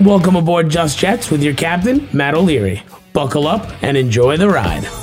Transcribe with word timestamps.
Welcome 0.00 0.34
aboard 0.34 0.70
Just 0.70 0.98
Jets 0.98 1.30
with 1.30 1.42
your 1.42 1.52
captain, 1.52 2.08
Matt 2.14 2.34
O'Leary. 2.34 2.82
Buckle 3.12 3.46
up 3.46 3.70
and 3.82 3.98
enjoy 3.98 4.38
the 4.38 4.48
ride. 4.48 4.99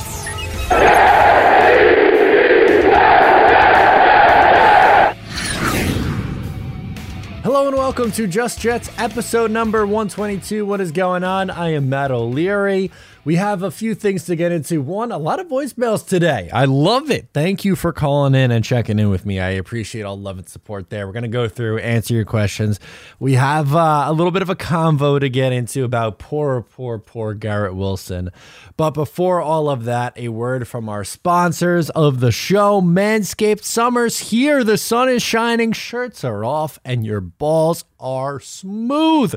And 7.68 7.76
welcome 7.76 8.14
to 8.14 8.28
Just 8.28 8.62
Jets 8.62 8.90
episode 8.98 9.52
number 9.52 9.86
122. 9.86 10.66
What 10.66 10.80
is 10.80 10.94
going 10.94 11.26
on? 11.26 11.50
I 11.50 11.74
am 11.74 11.90
Matt 11.90 12.12
O'Leary. 12.12 12.92
We 13.28 13.36
have 13.36 13.62
a 13.62 13.72
few 13.72 13.94
things 13.94 14.24
to 14.28 14.38
get 14.38 14.54
into. 14.54 14.82
One, 14.82 15.12
a 15.12 15.18
lot 15.18 15.42
of 15.42 15.48
voicemails 15.48 16.08
today. 16.08 16.50
I 16.54 16.64
love 16.64 17.12
it. 17.12 17.28
Thank 17.34 17.66
you 17.66 17.76
for 17.76 17.92
calling 17.92 18.36
in 18.36 18.52
and 18.52 18.64
checking 18.64 19.00
in 19.00 19.10
with 19.10 19.26
me. 19.26 19.42
I 19.42 19.50
appreciate 19.50 20.04
all 20.04 20.18
love 20.18 20.38
and 20.38 20.48
support 20.48 20.90
there. 20.90 21.06
We're 21.06 21.12
going 21.12 21.24
to 21.24 21.28
go 21.28 21.50
through, 21.50 21.80
answer 21.80 22.14
your 22.14 22.24
questions. 22.24 22.80
We 23.20 23.34
have 23.34 23.76
uh, 23.76 24.06
a 24.08 24.14
little 24.14 24.32
bit 24.32 24.44
of 24.44 24.50
a 24.50 24.56
convo 24.56 25.20
to 25.20 25.28
get 25.28 25.52
into 25.52 25.84
about 25.84 26.20
poor, 26.20 26.62
poor, 26.62 27.00
poor 27.00 27.34
Garrett 27.34 27.76
Wilson. 27.76 28.30
But 28.78 28.92
before 28.92 29.42
all 29.42 29.70
of 29.70 29.84
that, 29.84 30.14
a 30.16 30.30
word 30.30 30.66
from 30.66 30.88
our 30.88 31.04
sponsors 31.04 31.90
of 31.90 32.22
the 32.22 32.32
show 32.32 32.80
Manscaped 32.80 33.66
Summer's 33.66 34.30
here. 34.30 34.64
The 34.64 34.78
sun 34.78 35.10
is 35.10 35.22
shining, 35.22 35.74
shirts 35.74 36.24
are 36.24 36.46
off, 36.46 36.80
and 36.86 37.06
your 37.06 37.20
balls 37.58 37.86
are 38.00 38.40
smooth. 38.40 39.34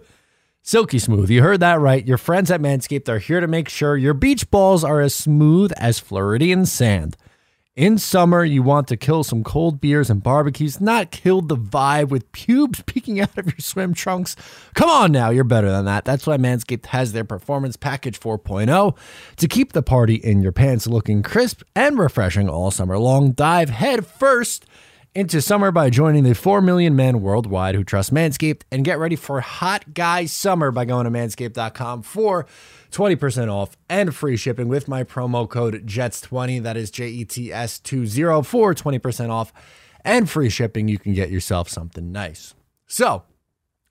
Silky 0.61 0.99
smooth. 0.99 1.31
You 1.31 1.41
heard 1.41 1.61
that 1.61 1.81
right. 1.81 2.07
Your 2.07 2.19
friends 2.19 2.51
at 2.51 2.61
Manscaped 2.61 3.09
are 3.09 3.19
here 3.19 3.41
to 3.41 3.47
make 3.47 3.71
sure 3.71 3.97
your 3.97 4.13
beach 4.13 4.51
balls 4.51 4.85
are 4.85 5.01
as 5.01 5.15
smooth 5.15 5.73
as 5.79 5.99
Floridian 5.99 6.67
sand. 6.67 7.17
In 7.77 7.97
summer, 7.97 8.45
you 8.45 8.63
want 8.63 8.89
to 8.89 8.99
kill 8.99 9.25
some 9.25 9.43
cold 9.43 9.81
beers 9.81 10.11
and 10.11 10.23
barbecues, 10.23 10.83
not 10.83 11.11
kill 11.11 11.41
the 11.41 11.57
vibe 11.57 12.09
with 12.11 12.31
pubes 12.33 12.83
peeking 12.87 13.21
out 13.21 13.39
of 13.39 13.47
your 13.47 13.59
swim 13.59 13.95
trunks. 13.95 14.37
Come 14.75 14.91
on 14.91 15.13
now, 15.13 15.31
you're 15.31 15.43
better 15.43 15.71
than 15.71 15.87
that. 15.87 16.05
That's 16.05 16.27
why 16.27 16.37
Manscaped 16.37 16.87
has 16.87 17.15
their 17.15 17.25
Performance 17.25 17.79
Package 17.79 18.21
4.0 18.21 18.99
to 19.37 19.49
keep 19.49 19.73
the 19.73 19.83
party 19.83 20.17
in 20.17 20.43
your 20.43 20.53
pants 20.53 20.87
looking 20.87 21.23
crisp 21.23 21.63
and 21.75 21.99
refreshing 21.99 22.51
all 22.51 22.71
summer 22.71 22.99
long. 22.99 23.33
Dive 23.33 23.71
head 23.71 24.07
first 24.07 24.67
into 25.15 25.43
summer 25.43 25.73
by 25.73 25.91
joining 25.91 26.23
the 26.23 26.35
4 26.35 26.61
million 26.61 26.95
men 26.95 27.21
worldwide 27.21 27.75
who 27.75 27.83
trust 27.83 28.15
Manscaped 28.15 28.63
and 28.71 28.85
get 28.85 28.99
ready 28.99 29.17
for 29.17 29.41
hot 29.41 29.93
guy 29.93 30.27
summer 30.27 30.71
by 30.71 30.85
going 30.85 31.05
to 31.05 31.11
manscaped.com 31.11 32.03
for 32.03 32.47
20% 32.93 33.53
off 33.53 33.77
and 33.89 34.15
free 34.15 34.37
shipping 34.37 34.69
with 34.69 34.87
my 34.87 35.03
promo 35.03 35.49
code 35.49 35.87
JETS20 35.87 36.63
that 36.63 36.77
is 36.77 36.91
J 36.91 37.09
E 37.09 37.25
T 37.25 37.53
S 37.53 37.81
20 37.81 38.07
for 38.45 38.75
20% 38.75 39.31
off 39.31 39.53
and 40.05 40.31
free 40.31 40.49
shipping 40.49 40.89
you 40.89 40.99
can 40.99 41.13
get 41.13 41.31
yourself 41.31 41.69
something 41.69 42.13
nice. 42.13 42.55
So, 42.87 43.25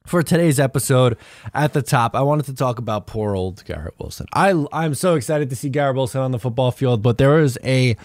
for 0.06 0.24
today's 0.24 0.60
episode 0.60 1.18
at 1.54 1.74
the 1.74 1.82
top 1.82 2.16
i 2.16 2.22
wanted 2.22 2.46
to 2.46 2.54
talk 2.54 2.80
about 2.80 3.06
poor 3.06 3.36
old 3.36 3.64
garrett 3.66 3.94
wilson 4.00 4.26
I, 4.34 4.66
i'm 4.72 4.96
so 4.96 5.16
excited 5.16 5.50
to 5.50 5.56
see 5.56 5.70
garrett 5.70 5.96
wilson 5.96 6.22
on 6.22 6.32
the 6.32 6.40
football 6.40 6.72
field 6.72 7.02
but 7.04 7.18
there 7.18 7.40
is 7.40 7.60
a 7.64 7.96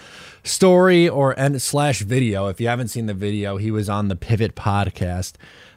story 0.43 1.09
or 1.09 1.37
and 1.39 1.61
slash 1.61 2.01
video 2.01 2.47
if 2.47 2.61
you 2.61 2.67
haven't 2.67 2.89
seen 2.89 3.07
the 3.07 3.13
video 3.13 3.57
he 3.57 3.71
was 3.71 3.89
on 3.89 4.07
the 4.09 4.15
pivot 4.15 4.55
podcast 4.55 5.33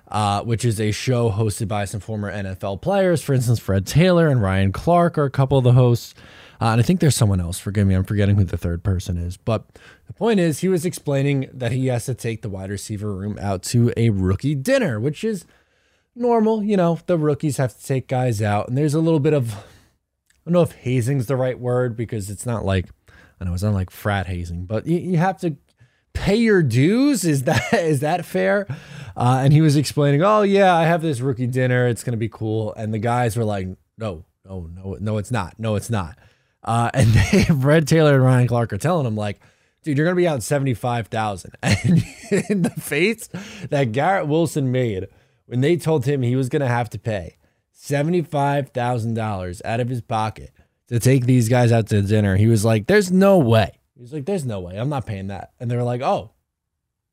uh, 0.09 0.43
which 0.43 0.65
is 0.65 0.81
a 0.81 0.91
show 0.91 1.31
hosted 1.31 1.69
by 1.69 1.85
some 1.85 2.01
former 2.01 2.31
nfl 2.31 2.81
players 2.81 3.23
for 3.23 3.33
instance 3.33 3.59
fred 3.59 3.87
taylor 3.87 4.29
and 4.29 4.43
ryan 4.43 4.73
clark 4.73 5.17
are 5.17 5.25
a 5.25 5.31
couple 5.31 5.57
of 5.57 5.65
the 5.65 5.73
hosts 5.73 6.15
uh, 6.61 6.73
and 6.73 6.81
I 6.81 6.83
think 6.83 6.99
there's 6.99 7.15
someone 7.15 7.41
else. 7.41 7.61
Forgive 7.61 7.87
me, 7.87 7.95
I'm 7.95 8.03
forgetting 8.03 8.35
who 8.35 8.43
the 8.43 8.57
third 8.57 8.83
person 8.83 9.17
is. 9.17 9.37
But 9.37 9.65
the 10.09 10.13
point 10.13 10.41
is, 10.41 10.59
he 10.59 10.67
was 10.67 10.85
explaining 10.85 11.49
that 11.53 11.71
he 11.71 11.87
has 11.87 12.07
to 12.07 12.15
take 12.15 12.43
the 12.43 12.49
wide 12.49 12.71
receiver 12.71 13.15
room 13.15 13.39
out 13.41 13.63
to 13.65 13.93
a 13.97 14.11
rookie 14.11 14.57
dinner, 14.57 14.99
which 14.99 15.23
is 15.23 15.47
normal. 16.19 16.63
You 16.63 16.77
know, 16.77 16.99
the 17.07 17.19
rookies 17.19 17.57
have 17.57 17.77
to 17.77 17.85
take 17.85 18.09
guys 18.09 18.43
out, 18.43 18.69
and 18.69 18.77
there's 18.77 18.95
a 18.95 19.01
little 19.01 19.21
bit 19.21 19.33
of 19.33 19.55
I 19.55 19.61
don't 20.51 20.55
know 20.55 20.63
if 20.63 20.73
hazing's 20.73 21.27
the 21.27 21.37
right 21.37 21.59
word 21.59 21.97
because 21.97 22.31
it's 22.31 22.47
not 22.47 22.65
like 22.65 22.87
I 23.41 23.45
know 23.45 23.55
it's 23.55 23.63
not 23.63 23.75
like 23.75 23.91
frat 23.91 24.27
hazing, 24.27 24.65
but 24.65 24.87
you, 24.87 24.99
you 24.99 25.17
have 25.19 25.39
to 25.41 25.57
pay 26.15 26.37
your 26.37 26.63
dues. 26.63 27.25
Is 27.25 27.45
that 27.45 27.63
is 27.73 28.01
that 28.01 28.25
fair? 28.25 28.67
Uh, 29.17 29.41
and 29.43 29.53
he 29.53 29.61
was 29.61 29.77
explaining, 29.77 30.23
oh 30.23 30.43
yeah, 30.43 30.75
I 30.75 30.85
have 30.85 31.03
this 31.03 31.21
rookie 31.21 31.47
dinner. 31.47 31.87
It's 31.87 32.05
gonna 32.05 32.17
be 32.17 32.29
cool. 32.29 32.75
And 32.75 32.93
the 32.93 32.99
guys 32.99 33.37
were 33.37 33.45
like, 33.45 33.69
no, 33.97 34.25
no, 34.45 34.69
no, 34.75 34.97
no, 35.01 35.19
it's 35.19 35.31
not. 35.31 35.59
No, 35.59 35.77
it's 35.77 35.91
not. 35.91 36.19
Uh, 36.65 36.91
and 36.95 37.09
they, 37.33 37.45
Fred 37.45 37.87
Taylor 37.87 38.15
and 38.15 38.25
Ryan 38.25 38.49
Clark 38.49 38.73
are 38.73 38.79
telling 38.79 39.07
him 39.07 39.17
like, 39.17 39.41
dude, 39.83 39.97
you're 39.97 40.07
gonna 40.07 40.17
be 40.17 40.29
out 40.29 40.43
seventy 40.43 40.75
five 40.75 41.09
thousand. 41.09 41.57
And 41.63 42.05
in 42.51 42.63
the 42.63 42.71
face 42.71 43.29
that 43.71 43.93
Garrett 43.93 44.29
Wilson 44.29 44.71
made 44.71 45.07
when 45.49 45.63
they 45.63 45.77
told 45.79 46.05
him 46.05 46.21
he 46.21 46.37
was 46.37 46.51
going 46.51 46.61
to 46.61 46.69
have 46.69 46.91
to 46.91 46.99
pay 46.99 47.39
$75,000 47.75 49.63
out 49.65 49.81
of 49.81 49.89
his 49.89 50.03
pocket 50.03 50.53
to 50.89 51.01
take 51.01 51.25
these 51.25 51.49
guys 51.49 51.73
out 51.73 51.87
to 51.89 52.03
dinner, 52.03 52.37
he 52.37 52.47
was 52.47 52.65
like, 52.65 52.87
There's 52.87 53.11
no 53.11 53.39
way. 53.39 53.73
He 53.97 54.03
was 54.03 54.13
like, 54.13 54.27
There's 54.27 54.45
no 54.45 54.61
way. 54.61 54.77
I'm 54.77 54.91
not 54.91 55.07
paying 55.07 55.29
that. 55.29 55.53
And 55.59 55.71
they 55.71 55.77
were 55.77 55.83
like, 55.83 56.03
Oh, 56.03 56.33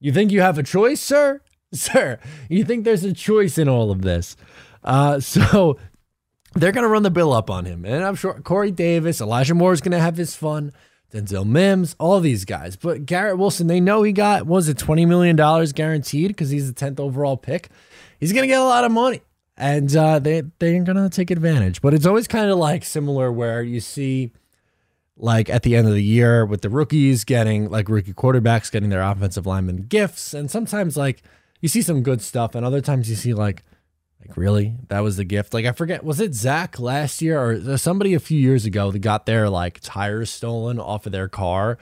you 0.01 0.11
think 0.11 0.31
you 0.31 0.41
have 0.41 0.57
a 0.57 0.63
choice, 0.63 1.01
sir? 1.01 1.41
Sir, 1.73 2.19
you 2.49 2.63
think 2.63 2.85
there's 2.85 3.03
a 3.03 3.13
choice 3.13 3.57
in 3.57 3.67
all 3.67 3.89
of 3.89 4.01
this? 4.01 4.35
Uh, 4.83 5.19
so 5.21 5.77
they're 6.53 6.71
going 6.71 6.83
to 6.83 6.89
run 6.89 7.03
the 7.03 7.11
bill 7.11 7.33
up 7.33 7.49
on 7.49 7.65
him. 7.65 7.85
And 7.85 8.03
I'm 8.03 8.15
sure 8.15 8.33
Corey 8.41 8.71
Davis, 8.71 9.21
Elijah 9.21 9.55
Moore 9.55 9.73
is 9.73 9.81
going 9.81 9.91
to 9.93 9.99
have 9.99 10.17
his 10.17 10.35
fun. 10.35 10.73
Denzel 11.13 11.45
Mims, 11.45 11.95
all 11.99 12.19
these 12.19 12.43
guys. 12.43 12.75
But 12.75 13.05
Garrett 13.05 13.37
Wilson, 13.37 13.67
they 13.67 13.79
know 13.79 14.03
he 14.03 14.11
got, 14.11 14.45
was 14.45 14.67
it 14.67 14.77
$20 14.77 15.07
million 15.07 15.35
guaranteed 15.73 16.29
because 16.29 16.49
he's 16.49 16.71
the 16.71 16.85
10th 16.85 16.99
overall 16.99 17.37
pick 17.37 17.69
he's 18.19 18.33
gonna 18.33 18.47
get 18.47 18.59
a 18.59 18.63
lot 18.63 18.83
of 18.83 18.91
money, 18.91 19.21
and 19.57 19.93
uh, 19.95 20.19
they 20.19 20.43
they're 20.59 20.83
gonna 20.83 21.09
take 21.09 21.31
advantage. 21.31 21.81
But 21.81 21.93
it's 21.93 22.05
always 22.05 22.27
kind 22.27 22.49
of 22.49 22.57
like 22.57 22.83
similar 22.83 23.31
where 23.31 23.61
you 23.61 23.79
see. 23.79 24.31
Like 25.17 25.49
at 25.49 25.63
the 25.63 25.77
end 25.77 25.87
of 25.87 25.93
the 25.93 26.03
year, 26.03 26.45
with 26.45 26.61
the 26.61 26.69
rookies 26.69 27.23
getting 27.23 27.69
like 27.69 27.87
rookie 27.87 28.11
quarterbacks 28.11 28.69
getting 28.69 28.89
their 28.89 29.01
offensive 29.01 29.45
lineman 29.45 29.83
gifts, 29.83 30.33
and 30.33 30.51
sometimes 30.51 30.97
like 30.97 31.23
you 31.61 31.69
see 31.69 31.81
some 31.81 32.03
good 32.03 32.21
stuff, 32.21 32.53
and 32.53 32.65
other 32.65 32.81
times 32.81 33.09
you 33.09 33.15
see 33.15 33.33
like 33.33 33.63
like 34.27 34.35
really 34.35 34.75
that 34.89 34.99
was 35.01 35.17
the 35.17 35.23
gift 35.23 35.53
like 35.53 35.65
i 35.65 35.71
forget 35.71 36.03
was 36.03 36.19
it 36.19 36.33
zach 36.33 36.79
last 36.79 37.21
year 37.21 37.39
or 37.39 37.77
somebody 37.77 38.13
a 38.13 38.19
few 38.19 38.39
years 38.39 38.65
ago 38.65 38.91
that 38.91 38.99
got 38.99 39.25
their 39.25 39.49
like 39.49 39.79
tires 39.81 40.31
stolen 40.31 40.79
off 40.79 41.05
of 41.05 41.11
their 41.11 41.27
car 41.27 41.77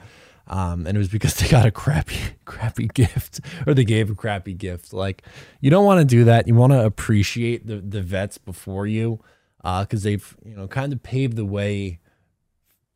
um, 0.46 0.86
and 0.86 0.96
it 0.96 0.98
was 0.98 1.08
because 1.08 1.34
they 1.38 1.48
got 1.48 1.66
a 1.66 1.70
crappy, 1.70 2.18
crappy 2.44 2.88
gift, 2.88 3.40
or 3.66 3.74
they 3.74 3.84
gave 3.84 4.10
a 4.10 4.14
crappy 4.14 4.54
gift. 4.54 4.92
Like, 4.92 5.22
you 5.60 5.70
don't 5.70 5.84
want 5.84 6.00
to 6.00 6.04
do 6.04 6.24
that. 6.24 6.46
You 6.46 6.54
want 6.54 6.72
to 6.72 6.84
appreciate 6.84 7.66
the 7.66 7.76
the 7.76 8.02
vets 8.02 8.38
before 8.38 8.86
you, 8.86 9.20
because 9.58 10.04
uh, 10.04 10.08
they've 10.08 10.36
you 10.44 10.56
know 10.56 10.68
kind 10.68 10.92
of 10.92 11.02
paved 11.02 11.36
the 11.36 11.44
way 11.44 12.00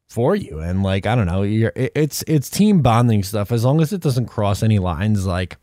for 0.09 0.35
you. 0.35 0.59
And 0.59 0.83
like, 0.83 1.07
I 1.07 1.15
don't 1.15 1.27
know, 1.27 1.43
it's 1.45 2.25
it's 2.27 2.51
team 2.51 2.83
bonding 2.83 3.23
stuff. 3.23 3.53
As 3.53 3.65
long 3.65 3.81
as 3.81 3.93
it 3.93 4.01
doesn't 4.01 4.27
cross 4.27 4.63
any 4.63 4.79
lines, 4.79 5.27
like 5.27 5.57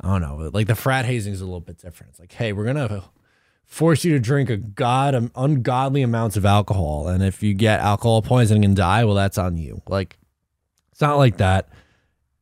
I 0.00 0.08
don't 0.08 0.22
know, 0.22 0.50
like 0.52 0.66
the 0.66 0.74
frat 0.74 1.04
hazing 1.04 1.32
is 1.32 1.40
a 1.40 1.44
little 1.44 1.60
bit 1.60 1.78
different. 1.78 2.10
It's 2.10 2.20
like, 2.20 2.32
hey, 2.32 2.52
we're 2.52 2.64
gonna 2.64 3.04
force 3.64 4.02
you 4.04 4.12
to 4.12 4.20
drink 4.20 4.48
a 4.48 4.56
god 4.56 5.30
ungodly 5.34 6.02
amounts 6.02 6.36
of 6.36 6.44
alcohol, 6.44 7.08
and 7.08 7.22
if 7.22 7.42
you 7.42 7.54
get 7.54 7.80
alcohol 7.80 8.22
poisoning 8.22 8.64
and 8.64 8.76
die, 8.76 9.04
well, 9.04 9.14
that's 9.14 9.38
on 9.38 9.56
you. 9.56 9.82
Like 9.88 10.16
it's 10.98 11.02
not 11.02 11.16
like 11.16 11.36
that. 11.36 11.68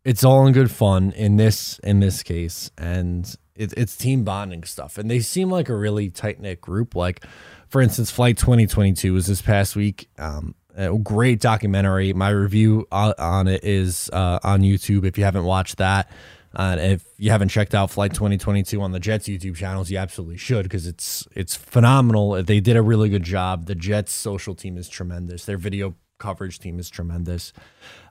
It's 0.03 0.25
all 0.25 0.47
in 0.47 0.55
good 0.55 0.71
fun 0.71 1.12
in 1.12 1.37
this 1.37 1.78
in 1.81 2.00
this 2.00 2.22
case, 2.22 2.71
and 2.78 3.37
it, 3.55 3.75
it's 3.77 3.94
team 3.94 4.25
bonding 4.25 4.65
stuff. 4.65 4.97
And 4.97 5.11
they 5.11 5.21
seem 5.21 5.50
like 5.50 5.69
a 5.69 5.77
really 5.77 6.09
tight 6.09 6.41
knit 6.41 6.62
group. 6.62 6.95
Like, 6.95 7.22
for 7.69 7.83
instance, 7.83 8.11
Flight 8.11 8.39
2022 8.39 9.12
was 9.12 9.27
this 9.27 9.43
past 9.43 9.77
week. 9.77 10.09
Um, 10.19 10.55
great 11.03 11.39
documentary. 11.39 12.15
My 12.15 12.31
review 12.31 12.89
on 12.91 13.47
it 13.47 13.62
is 13.62 14.09
uh, 14.11 14.39
on 14.43 14.62
YouTube. 14.62 15.05
If 15.05 15.19
you 15.19 15.25
haven't 15.25 15.45
watched 15.45 15.77
that, 15.77 16.10
uh, 16.54 16.77
if 16.78 17.04
you 17.19 17.33
haven't 17.33 17.51
checked 17.51 17.75
out 17.75 17.91
Flight 17.91 18.15
2022 18.15 18.80
on 18.80 18.92
the 18.92 19.01
Jets 19.01 19.28
YouTube 19.28 19.57
channels, 19.57 19.91
you 19.91 19.98
absolutely 19.98 20.39
should 20.39 20.63
because 20.63 20.86
it's 20.86 21.28
it's 21.36 21.54
phenomenal. 21.54 22.42
They 22.42 22.60
did 22.60 22.78
a 22.78 22.83
really 22.83 23.10
good 23.10 23.22
job. 23.22 23.66
The 23.66 23.75
Jets 23.75 24.15
social 24.15 24.54
team 24.54 24.78
is 24.78 24.89
tremendous. 24.89 25.45
Their 25.45 25.59
video 25.59 25.95
coverage 26.19 26.59
team 26.59 26.78
is 26.78 26.89
tremendous. 26.89 27.53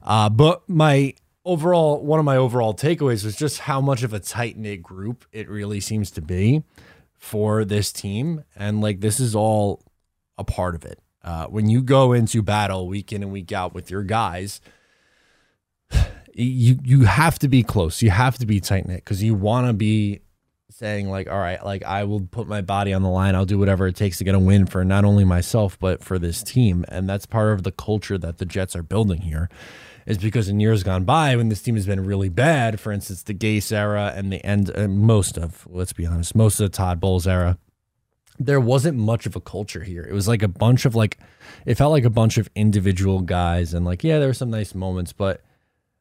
Uh, 0.05 0.29
but 0.29 0.67
my 0.69 1.13
overall, 1.43 2.01
one 2.01 2.19
of 2.19 2.25
my 2.25 2.37
overall 2.37 2.73
takeaways 2.73 3.25
was 3.25 3.35
just 3.35 3.59
how 3.59 3.81
much 3.81 4.03
of 4.03 4.13
a 4.13 4.19
tight 4.19 4.55
knit 4.55 4.81
group 4.81 5.25
it 5.31 5.49
really 5.49 5.79
seems 5.79 6.11
to 6.11 6.21
be 6.21 6.63
for 7.17 7.65
this 7.65 7.91
team. 7.91 8.43
And 8.55 8.81
like, 8.81 9.01
this 9.01 9.19
is 9.19 9.35
all 9.35 9.81
a 10.37 10.43
part 10.43 10.75
of 10.75 10.85
it. 10.85 10.99
Uh, 11.23 11.47
when 11.47 11.67
you 11.67 11.81
go 11.81 12.13
into 12.13 12.43
battle 12.43 12.87
week 12.87 13.11
in 13.11 13.23
and 13.23 13.31
week 13.31 13.51
out 13.51 13.73
with 13.73 13.89
your 13.89 14.03
guys, 14.03 14.61
you 16.35 16.77
you 16.83 17.05
have 17.05 17.39
to 17.39 17.47
be 17.47 17.63
close. 17.63 18.01
You 18.01 18.11
have 18.11 18.37
to 18.37 18.45
be 18.45 18.59
tight 18.59 18.87
knit 18.87 18.97
because 18.97 19.23
you 19.23 19.33
want 19.33 19.67
to 19.67 19.73
be 19.73 20.19
saying 20.69 21.09
like, 21.09 21.29
all 21.29 21.39
right, 21.39 21.63
like 21.65 21.83
I 21.83 22.03
will 22.03 22.21
put 22.21 22.47
my 22.47 22.61
body 22.61 22.93
on 22.93 23.01
the 23.01 23.09
line. 23.09 23.33
I'll 23.33 23.45
do 23.45 23.57
whatever 23.57 23.87
it 23.87 23.95
takes 23.95 24.17
to 24.17 24.23
get 24.23 24.35
a 24.35 24.39
win 24.39 24.65
for 24.65 24.83
not 24.83 25.05
only 25.05 25.23
myself 25.23 25.79
but 25.79 26.03
for 26.03 26.19
this 26.19 26.43
team. 26.43 26.85
And 26.89 27.09
that's 27.09 27.25
part 27.25 27.53
of 27.53 27.63
the 27.63 27.71
culture 27.71 28.17
that 28.17 28.37
the 28.37 28.45
Jets 28.45 28.75
are 28.75 28.83
building 28.83 29.21
here. 29.21 29.49
Is 30.05 30.19
because 30.19 30.49
in 30.49 30.59
years 30.59 30.83
gone 30.83 31.03
by, 31.03 31.35
when 31.35 31.49
this 31.49 31.63
team 31.63 31.75
has 31.75 31.87
been 31.87 32.05
really 32.05 32.29
bad, 32.29 32.79
for 32.79 32.91
instance, 32.91 33.23
the 33.23 33.33
Gase 33.33 33.71
era 33.71 34.13
and 34.15 34.31
the 34.31 34.45
end, 34.45 34.71
uh, 34.75 34.87
most 34.87 35.35
of, 35.35 35.67
let's 35.67 35.93
be 35.93 36.05
honest, 36.05 36.35
most 36.35 36.59
of 36.59 36.69
the 36.69 36.77
Todd 36.77 36.99
Bowles 36.99 37.25
era, 37.25 37.57
there 38.37 38.59
wasn't 38.59 38.97
much 38.99 39.25
of 39.25 39.35
a 39.35 39.41
culture 39.41 39.83
here. 39.83 40.03
It 40.03 40.13
was 40.13 40.27
like 40.27 40.43
a 40.43 40.47
bunch 40.47 40.85
of 40.85 40.93
like, 40.93 41.17
it 41.65 41.75
felt 41.75 41.91
like 41.91 42.03
a 42.03 42.11
bunch 42.11 42.37
of 42.37 42.49
individual 42.53 43.21
guys, 43.21 43.73
and 43.73 43.83
like, 43.83 44.03
yeah, 44.03 44.19
there 44.19 44.27
were 44.27 44.33
some 44.33 44.51
nice 44.51 44.75
moments, 44.75 45.11
but 45.11 45.41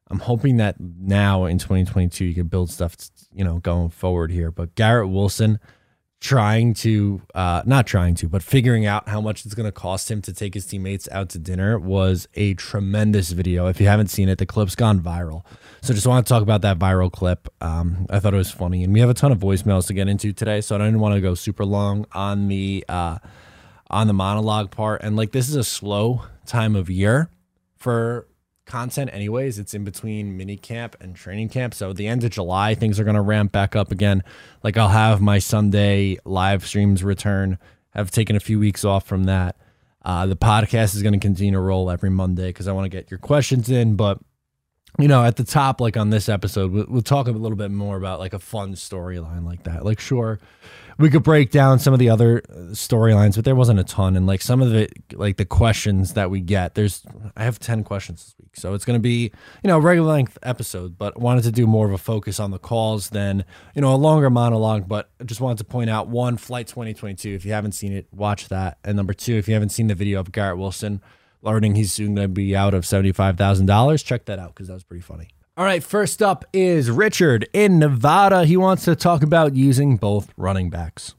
I'm 0.09 0.19
hoping 0.19 0.59
that 0.59 0.77
now 0.79 1.47
in 1.47 1.59
2022 1.59 2.27
you 2.27 2.35
can 2.35 2.47
build 2.47 2.71
stuff, 2.71 2.97
you 3.33 3.43
know, 3.43 3.59
going 3.59 3.89
forward 3.89 4.31
here. 4.31 4.51
But 4.51 4.75
Garrett 4.75 5.09
Wilson 5.09 5.59
trying 6.25 6.73
to, 6.73 7.21
uh, 7.35 7.62
not 7.67 7.87
trying 7.87 8.15
to, 8.15 8.26
but 8.26 8.43
figuring 8.43 8.87
out 8.87 9.06
how 9.06 9.21
much 9.21 9.44
it's 9.44 9.55
going 9.55 9.67
to 9.67 9.73
cost 9.73 10.11
him 10.11 10.23
to 10.23 10.32
take 10.32 10.55
his 10.55 10.65
teammates 10.65 11.06
out 11.12 11.29
to 11.29 11.38
dinner 11.38 11.79
was 11.79 12.26
a 12.32 12.55
tremendous 12.55 13.32
video. 13.32 13.67
If 13.67 13.79
you 13.79 13.88
haven't 13.88 14.06
seen 14.06 14.31
it, 14.31 14.38
the 14.38 14.47
clip's 14.47 14.75
gone 14.75 15.00
viral. 15.00 15.44
So 15.82 15.93
just 15.93 16.06
want 16.06 16.26
to 16.26 16.32
talk 16.32 16.43
about 16.43 16.62
that 16.62 16.79
viral 16.79 17.12
clip. 17.12 17.49
Um, 17.61 18.06
I 18.09 18.21
thought 18.21 18.32
it 18.32 18.38
was 18.38 18.50
funny, 18.50 18.82
and 18.82 18.94
we 18.94 19.00
have 19.00 19.11
a 19.11 19.15
ton 19.15 19.32
of 19.32 19.38
voicemails 19.38 19.87
to 19.88 19.93
get 19.93 20.09
into 20.09 20.32
today, 20.32 20.62
so 20.62 20.76
I 20.76 20.79
didn't 20.79 21.00
want 21.00 21.15
to 21.15 21.21
go 21.21 21.35
super 21.35 21.67
long 21.67 22.06
on 22.12 22.49
the 22.49 22.87
uh, 22.88 23.19
on 23.91 24.06
the 24.06 24.15
monologue 24.15 24.70
part. 24.70 25.03
And 25.03 25.17
like 25.17 25.32
this 25.32 25.50
is 25.50 25.56
a 25.56 25.65
slow 25.65 26.23
time 26.47 26.75
of 26.75 26.88
year 26.88 27.29
for 27.77 28.27
content 28.67 29.11
anyways. 29.13 29.59
It's 29.59 29.75
in 29.75 29.85
between 29.85 30.37
mini 30.37 30.57
camp 30.57 30.97
and 31.01 31.15
training 31.15 31.49
camp. 31.49 31.75
So 31.75 31.93
the 31.93 32.07
end 32.07 32.25
of 32.25 32.31
july 32.31 32.75
things 32.75 32.99
are 32.99 33.05
going 33.05 33.17
to 33.17 33.21
ramp 33.21 33.53
back 33.53 33.77
up 33.77 33.93
again. 33.93 34.23
Like 34.63 34.77
i'll 34.77 34.89
have 34.89 35.21
my 35.21 35.39
sunday 35.39 36.19
live 36.25 36.67
streams 36.67 37.05
return. 37.05 37.59
I've 37.95 38.11
taken 38.11 38.37
a 38.37 38.41
few 38.41 38.59
weeks 38.59 38.85
off 38.85 39.07
from 39.07 39.25
that. 39.25 39.57
Uh, 40.05 40.27
the 40.27 40.37
podcast 40.37 40.95
is 40.95 41.03
going 41.03 41.15
to 41.15 41.19
continue 41.19 41.53
to 41.53 41.61
roll 41.61 41.91
every 41.91 42.11
monday 42.11 42.49
because 42.49 42.69
i 42.69 42.73
want 42.73 42.85
to 42.85 42.91
get 42.91 43.11
your 43.11 43.17
questions 43.17 43.71
in 43.71 43.97
but 43.97 44.19
you 44.99 45.08
know, 45.08 45.25
at 45.25 45.37
the 45.37 45.44
top, 45.44 45.81
like 45.81 45.96
on 45.96 46.11
this 46.11 46.29
episode, 46.29 46.70
we'll, 46.70 46.87
we'll 46.88 47.02
talk 47.02 47.26
a 47.26 47.32
little 47.32 47.56
bit 47.56 47.70
more 47.70 47.96
about 47.96 48.20
like 48.20 48.32
a 48.32 48.38
fun 48.38 48.75
storyline 48.75 49.44
like 49.44 49.64
that. 49.64 49.85
Like, 49.85 49.99
sure, 49.99 50.38
we 50.99 51.11
could 51.11 51.25
break 51.25 51.50
down 51.50 51.81
some 51.81 51.93
of 51.93 51.99
the 51.99 52.08
other 52.08 52.43
uh, 52.49 52.55
storylines, 52.73 53.35
but 53.35 53.44
there 53.44 53.56
wasn't 53.56 53.81
a 53.81 53.85
ton. 53.85 54.17
And 54.17 54.26
like 54.26 54.41
some 54.41 54.62
of 54.62 54.70
the 54.70 54.88
like 55.14 55.37
the 55.37 55.44
questions 55.44 56.14
that 56.14 56.31
we 56.31 56.41
get, 56.41 56.76
there's 56.76 57.02
I 57.37 57.43
have 57.43 57.58
ten 57.58 57.82
questions 57.82 58.25
this 58.25 58.35
week, 58.41 58.56
so 58.56 58.75
it's 58.75 58.85
going 58.85 58.99
to 58.99 59.02
be 59.02 59.32
you 59.62 59.69
know 59.69 59.79
a 59.79 59.81
regular 59.81 60.12
length 60.12 60.38
episode. 60.43 60.96
But 60.96 61.19
wanted 61.19 61.43
to 61.44 61.52
do 61.52 61.67
more 61.67 61.87
of 61.87 61.93
a 61.93 61.99
focus 61.99 62.38
on 62.38 62.52
the 62.52 62.61
calls 62.61 63.11
than 63.11 63.44
you 63.75 63.82
know 63.82 63.93
a 63.93 63.96
longer 63.96 64.31
monologue. 64.31 64.87
But 64.87 65.11
I 65.20 65.25
just 65.25 65.41
wanted 65.41 65.58
to 65.58 65.64
point 65.64 65.91
out 65.91 66.06
one 66.06 66.37
flight 66.37 66.69
2022. 66.69 67.31
If 67.31 67.44
you 67.44 67.52
haven't 67.52 67.73
seen 67.73 67.93
it, 67.93 68.06
watch 68.12 68.49
that. 68.49 68.79
And 68.85 68.96
number 68.96 69.12
two, 69.12 69.35
if 69.35 69.49
you 69.49 69.55
haven't 69.55 69.70
seen 69.70 69.88
the 69.88 69.96
video 69.96 70.20
of 70.20 70.31
Garrett 70.31 70.58
Wilson 70.58 71.02
learning 71.44 71.75
he's 71.75 71.93
soon 71.93 72.14
going 72.14 72.29
to 72.29 72.32
be 72.32 72.56
out 72.56 72.75
of 72.75 72.85
$75,000. 72.85 74.05
Check 74.05 74.25
that 74.26 74.38
out 74.38 74.55
because 74.55 74.69
that 74.69 74.75
was 74.75 74.85
pretty 74.85 75.02
funny. 75.02 75.29
All 75.56 75.64
right, 75.64 75.85
first 75.85 76.20
up 76.20 76.44
is 76.52 76.91
Richard 76.91 77.49
in 77.52 77.79
Nevada. 77.79 78.44
He 78.44 78.56
wants 78.56 78.85
to 78.87 78.96
talk 78.96 79.23
about 79.23 79.55
using 79.55 79.96
both 79.96 80.32
running 80.37 80.69
backs. 80.69 81.14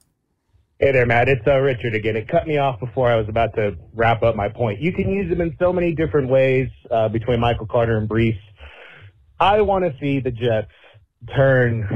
Hey 0.78 0.92
there, 0.92 1.06
Matt. 1.06 1.30
It's 1.30 1.48
uh, 1.48 1.58
Richard 1.60 1.96
again. 1.96 2.18
It 2.18 2.28
cut 2.28 2.46
me 2.46 2.58
off 2.58 2.82
before 2.82 3.10
I 3.10 3.16
was 3.16 3.30
about 3.30 3.56
to 3.56 3.78
wrap 3.94 4.24
up 4.24 4.36
my 4.36 4.50
point. 4.50 4.82
You 4.82 4.92
can 4.92 5.10
use 5.10 5.30
them 5.30 5.40
in 5.40 5.56
so 5.58 5.72
many 5.72 5.96
different 5.96 6.28
ways 6.28 6.68
uh, 6.92 7.08
between 7.08 7.40
Michael 7.40 7.66
Carter 7.66 7.98
and 7.98 8.10
Breece. 8.10 8.38
I 9.40 9.62
want 9.62 9.86
to 9.86 9.98
see 10.02 10.20
the 10.20 10.32
Jets 10.32 10.68
turn 11.34 11.88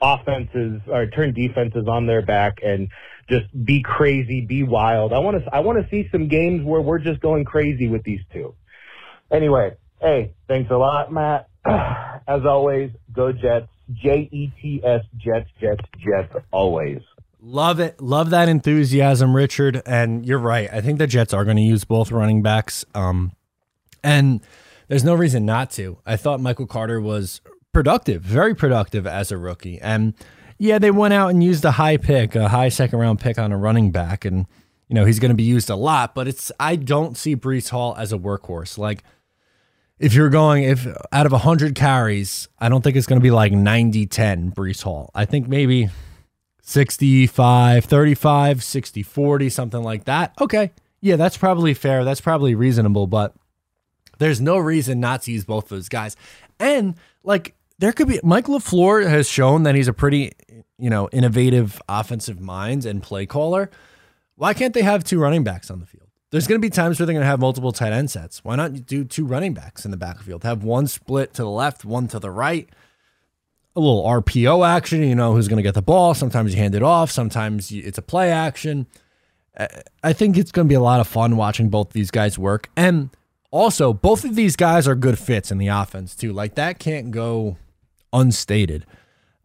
offenses 0.00 0.80
or 0.88 1.06
turn 1.08 1.34
defenses 1.34 1.86
on 1.86 2.06
their 2.06 2.22
back 2.22 2.54
and 2.64 2.88
just 3.28 3.46
be 3.64 3.82
crazy, 3.82 4.40
be 4.40 4.62
wild. 4.62 5.12
I 5.12 5.18
want 5.18 5.42
to 5.42 5.54
I 5.54 5.60
want 5.60 5.82
to 5.82 5.88
see 5.90 6.08
some 6.10 6.28
games 6.28 6.64
where 6.64 6.80
we're 6.80 6.98
just 6.98 7.20
going 7.20 7.44
crazy 7.44 7.88
with 7.88 8.02
these 8.04 8.20
two. 8.32 8.54
Anyway, 9.32 9.76
hey, 10.00 10.34
thanks 10.48 10.70
a 10.70 10.76
lot, 10.76 11.12
Matt. 11.12 11.48
As 11.66 12.42
always, 12.46 12.90
go 13.12 13.32
Jets. 13.32 13.68
J 13.92 14.28
E 14.32 14.50
T 14.62 14.80
S 14.82 15.04
Jets 15.16 15.50
Jets 15.60 15.82
Jets 15.98 16.34
always. 16.50 17.00
Love 17.40 17.80
it. 17.80 18.00
Love 18.00 18.30
that 18.30 18.48
enthusiasm, 18.48 19.36
Richard. 19.36 19.82
And 19.84 20.24
you're 20.24 20.38
right. 20.38 20.70
I 20.72 20.80
think 20.80 20.98
the 20.98 21.06
Jets 21.06 21.34
are 21.34 21.44
going 21.44 21.58
to 21.58 21.62
use 21.62 21.84
both 21.84 22.10
running 22.10 22.40
backs. 22.40 22.86
Um, 22.94 23.32
and 24.02 24.40
there's 24.88 25.04
no 25.04 25.14
reason 25.14 25.44
not 25.44 25.70
to. 25.72 25.98
I 26.06 26.16
thought 26.16 26.40
Michael 26.40 26.66
Carter 26.66 27.02
was 27.02 27.42
productive, 27.74 28.22
very 28.22 28.54
productive 28.54 29.06
as 29.06 29.30
a 29.30 29.36
rookie. 29.36 29.78
And 29.78 30.14
yeah, 30.58 30.78
they 30.78 30.90
went 30.90 31.14
out 31.14 31.30
and 31.30 31.42
used 31.42 31.64
a 31.64 31.72
high 31.72 31.96
pick, 31.96 32.34
a 32.34 32.48
high 32.48 32.68
second 32.68 32.98
round 32.98 33.20
pick 33.20 33.38
on 33.38 33.52
a 33.52 33.56
running 33.58 33.90
back, 33.90 34.24
and 34.24 34.46
you 34.88 34.94
know 34.94 35.04
he's 35.04 35.18
going 35.18 35.30
to 35.30 35.36
be 35.36 35.42
used 35.42 35.70
a 35.70 35.76
lot. 35.76 36.14
But 36.14 36.28
it's 36.28 36.52
I 36.58 36.76
don't 36.76 37.16
see 37.16 37.36
Breece 37.36 37.70
Hall 37.70 37.94
as 37.98 38.12
a 38.12 38.18
workhorse. 38.18 38.78
Like 38.78 39.02
if 39.98 40.14
you're 40.14 40.30
going 40.30 40.64
if 40.64 40.86
out 41.12 41.26
of 41.26 41.32
100 41.32 41.74
carries, 41.74 42.48
I 42.58 42.68
don't 42.68 42.82
think 42.82 42.96
it's 42.96 43.06
going 43.06 43.20
to 43.20 43.22
be 43.22 43.30
like 43.30 43.52
90-10 43.52 44.54
Breece 44.54 44.82
Hall. 44.82 45.10
I 45.14 45.24
think 45.24 45.48
maybe 45.48 45.88
65 46.62 47.84
35, 47.84 48.64
60 48.64 49.02
40, 49.02 49.48
something 49.50 49.82
like 49.82 50.04
that. 50.04 50.34
Okay. 50.40 50.72
Yeah, 51.00 51.16
that's 51.16 51.36
probably 51.36 51.74
fair. 51.74 52.04
That's 52.04 52.20
probably 52.20 52.54
reasonable, 52.54 53.06
but 53.06 53.34
there's 54.18 54.40
no 54.40 54.56
reason 54.56 55.00
not 55.00 55.22
to 55.22 55.32
use 55.32 55.44
both 55.44 55.68
those 55.68 55.88
guys. 55.88 56.16
And 56.58 56.94
like 57.22 57.54
there 57.78 57.92
could 57.92 58.08
be 58.08 58.20
Mike 58.22 58.46
LaFleur 58.46 59.08
has 59.08 59.28
shown 59.28 59.64
that 59.64 59.74
he's 59.74 59.88
a 59.88 59.92
pretty 59.92 60.32
you 60.78 60.90
know, 60.90 61.08
innovative 61.12 61.80
offensive 61.88 62.40
minds 62.40 62.84
and 62.86 63.02
play 63.02 63.26
caller, 63.26 63.70
why 64.36 64.54
can't 64.54 64.74
they 64.74 64.82
have 64.82 65.04
two 65.04 65.18
running 65.18 65.44
backs 65.44 65.70
on 65.70 65.80
the 65.80 65.86
field? 65.86 66.08
There's 66.30 66.46
going 66.48 66.60
to 66.60 66.66
be 66.66 66.70
times 66.70 66.98
where 66.98 67.06
they're 67.06 67.14
going 67.14 67.22
to 67.22 67.28
have 67.28 67.40
multiple 67.40 67.70
tight 67.70 67.92
end 67.92 68.10
sets. 68.10 68.42
Why 68.42 68.56
not 68.56 68.86
do 68.86 69.04
two 69.04 69.24
running 69.24 69.54
backs 69.54 69.84
in 69.84 69.92
the 69.92 69.96
backfield? 69.96 70.42
Have 70.42 70.64
one 70.64 70.88
split 70.88 71.32
to 71.34 71.42
the 71.42 71.50
left, 71.50 71.84
one 71.84 72.08
to 72.08 72.18
the 72.18 72.30
right. 72.30 72.68
A 73.76 73.80
little 73.80 74.04
RPO 74.04 74.66
action, 74.66 75.02
you 75.02 75.14
know, 75.14 75.32
who's 75.32 75.48
going 75.48 75.58
to 75.58 75.62
get 75.62 75.74
the 75.74 75.82
ball. 75.82 76.14
Sometimes 76.14 76.52
you 76.52 76.60
hand 76.60 76.74
it 76.74 76.82
off. 76.82 77.10
Sometimes 77.10 77.70
it's 77.70 77.98
a 77.98 78.02
play 78.02 78.32
action. 78.32 78.86
I 80.02 80.12
think 80.12 80.36
it's 80.36 80.50
going 80.50 80.66
to 80.66 80.68
be 80.68 80.74
a 80.74 80.80
lot 80.80 81.00
of 81.00 81.06
fun 81.06 81.36
watching 81.36 81.68
both 81.68 81.90
these 81.90 82.10
guys 82.10 82.36
work. 82.36 82.68
And 82.76 83.10
also, 83.52 83.92
both 83.92 84.24
of 84.24 84.34
these 84.34 84.56
guys 84.56 84.88
are 84.88 84.96
good 84.96 85.18
fits 85.18 85.52
in 85.52 85.58
the 85.58 85.68
offense, 85.68 86.16
too. 86.16 86.32
Like, 86.32 86.56
that 86.56 86.80
can't 86.80 87.12
go 87.12 87.56
unstated. 88.14 88.86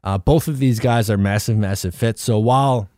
Uh, 0.03 0.17
both 0.17 0.47
of 0.47 0.59
these 0.59 0.79
guys 0.79 1.09
are 1.09 1.17
massive, 1.17 1.57
massive 1.57 1.93
fits. 1.93 2.21
So 2.21 2.39
while 2.39 2.89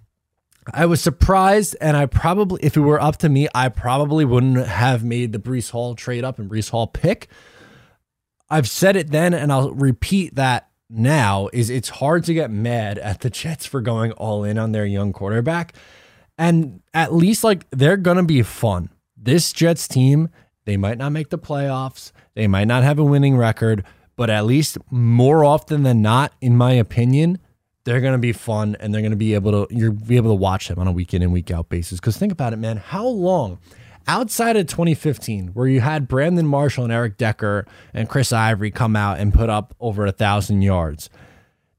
I 0.74 0.86
was 0.86 1.02
surprised, 1.02 1.76
and 1.82 1.98
I 1.98 2.06
probably, 2.06 2.60
if 2.64 2.78
it 2.78 2.82
were 2.82 3.02
up 3.02 3.18
to 3.18 3.30
me, 3.30 3.48
I 3.56 3.70
probably 3.70 4.26
wouldn't 4.26 4.68
have 4.68 5.04
made 5.04 5.34
the 5.34 5.40
Breece 5.40 5.72
Hall 5.72 5.96
trade 5.96 6.24
up 6.24 6.38
and 6.38 6.50
Breece 6.50 6.70
Hall 6.70 6.86
pick. 6.86 7.28
I've 8.50 8.70
said 8.70 8.96
it 8.96 9.10
then, 9.12 9.34
and 9.34 9.52
I'll 9.52 9.72
repeat 9.72 10.36
that 10.36 10.70
now. 10.90 11.50
Is 11.54 11.70
it's 11.70 11.90
hard 11.90 12.26
to 12.26 12.34
get 12.34 12.52
mad 12.52 13.00
at 13.00 13.22
the 13.22 13.30
Jets 13.30 13.66
for 13.66 13.82
going 13.82 14.12
all 14.14 14.44
in 14.44 14.60
on 14.60 14.72
their 14.72 14.86
young 14.86 15.14
quarterback, 15.14 15.74
and 16.38 16.82
at 16.94 17.14
least 17.14 17.44
like 17.44 17.66
they're 17.72 17.98
gonna 17.98 18.24
be 18.24 18.44
fun. 18.44 18.90
This 19.18 19.54
Jets 19.54 19.88
team, 19.88 20.30
they 20.66 20.78
might 20.78 20.98
not 20.98 21.12
make 21.12 21.30
the 21.30 21.40
playoffs, 21.40 22.12
they 22.36 22.46
might 22.46 22.68
not 22.68 22.84
have 22.84 23.00
a 23.00 23.04
winning 23.04 23.38
record, 23.38 23.86
but 24.16 24.30
at 24.30 24.46
least 24.46 24.78
more 24.90 25.44
often 25.44 25.84
than 25.84 26.02
not, 26.02 26.34
in 26.42 26.56
my 26.56 26.74
opinion, 26.74 27.40
they're 27.84 28.02
going 28.02 28.14
to 28.14 28.20
be 28.20 28.34
fun 28.34 28.76
and 28.80 28.94
they're 28.94 29.02
going 29.02 29.12
to 29.12 29.18
be 29.18 29.34
able 29.34 29.66
to 29.66 29.76
you'll 29.76 29.94
be 29.94 30.16
able 30.16 30.32
to 30.32 30.36
watch 30.36 30.68
them 30.68 30.80
on 30.80 30.88
a 30.88 30.92
week 30.92 31.14
in 31.14 31.22
and 31.22 31.34
week 31.34 31.52
out 31.52 31.70
basis. 31.70 32.00
Because 32.00 32.18
think 32.18 32.32
about 32.32 32.54
it, 32.54 32.58
man, 32.58 32.78
how 32.78 33.06
long 33.06 33.60
outside 34.08 34.58
of 34.58 34.68
2015, 34.68 35.50
where 35.50 35.68
you 35.68 35.82
had 35.82 36.08
Brandon 36.08 36.46
Marshall 36.46 36.84
and 36.84 36.94
Eric 36.94 37.18
Decker 37.18 37.66
and 37.94 38.10
Chris 38.10 38.32
Ivory 38.32 38.72
come 38.72 38.96
out 38.96 39.20
and 39.20 39.34
put 39.34 39.50
up 39.50 39.76
over 39.80 40.06
a 40.06 40.12
thousand 40.12 40.62
yards, 40.62 41.10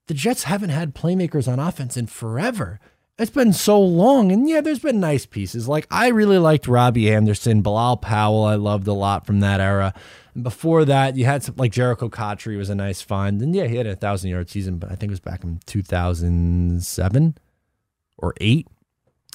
the 0.07 0.15
Jets 0.15 0.45
haven't 0.45 0.71
had 0.71 0.95
playmakers 0.95 1.51
on 1.51 1.59
offense 1.59 1.97
in 1.97 2.07
forever. 2.07 2.81
It's 3.19 3.31
been 3.31 3.53
so 3.53 3.81
long, 3.81 4.33
and 4.33 4.49
yeah, 4.49 4.61
there's 4.61 4.79
been 4.79 4.99
nice 4.99 5.27
pieces. 5.27 5.69
Like 5.69 5.87
I 5.91 6.09
really 6.09 6.39
liked 6.39 6.67
Robbie 6.67 7.13
Anderson, 7.13 7.63
Bilal 7.63 7.99
Powell. 7.99 8.45
I 8.45 8.57
loved 8.57 8.89
a 8.89 8.95
lot 8.95 9.27
from 9.27 9.41
that 9.41 9.61
era. 9.61 9.95
And 10.35 10.43
before 10.43 10.85
that, 10.85 11.17
you 11.17 11.25
had 11.25 11.43
some, 11.43 11.57
like 11.57 11.73
Jericho 11.73 12.09
Cotchery 12.09 12.57
was 12.57 12.71
a 12.71 12.75
nice 12.75 13.03
find. 13.03 13.41
And 13.43 13.55
yeah, 13.55 13.67
he 13.67 13.77
had 13.77 13.87
a 13.87 13.97
thousand 13.97 14.31
yard 14.31 14.49
season, 14.49 14.79
but 14.79 14.91
I 14.91 14.95
think 14.95 15.11
it 15.11 15.13
was 15.13 15.21
back 15.21 15.45
in 15.45 15.61
2007 15.67 17.39
or 18.19 18.35
eight. 18.41 18.67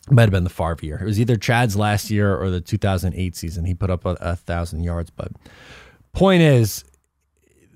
It 0.07 0.13
Might 0.13 0.23
have 0.23 0.31
been 0.31 0.43
the 0.43 0.49
Favre 0.49 0.77
year. 0.81 0.97
It 1.01 1.05
was 1.05 1.19
either 1.19 1.35
Chad's 1.35 1.75
last 1.75 2.09
year 2.09 2.35
or 2.35 2.49
the 2.49 2.61
2008 2.61 3.35
season. 3.35 3.65
He 3.65 3.73
put 3.73 3.89
up 3.89 4.05
a, 4.05 4.17
a 4.21 4.35
thousand 4.35 4.83
yards. 4.83 5.09
But 5.09 5.31
point 6.13 6.41
is, 6.41 6.85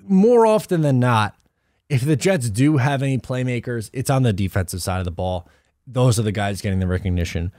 more 0.07 0.45
often 0.45 0.81
than 0.81 0.99
not, 0.99 1.35
if 1.89 2.01
the 2.01 2.15
Jets 2.15 2.49
do 2.49 2.77
have 2.77 3.03
any 3.03 3.17
playmakers, 3.17 3.89
it's 3.91 4.09
on 4.09 4.23
the 4.23 4.31
defensive 4.31 4.81
side 4.81 4.99
of 4.99 5.05
the 5.05 5.11
ball. 5.11 5.47
Those 5.85 6.17
are 6.17 6.23
the 6.23 6.31
guys 6.31 6.61
getting 6.61 6.79
the 6.79 6.87
recognition. 6.87 7.51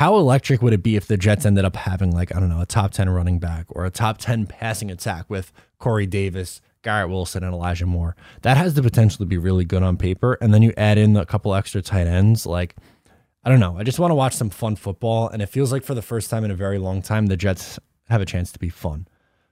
How 0.00 0.16
electric 0.16 0.62
would 0.62 0.72
it 0.72 0.82
be 0.82 0.96
if 0.96 1.08
the 1.08 1.18
Jets 1.18 1.44
ended 1.44 1.66
up 1.66 1.76
having 1.76 2.10
like 2.10 2.34
I 2.34 2.40
don't 2.40 2.48
know 2.48 2.62
a 2.62 2.64
top 2.64 2.92
ten 2.92 3.10
running 3.10 3.38
back 3.38 3.66
or 3.68 3.84
a 3.84 3.90
top 3.90 4.16
ten 4.16 4.46
passing 4.46 4.90
attack 4.90 5.28
with 5.28 5.52
Corey 5.78 6.06
Davis, 6.06 6.62
Garrett 6.80 7.10
Wilson, 7.10 7.44
and 7.44 7.52
Elijah 7.52 7.84
Moore? 7.84 8.16
That 8.40 8.56
has 8.56 8.72
the 8.72 8.82
potential 8.82 9.18
to 9.18 9.26
be 9.26 9.36
really 9.36 9.66
good 9.66 9.82
on 9.82 9.98
paper. 9.98 10.38
And 10.40 10.54
then 10.54 10.62
you 10.62 10.72
add 10.78 10.96
in 10.96 11.18
a 11.18 11.26
couple 11.26 11.54
extra 11.54 11.82
tight 11.82 12.06
ends, 12.06 12.46
like 12.46 12.76
I 13.44 13.50
don't 13.50 13.60
know. 13.60 13.76
I 13.76 13.82
just 13.82 13.98
want 13.98 14.10
to 14.10 14.14
watch 14.14 14.34
some 14.34 14.48
fun 14.48 14.74
football, 14.74 15.28
and 15.28 15.42
it 15.42 15.50
feels 15.50 15.70
like 15.70 15.84
for 15.84 15.92
the 15.92 16.00
first 16.00 16.30
time 16.30 16.44
in 16.44 16.50
a 16.50 16.54
very 16.54 16.78
long 16.78 17.02
time, 17.02 17.26
the 17.26 17.36
Jets 17.36 17.78
have 18.08 18.22
a 18.22 18.26
chance 18.26 18.52
to 18.52 18.58
be 18.58 18.70
fun. 18.70 19.06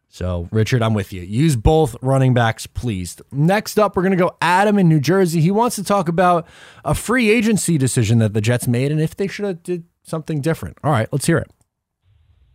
So, 0.08 0.48
Richard, 0.50 0.82
I'm 0.82 0.94
with 0.94 1.12
you. 1.12 1.20
Use 1.20 1.56
both 1.56 1.94
running 2.00 2.32
backs, 2.32 2.66
please. 2.66 3.20
Next 3.30 3.78
up, 3.78 3.94
we're 3.94 4.02
going 4.02 4.16
to 4.16 4.24
go 4.24 4.34
Adam 4.40 4.78
in 4.78 4.88
New 4.88 5.00
Jersey. 5.00 5.42
He 5.42 5.50
wants 5.50 5.76
to 5.76 5.84
talk 5.84 6.08
about 6.08 6.46
a 6.86 6.94
free 6.94 7.28
agency 7.28 7.76
decision 7.76 8.18
that 8.20 8.32
the 8.32 8.40
Jets 8.40 8.66
made 8.66 8.90
and 8.90 9.02
if 9.02 9.14
they 9.14 9.26
should 9.26 9.44
have 9.44 9.62
did 9.62 9.84
something 10.08 10.40
different. 10.40 10.78
All 10.82 10.90
right, 10.90 11.08
let's 11.12 11.26
hear 11.26 11.38
it. 11.38 11.50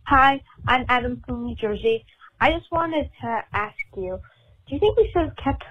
Hi, 0.06 0.42
I'm 0.66 0.84
Adam 0.88 1.22
from 1.26 1.44
New 1.44 1.56
Jersey. 1.56 2.04
I 2.40 2.52
just 2.52 2.70
wanted 2.70 3.10
to 3.22 3.42
ask 3.52 3.76
you, 3.96 4.18
do 4.66 4.74
you 4.74 4.80
think 4.80 4.96
we 4.96 5.10
should 5.12 5.22
have 5.22 5.36
kept 5.36 5.64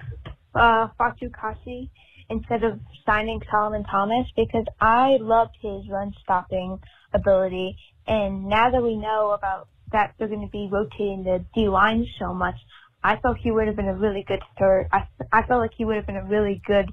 uh, 0.54 0.88
Fatukasi 0.98 1.90
instead 2.28 2.64
of 2.64 2.80
signing 3.06 3.40
Solomon 3.50 3.84
Thomas? 3.84 4.26
Because 4.34 4.64
I 4.80 5.18
loved 5.20 5.56
his 5.60 5.88
run-stopping 5.88 6.80
ability, 7.12 7.76
and 8.06 8.46
now 8.46 8.70
that 8.70 8.82
we 8.82 8.96
know 8.96 9.30
about 9.30 9.68
that 9.92 10.14
they're 10.18 10.28
going 10.28 10.40
to 10.40 10.50
be 10.50 10.68
rotating 10.72 11.22
the 11.22 11.44
D 11.54 11.68
line 11.68 12.06
so 12.18 12.34
much, 12.34 12.56
I 13.04 13.18
felt 13.18 13.36
he 13.36 13.50
would 13.50 13.66
have 13.66 13.76
been 13.76 13.88
a 13.88 13.94
really 13.94 14.24
good 14.26 14.42
third. 14.58 14.88
I, 14.90 15.06
I 15.30 15.46
felt 15.46 15.60
like 15.60 15.74
he 15.76 15.84
would 15.84 15.96
have 15.96 16.06
been 16.06 16.16
a 16.16 16.24
really 16.24 16.60
good 16.66 16.90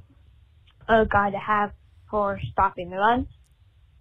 uh, 0.88 1.06
guy 1.06 1.32
to 1.32 1.40
have 1.40 1.72
for 2.10 2.40
stopping 2.52 2.90
the 2.90 2.98
run. 2.98 3.28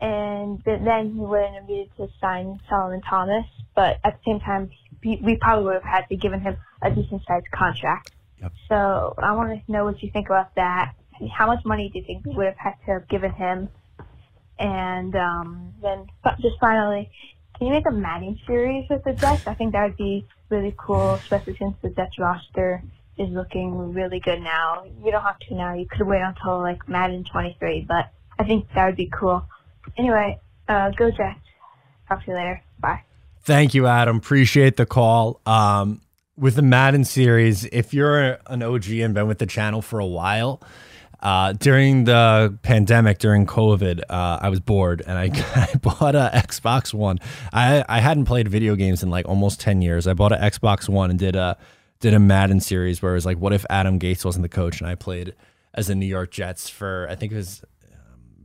And 0.01 0.63
then 0.65 1.13
he 1.13 1.21
wouldn't 1.21 1.55
have 1.55 1.69
needed 1.69 1.91
to 1.99 2.09
sign 2.21 2.61
Solomon 2.69 3.03
Thomas. 3.03 3.45
But 3.75 3.99
at 4.05 4.19
the 4.19 4.31
same 4.31 4.41
time, 4.41 4.71
we 5.03 5.37
probably 5.41 5.65
would 5.65 5.75
have 5.75 5.83
had 5.83 6.09
to 6.09 6.17
given 6.17 6.41
him 6.41 6.57
a 6.83 6.91
decent 6.91 7.23
sized 7.27 7.51
contract. 7.53 8.11
Yep. 8.41 8.53
So 8.69 9.15
I 9.19 9.33
want 9.33 9.65
to 9.65 9.73
know 9.73 9.85
what 9.85 10.03
you 10.03 10.11
think 10.11 10.29
about 10.29 10.55
that. 10.55 10.95
How 11.33 11.47
much 11.47 11.65
money 11.65 11.91
do 11.93 11.99
you 11.99 12.05
think 12.05 12.25
we 12.25 12.35
would 12.35 12.47
have 12.47 12.57
had 12.57 12.75
to 12.87 12.93
have 12.93 13.09
given 13.09 13.33
him? 13.33 13.69
And 14.59 15.15
um, 15.17 15.75
then 15.83 16.07
just 16.41 16.59
finally, 16.61 17.11
can 17.57 17.67
you 17.67 17.73
make 17.75 17.87
a 17.87 17.93
Madden 17.93 18.39
series 18.47 18.89
with 18.89 19.05
the 19.05 19.13
Jets? 19.13 19.47
I 19.47 19.55
think 19.55 19.73
that 19.73 19.85
would 19.85 19.97
be 19.97 20.27
really 20.49 20.75
cool, 20.79 21.15
especially 21.15 21.57
since 21.59 21.75
the 21.83 21.91
Jets 21.91 22.19
roster 22.19 22.83
is 23.19 23.29
looking 23.31 23.93
really 23.93 24.21
good 24.21 24.41
now. 24.41 24.87
You 25.05 25.11
don't 25.11 25.23
have 25.23 25.39
to 25.41 25.55
now. 25.55 25.75
You 25.75 25.87
could 25.87 26.07
wait 26.07 26.23
until 26.23 26.61
like 26.61 26.89
Madden 26.89 27.25
23, 27.25 27.85
but 27.87 28.11
I 28.39 28.45
think 28.45 28.67
that 28.75 28.87
would 28.87 28.97
be 28.97 29.11
cool. 29.13 29.47
Anyway, 29.97 30.39
uh, 30.69 30.91
go 30.91 31.11
Jets. 31.11 31.39
Talk 32.09 32.25
to 32.25 32.31
you 32.31 32.37
later. 32.37 32.63
Bye. 32.81 33.03
Thank 33.43 33.75
you, 33.75 33.87
Adam. 33.87 34.17
Appreciate 34.17 34.77
the 34.77 34.87
call. 34.87 35.41
Um, 35.47 36.01
with 36.37 36.55
the 36.55 36.63
Madden 36.63 37.05
series, 37.05 37.65
if 37.67 37.93
you're 37.93 38.39
an 38.47 38.63
OG 38.63 38.91
and 38.91 39.15
been 39.15 39.29
with 39.29 39.39
the 39.39 39.47
channel 39.47 39.83
for 39.83 39.99
a 39.99 40.07
while, 40.07 40.63
uh, 41.23 41.53
during 41.53 42.05
the 42.05 42.57
pandemic, 42.63 43.19
during 43.19 43.47
COVID, 43.47 44.03
uh, 44.09 44.39
I 44.41 44.49
was 44.49 44.61
bored 44.61 45.03
and 45.07 45.19
I, 45.19 45.25
I 45.55 45.77
bought 45.77 46.15
a 46.15 46.31
Xbox 46.33 46.95
One. 46.95 47.19
I 47.53 47.85
I 47.89 48.01
hadn't 48.01 48.25
played 48.25 48.49
video 48.49 48.75
games 48.75 49.03
in 49.03 49.11
like 49.11 49.29
almost 49.29 49.61
ten 49.61 49.83
years. 49.83 50.07
I 50.07 50.15
bought 50.15 50.33
an 50.33 50.41
Xbox 50.41 50.89
One 50.89 51.11
and 51.11 51.19
did 51.19 51.37
a 51.37 51.59
did 52.01 52.15
a 52.15 52.19
Madden 52.19 52.61
series 52.61 53.03
where 53.03 53.13
it 53.13 53.17
was 53.17 53.27
like, 53.27 53.37
what 53.39 53.53
if 53.53 53.67
Adam 53.69 53.99
Gase 53.99 54.25
wasn't 54.25 54.43
the 54.43 54.49
coach 54.49 54.81
and 54.81 54.89
I 54.89 54.95
played 54.95 55.35
as 55.75 55.89
the 55.89 55.95
New 55.95 56.07
York 56.07 56.31
Jets 56.31 56.71
for 56.71 57.07
I 57.11 57.15
think 57.15 57.33
it 57.33 57.37
was 57.37 57.63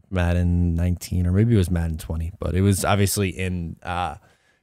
Madden 0.10 0.76
19 0.76 1.28
or 1.28 1.32
maybe 1.32 1.54
it 1.54 1.58
was 1.58 1.72
Madden 1.72 1.98
20, 1.98 2.34
but 2.40 2.56
it 2.56 2.62
was 2.62 2.86
obviously 2.86 3.30
in 3.30 3.78
uh, 3.84 4.16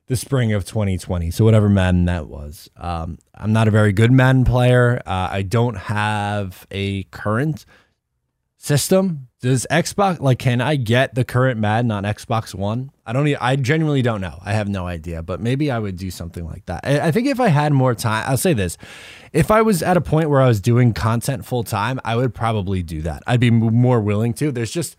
the 0.06 0.16
spring 0.16 0.52
of 0.52 0.64
2020. 0.64 1.30
So 1.30 1.44
whatever 1.44 1.68
Madden 1.68 2.04
that 2.06 2.28
was. 2.28 2.70
Um, 2.76 3.18
I'm 3.34 3.52
not 3.52 3.68
a 3.68 3.70
very 3.70 3.92
good 3.92 4.12
Madden 4.12 4.44
player. 4.44 5.02
Uh, 5.06 5.28
I 5.30 5.42
don't 5.42 5.76
have 5.76 6.66
a 6.70 7.04
current 7.04 7.64
system? 8.62 9.26
Does 9.40 9.66
Xbox 9.70 10.20
like 10.20 10.38
can 10.38 10.60
I 10.60 10.76
get 10.76 11.16
the 11.16 11.24
current 11.24 11.58
Madden 11.58 11.90
on 11.90 12.04
Xbox 12.04 12.54
One? 12.54 12.92
I 13.04 13.12
don't. 13.12 13.26
I 13.40 13.56
genuinely 13.56 14.02
don't 14.02 14.20
know. 14.20 14.38
I 14.44 14.52
have 14.52 14.68
no 14.68 14.86
idea, 14.86 15.22
but 15.22 15.40
maybe 15.40 15.70
I 15.70 15.80
would 15.80 15.96
do 15.96 16.10
something 16.12 16.46
like 16.46 16.64
that. 16.66 16.86
I 16.86 17.10
think 17.10 17.26
if 17.26 17.40
I 17.40 17.48
had 17.48 17.72
more 17.72 17.94
time, 17.94 18.24
I'll 18.28 18.36
say 18.36 18.52
this: 18.52 18.78
if 19.32 19.50
I 19.50 19.62
was 19.62 19.82
at 19.82 19.96
a 19.96 20.00
point 20.00 20.30
where 20.30 20.40
I 20.40 20.46
was 20.46 20.60
doing 20.60 20.94
content 20.94 21.44
full 21.44 21.64
time, 21.64 22.00
I 22.04 22.14
would 22.14 22.34
probably 22.34 22.84
do 22.84 23.02
that. 23.02 23.24
I'd 23.26 23.40
be 23.40 23.50
more 23.50 24.00
willing 24.00 24.32
to. 24.34 24.52
There's 24.52 24.70
just 24.70 24.94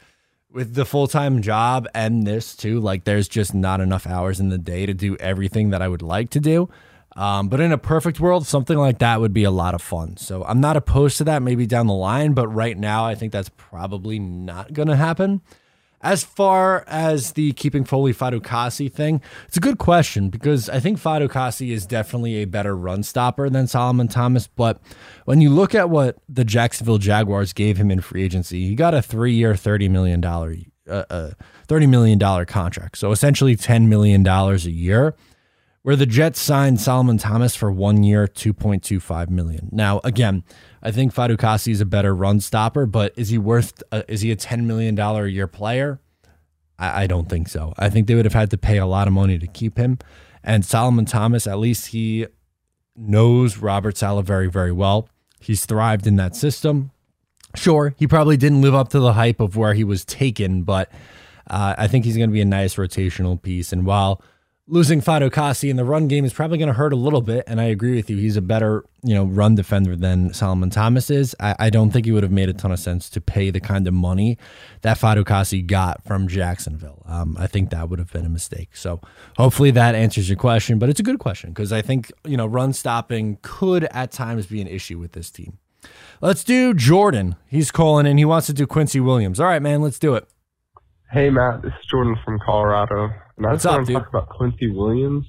with 0.54 0.76
the 0.76 0.86
full 0.86 1.08
time 1.08 1.42
job 1.42 1.88
and 1.94 2.26
this 2.26 2.56
too, 2.56 2.80
like 2.80 3.04
there's 3.04 3.28
just 3.28 3.54
not 3.54 3.82
enough 3.82 4.06
hours 4.06 4.40
in 4.40 4.50
the 4.50 4.58
day 4.58 4.86
to 4.86 4.94
do 4.94 5.18
everything 5.18 5.72
that 5.72 5.82
I 5.82 5.88
would 5.88 6.04
like 6.04 6.30
to 6.32 6.40
do. 6.40 6.70
Um, 7.16 7.48
but 7.48 7.60
in 7.60 7.72
a 7.72 7.78
perfect 7.78 8.20
world, 8.20 8.48
something 8.48 8.78
like 8.78 9.00
that 9.00 9.20
would 9.20 9.34
be 9.34 9.44
a 9.44 9.52
lot 9.52 9.76
of 9.76 9.82
fun. 9.82 10.18
So 10.18 10.44
I'm 10.46 10.62
not 10.62 10.78
opposed 10.78 11.18
to 11.18 11.24
that 11.26 11.42
maybe 11.42 11.68
down 11.68 11.88
the 11.88 11.94
line, 11.94 12.34
but 12.34 12.48
right 12.48 12.78
now 12.78 13.06
I 13.06 13.16
think 13.16 13.32
that's 13.32 13.50
probably 13.50 14.18
not 14.20 14.74
going 14.74 14.88
to 14.88 14.96
happen. 14.96 15.42
As 16.04 16.24
far 16.24 16.84
as 16.86 17.32
the 17.32 17.54
keeping 17.54 17.86
Foley 17.86 18.14
Fatukasi 18.14 18.92
thing, 18.92 19.22
it's 19.48 19.56
a 19.56 19.62
good 19.62 19.78
question 19.78 20.30
because 20.30 20.70
I 20.70 20.82
think 20.82 21.00
Fatukasi 21.00 21.72
is 21.72 21.86
definitely 21.86 22.36
a 22.36 22.46
better 22.46 22.76
run 22.76 23.04
stopper 23.04 23.50
than 23.50 23.68
Solomon 23.68 24.10
Thomas. 24.10 24.48
But 24.48 24.82
when 25.24 25.40
you 25.40 25.50
look 25.50 25.74
at 25.74 25.90
what 25.90 26.18
the 26.28 26.44
Jacksonville 26.44 26.98
Jaguars 26.98 27.54
gave 27.54 27.78
him 27.78 27.90
in 27.90 28.02
free 28.02 28.24
agency, 28.24 28.68
he 28.68 28.76
got 28.76 28.94
a 28.94 29.02
three 29.02 29.34
year, 29.34 29.54
$30 29.54 29.90
million, 29.90 30.24
uh, 30.26 31.06
uh, 31.10 31.32
$30 31.70 31.90
million 31.90 32.46
contract. 32.46 32.98
So 32.98 33.12
essentially 33.12 33.56
$10 33.56 33.88
million 33.88 34.28
a 34.28 34.56
year 34.58 35.16
where 35.84 35.96
the 35.96 36.06
Jets 36.06 36.40
signed 36.40 36.82
Solomon 36.82 37.18
Thomas 37.18 37.56
for 37.56 37.72
one 37.72 38.04
year, 38.04 38.28
two 38.28 38.54
point 38.54 38.84
two 38.84 39.00
five 39.00 39.30
million. 39.30 39.70
Now, 39.72 40.02
again, 40.04 40.44
I 40.82 40.92
think 40.92 41.14
Fatukasi 41.14 41.72
is 41.72 41.82
a 41.82 41.86
better 41.86 42.16
run 42.16 42.40
stopper, 42.40 42.86
but 42.86 43.14
is 43.16 43.30
he 43.30 43.38
worth? 43.38 43.84
Uh, 43.92 44.04
is 44.08 44.22
he 44.22 44.32
a 44.32 44.36
ten 44.36 44.66
million 44.66 44.96
dollar 44.96 45.26
a 45.26 45.32
year 45.32 45.48
player? 45.48 46.00
I, 46.80 47.04
I, 47.04 47.08
don't 47.08 47.30
think 47.30 47.50
so. 47.50 47.74
I 47.78 47.90
think 47.90 48.08
they 48.08 48.16
would 48.16 48.26
have 48.26 48.34
had 48.34 48.50
to 48.52 48.58
pay 48.58 48.78
a 48.78 48.86
lot 48.86 49.08
of 49.08 49.14
money 49.14 49.38
to 49.38 49.48
keep 49.48 49.78
him. 49.78 50.00
And 50.44 50.66
Solomon 50.66 51.06
Thomas, 51.06 51.46
at 51.46 51.60
least 51.60 51.88
he 51.88 52.26
knows 52.96 53.58
Robert 53.58 53.96
Saleh 53.96 54.26
very, 54.26 54.50
very 54.50 54.72
well. 54.72 55.08
He's 55.40 55.66
thrived 55.66 56.08
in 56.08 56.16
that 56.16 56.36
system. 56.36 56.92
Sure, 57.56 57.94
he 57.98 58.08
probably 58.08 58.38
didn't 58.38 58.62
live 58.62 58.74
up 58.74 58.90
to 58.90 59.00
the 59.00 59.14
hype 59.14 59.40
of 59.40 59.56
where 59.56 59.76
he 59.76 59.84
was 59.84 60.04
taken, 60.04 60.64
but 60.64 60.92
uh, 61.48 61.76
I 61.78 61.88
think 61.88 62.04
he's 62.06 62.18
going 62.18 62.30
to 62.30 62.34
be 62.34 62.42
a 62.42 62.46
nice 62.46 62.76
rotational 62.76 63.40
piece. 63.40 63.72
And 63.72 63.86
while 63.86 64.24
losing 64.68 65.02
Fatukasi 65.02 65.70
in 65.70 65.76
the 65.76 65.84
run 65.84 66.08
game 66.08 66.24
is 66.24 66.32
probably 66.32 66.58
going 66.58 66.68
to 66.68 66.74
hurt 66.74 66.94
a 66.94 66.98
little 66.98 67.22
bit. 67.22 67.44
And 67.48 67.60
I 67.60 67.66
agree 67.66 67.96
with 67.96 68.10
you. 68.10 68.18
He's 68.18 68.38
a 68.38 68.42
better, 68.42 68.86
you 69.04 69.14
know, 69.14 69.26
run 69.26 69.56
defender 69.56 69.96
than 69.96 70.34
Solomon 70.34 70.70
Thomas 70.70 71.10
is. 71.10 71.36
I, 71.40 71.56
I 71.60 71.70
don't 71.70 71.92
think 71.92 72.08
it 72.08 72.14
would 72.14 72.24
have 72.24 72.32
made 72.32 72.50
a 72.50 72.54
ton 72.54 72.72
of 72.72 72.80
sense 72.80 73.10
to 73.12 73.22
pay 73.22 73.50
the 73.50 73.60
kind 73.60 73.88
of 73.88 73.94
money 73.94 74.38
that 74.82 74.98
Fatukasi 74.98 75.66
got 75.66 76.04
from 76.04 76.28
Jacksonville. 76.28 77.04
Um, 77.06 77.36
I 77.38 77.48
think 77.48 77.72
that 77.72 77.90
would 77.90 78.00
have 78.00 78.12
been 78.14 78.26
a 78.26 78.30
mistake. 78.30 78.76
So 78.76 79.02
hopefully 79.38 79.72
that 79.72 79.96
answers 79.96 80.30
your 80.30 80.38
question. 80.38 80.80
But 80.80 80.90
it's 80.90 81.00
a 81.00 81.04
good 81.04 81.20
question 81.20 81.50
because 81.50 81.74
I 81.74 81.82
think, 81.82 82.12
you 82.24 82.38
know, 82.38 82.46
run 82.46 82.72
stopping 82.72 83.40
could 83.42 83.84
at 83.86 84.12
times 84.12 84.46
be 84.46 84.62
an 84.62 84.68
issue 84.68 84.98
with 84.98 85.12
this 85.12 85.30
team. 85.30 85.58
Let's 86.22 86.46
do 86.46 86.74
Jordan. 86.74 87.36
He's 87.48 87.70
calling 87.70 88.08
and 88.08 88.18
he 88.18 88.24
wants 88.24 88.48
to 88.48 88.54
do 88.54 88.66
Quincy 88.66 89.02
Williams. 89.02 89.42
All 89.42 89.48
right, 89.48 89.62
man, 89.62 89.82
let's 89.82 90.00
do 90.00 90.16
it. 90.16 90.26
Hey, 91.12 91.30
Matt. 91.30 91.62
This 91.62 91.74
is 91.74 91.86
Jordan 91.92 92.16
from 92.24 92.40
Colorado. 92.40 93.10
And 93.38 93.46
What's 93.46 93.66
I 93.66 93.76
up, 93.76 93.86
dude? 93.86 93.96
talk 93.96 94.10
about 94.10 94.30
Quincy 94.30 94.70
Williams. 94.70 95.26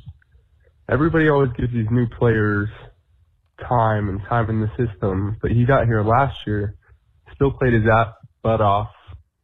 Everybody 0.88 1.28
always 1.28 1.50
gives 1.56 1.72
these 1.72 1.86
new 1.90 2.06
players 2.18 2.68
time 3.60 4.08
and 4.08 4.20
time 4.28 4.50
in 4.50 4.60
the 4.60 4.68
system, 4.76 5.36
but 5.40 5.50
he 5.50 5.64
got 5.64 5.86
here 5.86 6.02
last 6.02 6.36
year, 6.46 6.76
still 7.34 7.52
played 7.52 7.72
his 7.72 7.84
butt 8.42 8.60
off, 8.60 8.90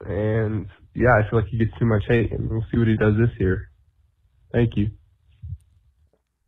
and 0.07 0.67
yeah, 0.95 1.17
I 1.17 1.29
feel 1.29 1.41
like 1.41 1.49
he 1.49 1.59
gets 1.59 1.73
too 1.79 1.87
much 1.87 2.05
hate, 2.09 2.33
and 2.33 2.51
we'll 2.51 2.65
see 2.71 2.79
what 2.79 2.89
he 2.89 2.97
does 2.97 3.15
this 3.17 3.31
year. 3.39 3.71
Thank 4.53 4.77
you. 4.77 4.91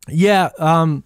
Yeah, 0.07 0.49
um, 0.59 1.03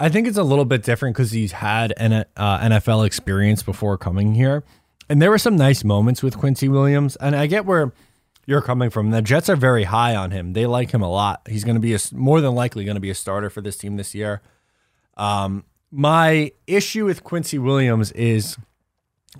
I 0.00 0.08
think 0.08 0.26
it's 0.26 0.38
a 0.38 0.42
little 0.42 0.64
bit 0.64 0.82
different 0.82 1.14
because 1.14 1.30
he's 1.30 1.52
had 1.52 1.92
an 1.98 2.24
uh, 2.36 2.58
NFL 2.58 3.06
experience 3.06 3.62
before 3.62 3.98
coming 3.98 4.34
here, 4.34 4.64
and 5.08 5.20
there 5.20 5.30
were 5.30 5.38
some 5.38 5.56
nice 5.56 5.84
moments 5.84 6.22
with 6.22 6.36
Quincy 6.36 6.68
Williams, 6.68 7.16
and 7.16 7.36
I 7.36 7.46
get 7.46 7.66
where 7.66 7.92
you're 8.48 8.62
coming 8.62 8.88
from. 8.88 9.10
The 9.10 9.20
Jets 9.20 9.50
are 9.50 9.56
very 9.56 9.84
high 9.84 10.16
on 10.16 10.30
him. 10.30 10.54
They 10.54 10.64
like 10.64 10.90
him 10.92 11.02
a 11.02 11.10
lot. 11.10 11.42
He's 11.46 11.64
going 11.64 11.74
to 11.74 11.80
be 11.80 11.94
a, 11.94 11.98
more 12.12 12.40
than 12.40 12.54
likely 12.54 12.86
going 12.86 12.94
to 12.94 13.00
be 13.00 13.10
a 13.10 13.14
starter 13.14 13.50
for 13.50 13.60
this 13.60 13.76
team 13.76 13.96
this 13.96 14.14
year. 14.14 14.40
Um, 15.18 15.64
my 15.90 16.52
issue 16.66 17.04
with 17.04 17.24
Quincy 17.24 17.58
Williams 17.58 18.10
is 18.12 18.56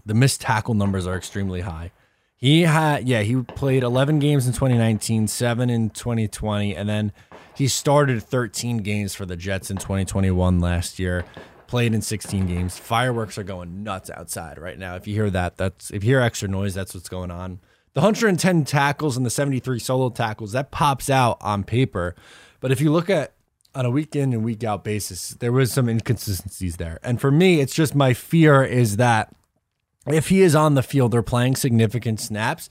the 0.04 0.12
missed 0.12 0.42
tackle 0.42 0.74
numbers 0.74 1.06
are 1.06 1.16
extremely 1.16 1.62
high. 1.62 1.90
He 2.36 2.62
had, 2.62 3.08
yeah, 3.08 3.22
he 3.22 3.36
played 3.36 3.82
11 3.82 4.18
games 4.18 4.46
in 4.46 4.52
2019, 4.52 5.26
seven 5.26 5.70
in 5.70 5.88
2020, 5.88 6.76
and 6.76 6.86
then 6.86 7.12
he 7.54 7.66
started 7.66 8.22
13 8.22 8.78
games 8.78 9.14
for 9.14 9.24
the 9.24 9.36
Jets 9.36 9.70
in 9.70 9.78
2021 9.78 10.60
last 10.60 10.98
year. 10.98 11.24
Played 11.66 11.94
in 11.94 12.02
16 12.02 12.46
games. 12.46 12.76
Fireworks 12.76 13.38
are 13.38 13.42
going 13.42 13.82
nuts 13.82 14.10
outside 14.10 14.58
right 14.58 14.78
now. 14.78 14.96
If 14.96 15.06
you 15.06 15.14
hear 15.14 15.30
that, 15.30 15.56
that's 15.56 15.90
if 15.90 16.04
you 16.04 16.10
hear 16.10 16.20
extra 16.20 16.48
noise, 16.48 16.74
that's 16.74 16.94
what's 16.94 17.08
going 17.08 17.30
on 17.30 17.60
the 17.98 18.02
110 18.02 18.64
tackles 18.64 19.16
and 19.16 19.26
the 19.26 19.30
73 19.30 19.80
solo 19.80 20.08
tackles 20.08 20.52
that 20.52 20.70
pops 20.70 21.10
out 21.10 21.36
on 21.40 21.64
paper 21.64 22.14
but 22.60 22.70
if 22.70 22.80
you 22.80 22.92
look 22.92 23.10
at 23.10 23.32
on 23.74 23.84
a 23.84 23.90
week 23.90 24.14
in 24.14 24.32
and 24.32 24.44
week 24.44 24.62
out 24.62 24.84
basis 24.84 25.30
there 25.40 25.50
was 25.50 25.72
some 25.72 25.88
inconsistencies 25.88 26.76
there 26.76 27.00
and 27.02 27.20
for 27.20 27.32
me 27.32 27.58
it's 27.58 27.74
just 27.74 27.96
my 27.96 28.14
fear 28.14 28.62
is 28.62 28.98
that 28.98 29.34
if 30.06 30.28
he 30.28 30.42
is 30.42 30.54
on 30.54 30.76
the 30.76 30.82
field 30.82 31.12
or 31.12 31.24
playing 31.24 31.56
significant 31.56 32.20
snaps 32.20 32.68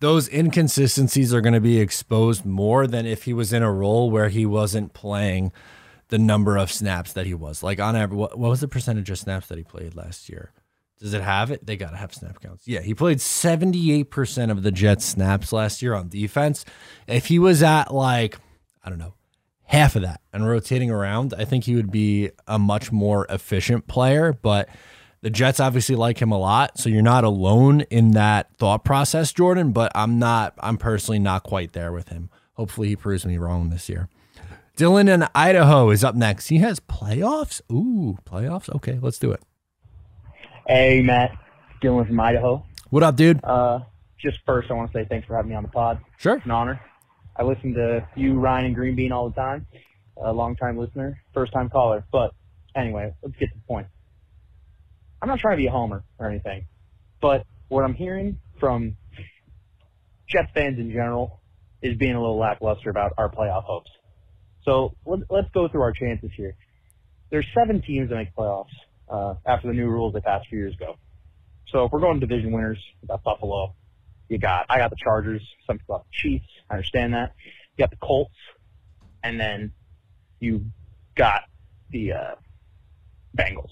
those 0.00 0.28
inconsistencies 0.30 1.32
are 1.32 1.40
going 1.40 1.54
to 1.54 1.60
be 1.60 1.78
exposed 1.78 2.44
more 2.44 2.88
than 2.88 3.06
if 3.06 3.22
he 3.22 3.32
was 3.32 3.52
in 3.52 3.62
a 3.62 3.72
role 3.72 4.10
where 4.10 4.28
he 4.28 4.44
wasn't 4.44 4.92
playing 4.92 5.52
the 6.08 6.18
number 6.18 6.56
of 6.56 6.70
snaps 6.70 7.12
that 7.12 7.26
he 7.26 7.32
was. 7.32 7.62
Like 7.62 7.80
on 7.80 7.96
average, 7.96 8.18
what, 8.18 8.38
what 8.38 8.50
was 8.50 8.60
the 8.60 8.68
percentage 8.68 9.08
of 9.08 9.18
snaps 9.18 9.46
that 9.46 9.56
he 9.56 9.64
played 9.64 9.94
last 9.94 10.28
year? 10.28 10.50
Does 11.00 11.12
it 11.12 11.22
have 11.22 11.50
it? 11.50 11.66
They 11.66 11.76
got 11.76 11.90
to 11.90 11.96
have 11.96 12.14
snap 12.14 12.40
counts. 12.40 12.66
Yeah, 12.66 12.80
he 12.80 12.94
played 12.94 13.18
78% 13.18 14.50
of 14.50 14.62
the 14.62 14.70
Jets 14.70 15.04
snaps 15.04 15.52
last 15.52 15.82
year 15.82 15.94
on 15.94 16.08
defense. 16.08 16.64
If 17.06 17.26
he 17.26 17.38
was 17.38 17.62
at 17.62 17.92
like, 17.92 18.38
I 18.82 18.90
don't 18.90 18.98
know, 18.98 19.14
half 19.64 19.96
of 19.96 20.02
that 20.02 20.20
and 20.32 20.46
rotating 20.46 20.90
around, 20.90 21.34
I 21.36 21.44
think 21.44 21.64
he 21.64 21.74
would 21.74 21.90
be 21.90 22.30
a 22.46 22.58
much 22.58 22.92
more 22.92 23.26
efficient 23.28 23.86
player. 23.88 24.32
But 24.32 24.68
the 25.20 25.30
Jets 25.30 25.58
obviously 25.58 25.96
like 25.96 26.22
him 26.22 26.30
a 26.30 26.38
lot. 26.38 26.78
So 26.78 26.88
you're 26.88 27.02
not 27.02 27.24
alone 27.24 27.82
in 27.82 28.12
that 28.12 28.56
thought 28.56 28.84
process, 28.84 29.32
Jordan. 29.32 29.72
But 29.72 29.90
I'm 29.94 30.18
not, 30.18 30.54
I'm 30.60 30.78
personally 30.78 31.18
not 31.18 31.42
quite 31.42 31.72
there 31.72 31.92
with 31.92 32.08
him. 32.08 32.30
Hopefully 32.54 32.88
he 32.88 32.96
proves 32.96 33.26
me 33.26 33.36
wrong 33.36 33.70
this 33.70 33.88
year. 33.88 34.08
Dylan 34.76 35.08
in 35.08 35.26
Idaho 35.34 35.90
is 35.90 36.02
up 36.04 36.14
next. 36.14 36.48
He 36.48 36.58
has 36.58 36.80
playoffs. 36.80 37.60
Ooh, 37.70 38.18
playoffs. 38.24 38.74
Okay, 38.74 38.98
let's 39.00 39.18
do 39.18 39.32
it. 39.32 39.42
Hey, 40.66 41.02
Matt. 41.02 41.36
Dylan 41.82 42.06
from 42.06 42.18
Idaho. 42.18 42.64
What 42.88 43.02
up, 43.02 43.16
dude? 43.16 43.38
Uh, 43.44 43.80
just 44.18 44.38
first, 44.46 44.70
I 44.70 44.74
want 44.74 44.90
to 44.90 44.98
say 44.98 45.04
thanks 45.06 45.26
for 45.26 45.36
having 45.36 45.50
me 45.50 45.56
on 45.56 45.62
the 45.62 45.68
pod. 45.68 46.00
Sure. 46.16 46.36
It's 46.36 46.44
an 46.46 46.52
honor. 46.52 46.80
I 47.36 47.42
listen 47.42 47.74
to 47.74 48.08
you, 48.16 48.40
Ryan, 48.40 48.66
and 48.66 48.74
Green 48.74 48.96
Bean 48.96 49.12
all 49.12 49.28
the 49.28 49.34
time. 49.34 49.66
A 50.16 50.32
long-time 50.32 50.78
listener, 50.78 51.20
first-time 51.34 51.68
caller. 51.68 52.06
But 52.10 52.32
anyway, 52.74 53.12
let's 53.22 53.36
get 53.36 53.50
to 53.50 53.54
the 53.56 53.66
point. 53.66 53.88
I'm 55.20 55.28
not 55.28 55.38
trying 55.38 55.58
to 55.58 55.60
be 55.60 55.66
a 55.66 55.70
homer 55.70 56.02
or 56.18 56.30
anything, 56.30 56.66
but 57.20 57.44
what 57.68 57.84
I'm 57.84 57.94
hearing 57.94 58.38
from 58.58 58.96
Jets 60.28 60.50
fans 60.54 60.78
in 60.78 60.90
general 60.90 61.40
is 61.82 61.94
being 61.98 62.14
a 62.14 62.20
little 62.20 62.38
lackluster 62.38 62.88
about 62.88 63.12
our 63.18 63.28
playoff 63.28 63.64
hopes. 63.64 63.90
So 64.64 64.94
let, 65.04 65.20
let's 65.28 65.50
go 65.52 65.68
through 65.68 65.82
our 65.82 65.92
chances 65.92 66.30
here. 66.34 66.56
There's 67.30 67.46
seven 67.54 67.82
teams 67.82 68.08
that 68.08 68.16
make 68.16 68.34
playoffs 68.34 68.68
uh, 69.08 69.34
after 69.46 69.68
the 69.68 69.74
new 69.74 69.88
rules 69.88 70.14
they 70.14 70.20
passed 70.20 70.46
a 70.46 70.48
few 70.48 70.58
years 70.58 70.74
ago. 70.74 70.96
So 71.68 71.84
if 71.84 71.92
we're 71.92 72.00
going 72.00 72.20
division 72.20 72.52
winners, 72.52 72.78
you 73.02 73.08
got 73.08 73.22
Buffalo. 73.22 73.74
You 74.28 74.38
got 74.38 74.66
I 74.70 74.78
got 74.78 74.90
the 74.90 74.96
Chargers. 75.02 75.42
Some 75.66 75.78
people 75.78 75.98
have 75.98 76.04
the 76.06 76.12
Chiefs. 76.12 76.46
I 76.70 76.74
understand 76.74 77.14
that. 77.14 77.34
You 77.76 77.82
got 77.82 77.90
the 77.90 77.96
Colts, 77.96 78.34
and 79.22 79.38
then 79.38 79.72
you 80.40 80.66
got 81.16 81.42
the 81.90 82.12
uh, 82.12 82.34
Bengals. 83.36 83.70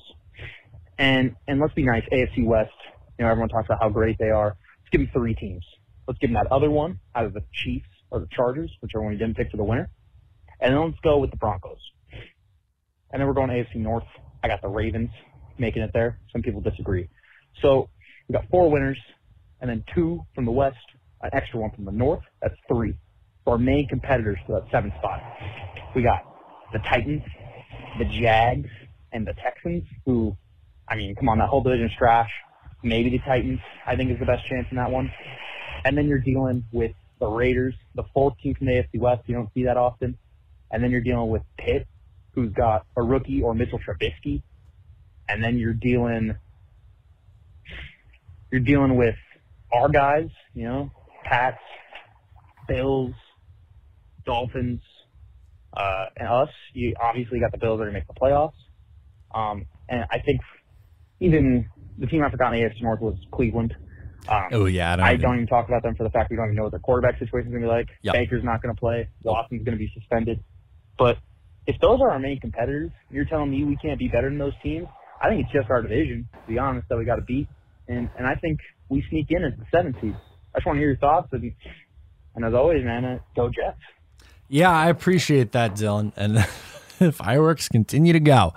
And 0.98 1.36
and 1.46 1.60
let's 1.60 1.74
be 1.74 1.84
nice, 1.84 2.02
AFC 2.12 2.44
West. 2.44 2.70
You 3.18 3.24
know 3.24 3.30
everyone 3.30 3.48
talks 3.48 3.66
about 3.66 3.80
how 3.80 3.88
great 3.88 4.18
they 4.18 4.30
are. 4.30 4.56
Let's 4.80 4.90
give 4.90 5.00
them 5.00 5.10
three 5.12 5.34
teams. 5.34 5.64
Let's 6.06 6.18
give 6.18 6.30
them 6.30 6.34
that 6.34 6.52
other 6.52 6.70
one 6.70 6.98
out 7.14 7.24
of 7.24 7.34
the 7.34 7.42
Chiefs 7.52 7.88
or 8.10 8.20
the 8.20 8.28
Chargers, 8.30 8.70
which 8.80 8.90
whichever 8.90 9.04
one 9.04 9.12
you 9.12 9.18
didn't 9.18 9.36
pick 9.36 9.50
for 9.50 9.56
the 9.56 9.64
winner. 9.64 9.90
And 10.60 10.74
then 10.74 10.84
let's 10.84 11.00
go 11.02 11.18
with 11.18 11.30
the 11.30 11.36
Broncos. 11.36 11.78
And 13.12 13.20
then 13.20 13.26
we're 13.26 13.34
going 13.34 13.50
AFC 13.50 13.76
North. 13.76 14.04
I 14.42 14.48
got 14.48 14.62
the 14.62 14.68
Ravens 14.68 15.10
making 15.58 15.82
it 15.82 15.90
there. 15.92 16.18
Some 16.32 16.42
people 16.42 16.60
disagree. 16.60 17.08
So 17.60 17.88
we 18.28 18.32
got 18.32 18.48
four 18.50 18.70
winners, 18.70 18.98
and 19.60 19.70
then 19.70 19.84
two 19.94 20.22
from 20.34 20.44
the 20.44 20.50
West, 20.50 20.76
an 21.20 21.30
extra 21.32 21.60
one 21.60 21.70
from 21.70 21.84
the 21.84 21.92
North. 21.92 22.22
That's 22.40 22.56
three. 22.68 22.94
So 23.44 23.52
our 23.52 23.58
main 23.58 23.86
competitors 23.88 24.38
for 24.46 24.60
that 24.60 24.70
seventh 24.70 24.94
spot. 24.98 25.20
We 25.94 26.02
got 26.02 26.22
the 26.72 26.78
Titans, 26.78 27.22
the 27.98 28.04
Jags, 28.06 28.70
and 29.12 29.26
the 29.26 29.34
Texans, 29.34 29.84
who, 30.06 30.36
I 30.88 30.96
mean, 30.96 31.14
come 31.14 31.28
on, 31.28 31.38
that 31.38 31.48
whole 31.48 31.62
division's 31.62 31.92
trash. 31.96 32.30
Maybe 32.82 33.10
the 33.10 33.18
Titans, 33.18 33.60
I 33.86 33.94
think, 33.96 34.10
is 34.10 34.18
the 34.18 34.26
best 34.26 34.46
chance 34.48 34.66
in 34.70 34.76
that 34.76 34.90
one. 34.90 35.12
And 35.84 35.96
then 35.96 36.08
you're 36.08 36.18
dealing 36.18 36.64
with 36.72 36.92
the 37.20 37.26
Raiders, 37.26 37.74
the 37.94 38.04
fourth 38.14 38.38
team 38.42 38.54
from 38.54 38.66
the 38.66 38.72
AFC 38.72 38.98
West. 38.98 39.22
You 39.26 39.34
don't 39.34 39.50
see 39.54 39.64
that 39.64 39.76
often. 39.76 40.18
And 40.70 40.82
then 40.82 40.90
you're 40.90 41.02
dealing 41.02 41.28
with 41.28 41.42
Pitt, 41.58 41.86
who's 42.34 42.52
got 42.52 42.86
a 42.96 43.02
rookie 43.02 43.42
or 43.42 43.54
Mitchell 43.54 43.78
Trubisky. 43.78 44.42
And 45.28 45.42
then 45.42 45.58
you're 45.58 45.72
dealing 45.74 46.34
you're 48.50 48.60
dealing 48.60 48.96
with 48.96 49.14
our 49.72 49.88
guys, 49.88 50.28
you 50.54 50.64
know, 50.64 50.90
Pats, 51.24 51.58
Bills, 52.68 53.12
Dolphins, 54.26 54.80
uh, 55.74 56.06
and 56.16 56.28
us. 56.28 56.50
You 56.74 56.94
obviously 57.00 57.40
got 57.40 57.52
the 57.52 57.58
Bills 57.58 57.78
that 57.78 57.84
are 57.84 57.90
going 57.90 57.94
to 57.94 58.00
make 58.00 58.06
the 58.06 58.20
playoffs. 58.20 58.52
Um, 59.34 59.66
and 59.88 60.04
I 60.10 60.18
think 60.18 60.40
even 61.20 61.68
the 61.98 62.06
team 62.06 62.22
I 62.22 62.30
forgot 62.30 62.52
in 62.52 62.60
the 62.60 62.68
AFC 62.68 62.82
North 62.82 63.00
was 63.00 63.16
Cleveland. 63.30 63.74
Um, 64.28 64.48
Oh 64.52 64.66
yeah, 64.66 64.92
I 64.92 64.96
don't. 64.96 65.06
I 65.06 65.08
even- 65.12 65.20
don't 65.22 65.34
even 65.36 65.46
talk 65.46 65.68
about 65.68 65.82
them 65.82 65.94
for 65.96 66.04
the 66.04 66.10
fact 66.10 66.30
we 66.30 66.36
don't 66.36 66.46
even 66.46 66.56
know 66.56 66.64
what 66.64 66.72
their 66.72 66.80
quarterback 66.80 67.18
situation 67.18 67.48
is 67.48 67.52
going 67.52 67.62
to 67.62 67.68
be 67.68 67.72
like. 67.72 67.88
Yep. 68.02 68.14
Baker's 68.14 68.44
not 68.44 68.62
going 68.62 68.74
to 68.74 68.78
play. 68.78 69.08
Watson's 69.22 69.64
going 69.64 69.78
to 69.78 69.82
be 69.82 69.90
suspended. 69.94 70.44
But 70.98 71.16
if 71.66 71.76
those 71.80 72.00
are 72.00 72.10
our 72.10 72.18
main 72.18 72.40
competitors, 72.40 72.90
you're 73.10 73.24
telling 73.24 73.50
me 73.50 73.64
we 73.64 73.76
can't 73.76 73.98
be 73.98 74.08
better 74.08 74.28
than 74.28 74.38
those 74.38 74.54
teams. 74.62 74.86
I 75.20 75.28
think 75.28 75.44
it's 75.44 75.52
just 75.52 75.70
our 75.70 75.82
division, 75.82 76.28
to 76.32 76.52
be 76.52 76.58
honest, 76.58 76.88
that 76.88 76.98
we 76.98 77.04
got 77.04 77.16
to 77.16 77.22
beat. 77.22 77.48
And 77.88 78.08
and 78.16 78.26
I 78.26 78.34
think 78.36 78.58
we 78.88 79.04
sneak 79.10 79.26
in 79.30 79.44
as 79.44 79.52
the 79.58 79.64
seventh 79.70 79.96
seed. 80.00 80.16
I 80.54 80.58
just 80.58 80.66
want 80.66 80.76
to 80.76 80.80
hear 80.80 80.88
your 80.88 80.98
thoughts. 80.98 81.28
And, 81.32 81.52
and 82.34 82.44
as 82.44 82.54
always, 82.54 82.84
man, 82.84 83.04
uh, 83.04 83.18
go 83.34 83.48
Jets. 83.48 83.78
Yeah, 84.48 84.70
I 84.70 84.88
appreciate 84.88 85.52
that, 85.52 85.74
Dylan. 85.74 86.12
And 86.16 86.44
fireworks 87.14 87.68
continue 87.68 88.12
to 88.12 88.20
go. 88.20 88.54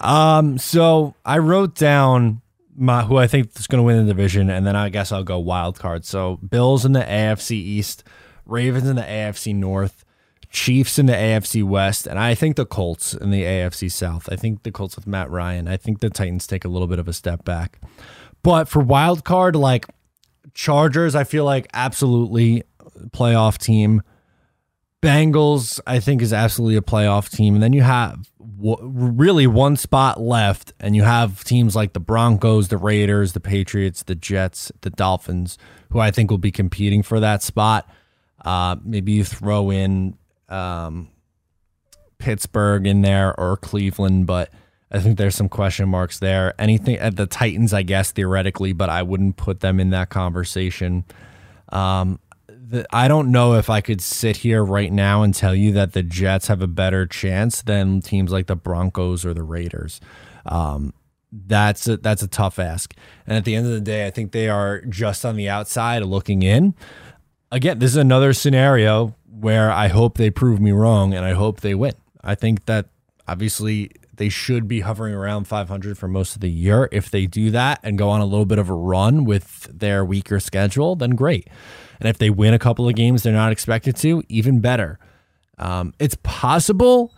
Um, 0.00 0.58
so 0.58 1.14
I 1.24 1.38
wrote 1.38 1.74
down 1.74 2.42
my 2.76 3.02
who 3.02 3.16
I 3.16 3.26
think 3.26 3.50
is 3.56 3.66
going 3.66 3.78
to 3.78 3.82
win 3.82 4.06
the 4.06 4.12
division, 4.12 4.50
and 4.50 4.66
then 4.66 4.76
I 4.76 4.88
guess 4.88 5.12
I'll 5.12 5.24
go 5.24 5.38
wild 5.38 5.78
card. 5.78 6.04
So 6.04 6.36
Bills 6.36 6.84
in 6.84 6.92
the 6.92 7.00
AFC 7.00 7.52
East, 7.52 8.04
Ravens 8.46 8.88
in 8.88 8.96
the 8.96 9.02
AFC 9.02 9.54
North, 9.54 10.04
Chiefs 10.54 11.00
in 11.00 11.06
the 11.06 11.12
AFC 11.12 11.64
West, 11.64 12.06
and 12.06 12.16
I 12.16 12.36
think 12.36 12.54
the 12.54 12.64
Colts 12.64 13.12
in 13.12 13.30
the 13.30 13.42
AFC 13.42 13.90
South. 13.90 14.28
I 14.30 14.36
think 14.36 14.62
the 14.62 14.70
Colts 14.70 14.94
with 14.94 15.04
Matt 15.04 15.28
Ryan. 15.28 15.66
I 15.66 15.76
think 15.76 15.98
the 15.98 16.08
Titans 16.08 16.46
take 16.46 16.64
a 16.64 16.68
little 16.68 16.86
bit 16.86 17.00
of 17.00 17.08
a 17.08 17.12
step 17.12 17.44
back. 17.44 17.80
But 18.44 18.68
for 18.68 18.80
wild 18.80 19.24
card, 19.24 19.56
like 19.56 19.86
Chargers, 20.54 21.16
I 21.16 21.24
feel 21.24 21.44
like 21.44 21.66
absolutely 21.74 22.62
playoff 23.08 23.58
team. 23.58 24.02
Bengals, 25.02 25.80
I 25.88 25.98
think, 25.98 26.22
is 26.22 26.32
absolutely 26.32 26.76
a 26.76 26.82
playoff 26.82 27.30
team. 27.30 27.54
And 27.54 27.62
then 27.62 27.72
you 27.72 27.82
have 27.82 28.30
w- 28.56 28.78
really 28.80 29.48
one 29.48 29.76
spot 29.76 30.20
left, 30.20 30.72
and 30.78 30.94
you 30.94 31.02
have 31.02 31.42
teams 31.42 31.74
like 31.74 31.94
the 31.94 32.00
Broncos, 32.00 32.68
the 32.68 32.78
Raiders, 32.78 33.32
the 33.32 33.40
Patriots, 33.40 34.04
the 34.04 34.14
Jets, 34.14 34.70
the 34.82 34.90
Dolphins, 34.90 35.58
who 35.90 35.98
I 35.98 36.12
think 36.12 36.30
will 36.30 36.38
be 36.38 36.52
competing 36.52 37.02
for 37.02 37.18
that 37.18 37.42
spot. 37.42 37.90
Uh, 38.44 38.76
maybe 38.84 39.12
you 39.12 39.24
throw 39.24 39.70
in 39.70 40.16
um, 40.48 41.08
Pittsburgh 42.18 42.86
in 42.86 43.02
there 43.02 43.38
or 43.38 43.56
Cleveland, 43.56 44.26
but 44.26 44.50
I 44.90 45.00
think 45.00 45.18
there's 45.18 45.34
some 45.34 45.48
question 45.48 45.88
marks 45.88 46.18
there. 46.18 46.54
Anything 46.58 46.96
at 46.96 47.16
the 47.16 47.26
Titans, 47.26 47.72
I 47.72 47.82
guess, 47.82 48.12
theoretically, 48.12 48.72
but 48.72 48.88
I 48.88 49.02
wouldn't 49.02 49.36
put 49.36 49.60
them 49.60 49.80
in 49.80 49.90
that 49.90 50.08
conversation. 50.08 51.04
Um, 51.70 52.20
the, 52.46 52.86
I 52.90 53.08
don't 53.08 53.32
know 53.32 53.54
if 53.54 53.68
I 53.68 53.80
could 53.80 54.00
sit 54.00 54.38
here 54.38 54.64
right 54.64 54.92
now 54.92 55.22
and 55.22 55.34
tell 55.34 55.54
you 55.54 55.72
that 55.72 55.92
the 55.92 56.02
Jets 56.02 56.46
have 56.46 56.62
a 56.62 56.66
better 56.66 57.06
chance 57.06 57.62
than 57.62 58.00
teams 58.00 58.30
like 58.30 58.46
the 58.46 58.56
Broncos 58.56 59.24
or 59.24 59.34
the 59.34 59.42
Raiders. 59.42 60.00
Um, 60.46 60.94
that's 61.32 61.88
a, 61.88 61.96
that's 61.96 62.22
a 62.22 62.28
tough 62.28 62.58
ask. 62.58 62.94
And 63.26 63.36
at 63.36 63.44
the 63.44 63.56
end 63.56 63.66
of 63.66 63.72
the 63.72 63.80
day, 63.80 64.06
I 64.06 64.10
think 64.10 64.30
they 64.32 64.48
are 64.48 64.82
just 64.82 65.24
on 65.24 65.36
the 65.36 65.48
outside 65.48 66.04
looking 66.04 66.42
in. 66.42 66.74
Again, 67.50 67.80
this 67.80 67.90
is 67.90 67.96
another 67.96 68.32
scenario 68.32 69.14
where 69.44 69.70
I 69.70 69.88
hope 69.88 70.16
they 70.16 70.30
prove 70.30 70.58
me 70.58 70.72
wrong 70.72 71.12
and 71.12 71.22
I 71.22 71.34
hope 71.34 71.60
they 71.60 71.74
win. 71.74 71.92
I 72.22 72.34
think 72.34 72.64
that 72.64 72.86
obviously 73.28 73.90
they 74.16 74.30
should 74.30 74.66
be 74.66 74.80
hovering 74.80 75.12
around 75.12 75.46
500 75.46 75.98
for 75.98 76.08
most 76.08 76.34
of 76.34 76.40
the 76.40 76.50
year. 76.50 76.88
If 76.90 77.10
they 77.10 77.26
do 77.26 77.50
that 77.50 77.78
and 77.82 77.98
go 77.98 78.08
on 78.08 78.22
a 78.22 78.24
little 78.24 78.46
bit 78.46 78.58
of 78.58 78.70
a 78.70 78.74
run 78.74 79.26
with 79.26 79.68
their 79.70 80.02
weaker 80.02 80.40
schedule, 80.40 80.96
then 80.96 81.10
great. 81.10 81.48
And 82.00 82.08
if 82.08 82.16
they 82.16 82.30
win 82.30 82.54
a 82.54 82.58
couple 82.58 82.88
of 82.88 82.94
games 82.94 83.22
they're 83.22 83.34
not 83.34 83.52
expected 83.52 83.96
to, 83.96 84.22
even 84.30 84.60
better. 84.60 84.98
Um, 85.58 85.92
it's 85.98 86.16
possible. 86.22 87.14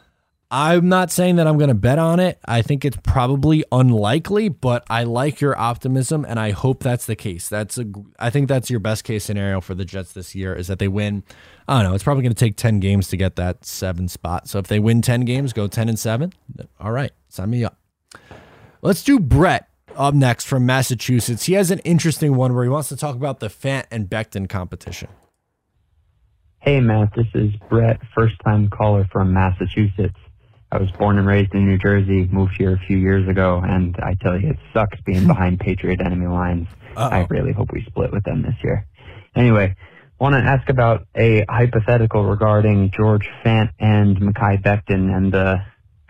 I'm 0.49 0.89
not 0.89 1.11
saying 1.11 1.37
that 1.37 1.49
I'm 1.49 1.59
going 1.59 1.69
to 1.69 1.75
bet 1.75 1.99
on 1.99 2.21
it. 2.21 2.39
I 2.45 2.63
think 2.63 2.85
it's 2.85 2.97
probably 3.03 3.65
unlikely, 3.73 4.49
but 4.49 4.85
I 4.89 5.03
like 5.03 5.41
your 5.41 5.59
optimism, 5.59 6.25
and 6.25 6.39
I 6.39 6.53
hope 6.53 6.85
that's 6.85 7.07
the 7.07 7.17
case. 7.17 7.49
That's 7.49 7.79
a. 7.79 7.85
I 8.21 8.31
think 8.31 8.49
that's 8.49 8.71
your 8.71 8.79
best 8.79 9.03
case 9.03 9.25
scenario 9.25 9.61
for 9.61 9.75
the 9.75 9.85
Jets 9.85 10.13
this 10.13 10.37
year 10.37 10.55
is 10.55 10.69
that 10.69 10.79
they 10.79 10.87
win. 10.87 11.25
I 11.67 11.83
don't 11.83 11.91
know. 11.91 11.95
It's 11.97 12.05
probably 12.05 12.23
going 12.23 12.35
to 12.35 12.39
take 12.39 12.57
ten 12.57 12.79
games 12.79 13.09
to 13.09 13.17
get 13.17 13.35
that 13.37 13.65
seven 13.65 14.07
spot. 14.07 14.49
So 14.49 14.61
if 14.61 14.69
they 14.69 14.79
win 14.79 15.03
ten 15.03 15.23
games, 15.23 15.53
go 15.53 15.67
ten 15.67 15.89
and 15.89 15.99
seven. 15.99 16.33
All 16.79 16.93
right, 16.93 17.11
sign 17.29 17.51
me 17.51 17.65
up. 17.65 17.77
Let's 18.83 19.03
do 19.03 19.19
Brett 19.19 19.69
up 19.97 20.15
next 20.15 20.45
from 20.45 20.65
Massachusetts. 20.65 21.47
He 21.47 21.55
has 21.55 21.73
an 21.73 21.81
interesting 21.81 22.37
one 22.37 22.55
where 22.55 22.63
he 22.63 22.71
wants 22.71 22.89
to 22.91 22.97
talk 22.97 23.17
about 23.17 23.41
the 23.41 23.49
Fant 23.49 23.87
and 23.91 24.09
Becton 24.09 24.49
competition. 24.49 25.09
Hey, 26.61 26.81
Matt, 26.81 27.15
this 27.17 27.27
is 27.35 27.51
Brett, 27.69 28.01
first 28.15 28.35
time 28.45 28.69
caller 28.71 29.09
from 29.11 29.33
Massachusetts. 29.33 30.17
I 30.71 30.79
was 30.79 30.91
born 30.93 31.19
and 31.19 31.27
raised 31.27 31.55
in 31.55 31.67
New 31.67 31.79
Jersey, 31.79 32.29
moved 32.31 32.55
here 32.59 32.75
a 32.75 32.87
few 32.87 32.97
years 32.97 33.29
ago, 33.29 33.61
and 33.65 33.97
I 34.03 34.15
tell 34.21 34.39
you, 34.41 34.51
it 34.51 34.59
sucks 34.73 34.99
being 35.03 35.27
behind 35.33 35.61
Patriot 35.61 36.01
enemy 36.01 36.27
lines. 36.27 36.67
I 36.97 37.21
Uh-oh. 37.23 37.27
really 37.31 37.53
hope 37.53 37.69
we 37.73 37.85
split 37.85 38.13
with 38.13 38.25
them 38.25 38.43
this 38.43 38.57
year. 38.65 38.87
Anyway, 39.37 39.77
want 40.19 40.35
to 40.35 40.39
ask 40.41 40.69
about 40.69 41.07
a 41.15 41.45
hypothetical 41.49 42.25
regarding 42.25 42.91
George 42.97 43.29
Fant 43.45 43.71
and 43.79 44.17
Mekhi 44.17 44.63
Becton 44.63 45.15
and 45.15 45.33
the 45.33 45.57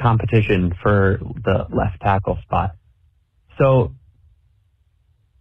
competition 0.00 0.74
for 0.82 1.18
the 1.20 1.66
left 1.70 2.00
tackle 2.00 2.38
spot. 2.42 2.70
So, 3.58 3.94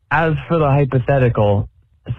as 0.09 0.33
for 0.47 0.57
the 0.57 0.69
hypothetical, 0.69 1.69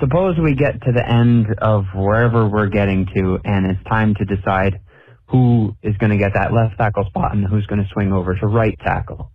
suppose 0.01 0.37
we 0.39 0.55
get 0.55 0.83
to 0.83 0.93
the 0.93 1.07
end 1.07 1.47
of 1.59 1.87
wherever 1.95 2.49
we're 2.49 2.69
getting 2.69 3.07
to, 3.15 3.39
and 3.45 3.67
it's 3.67 3.83
time 3.85 4.15
to 4.15 4.25
decide 4.25 4.81
who 5.29 5.75
is 5.83 5.97
going 5.97 6.11
to 6.11 6.19
get 6.19 6.35
that 6.35 6.53
left 6.53 6.79
tackle 6.79 7.05
spot 7.07 7.35
and 7.35 7.45
who's 7.47 7.67
going 7.67 7.83
to 7.83 7.89
swing 7.93 8.13
over 8.13 8.35
to 8.35 8.47
right 8.47 8.79
tackle. 8.81 9.31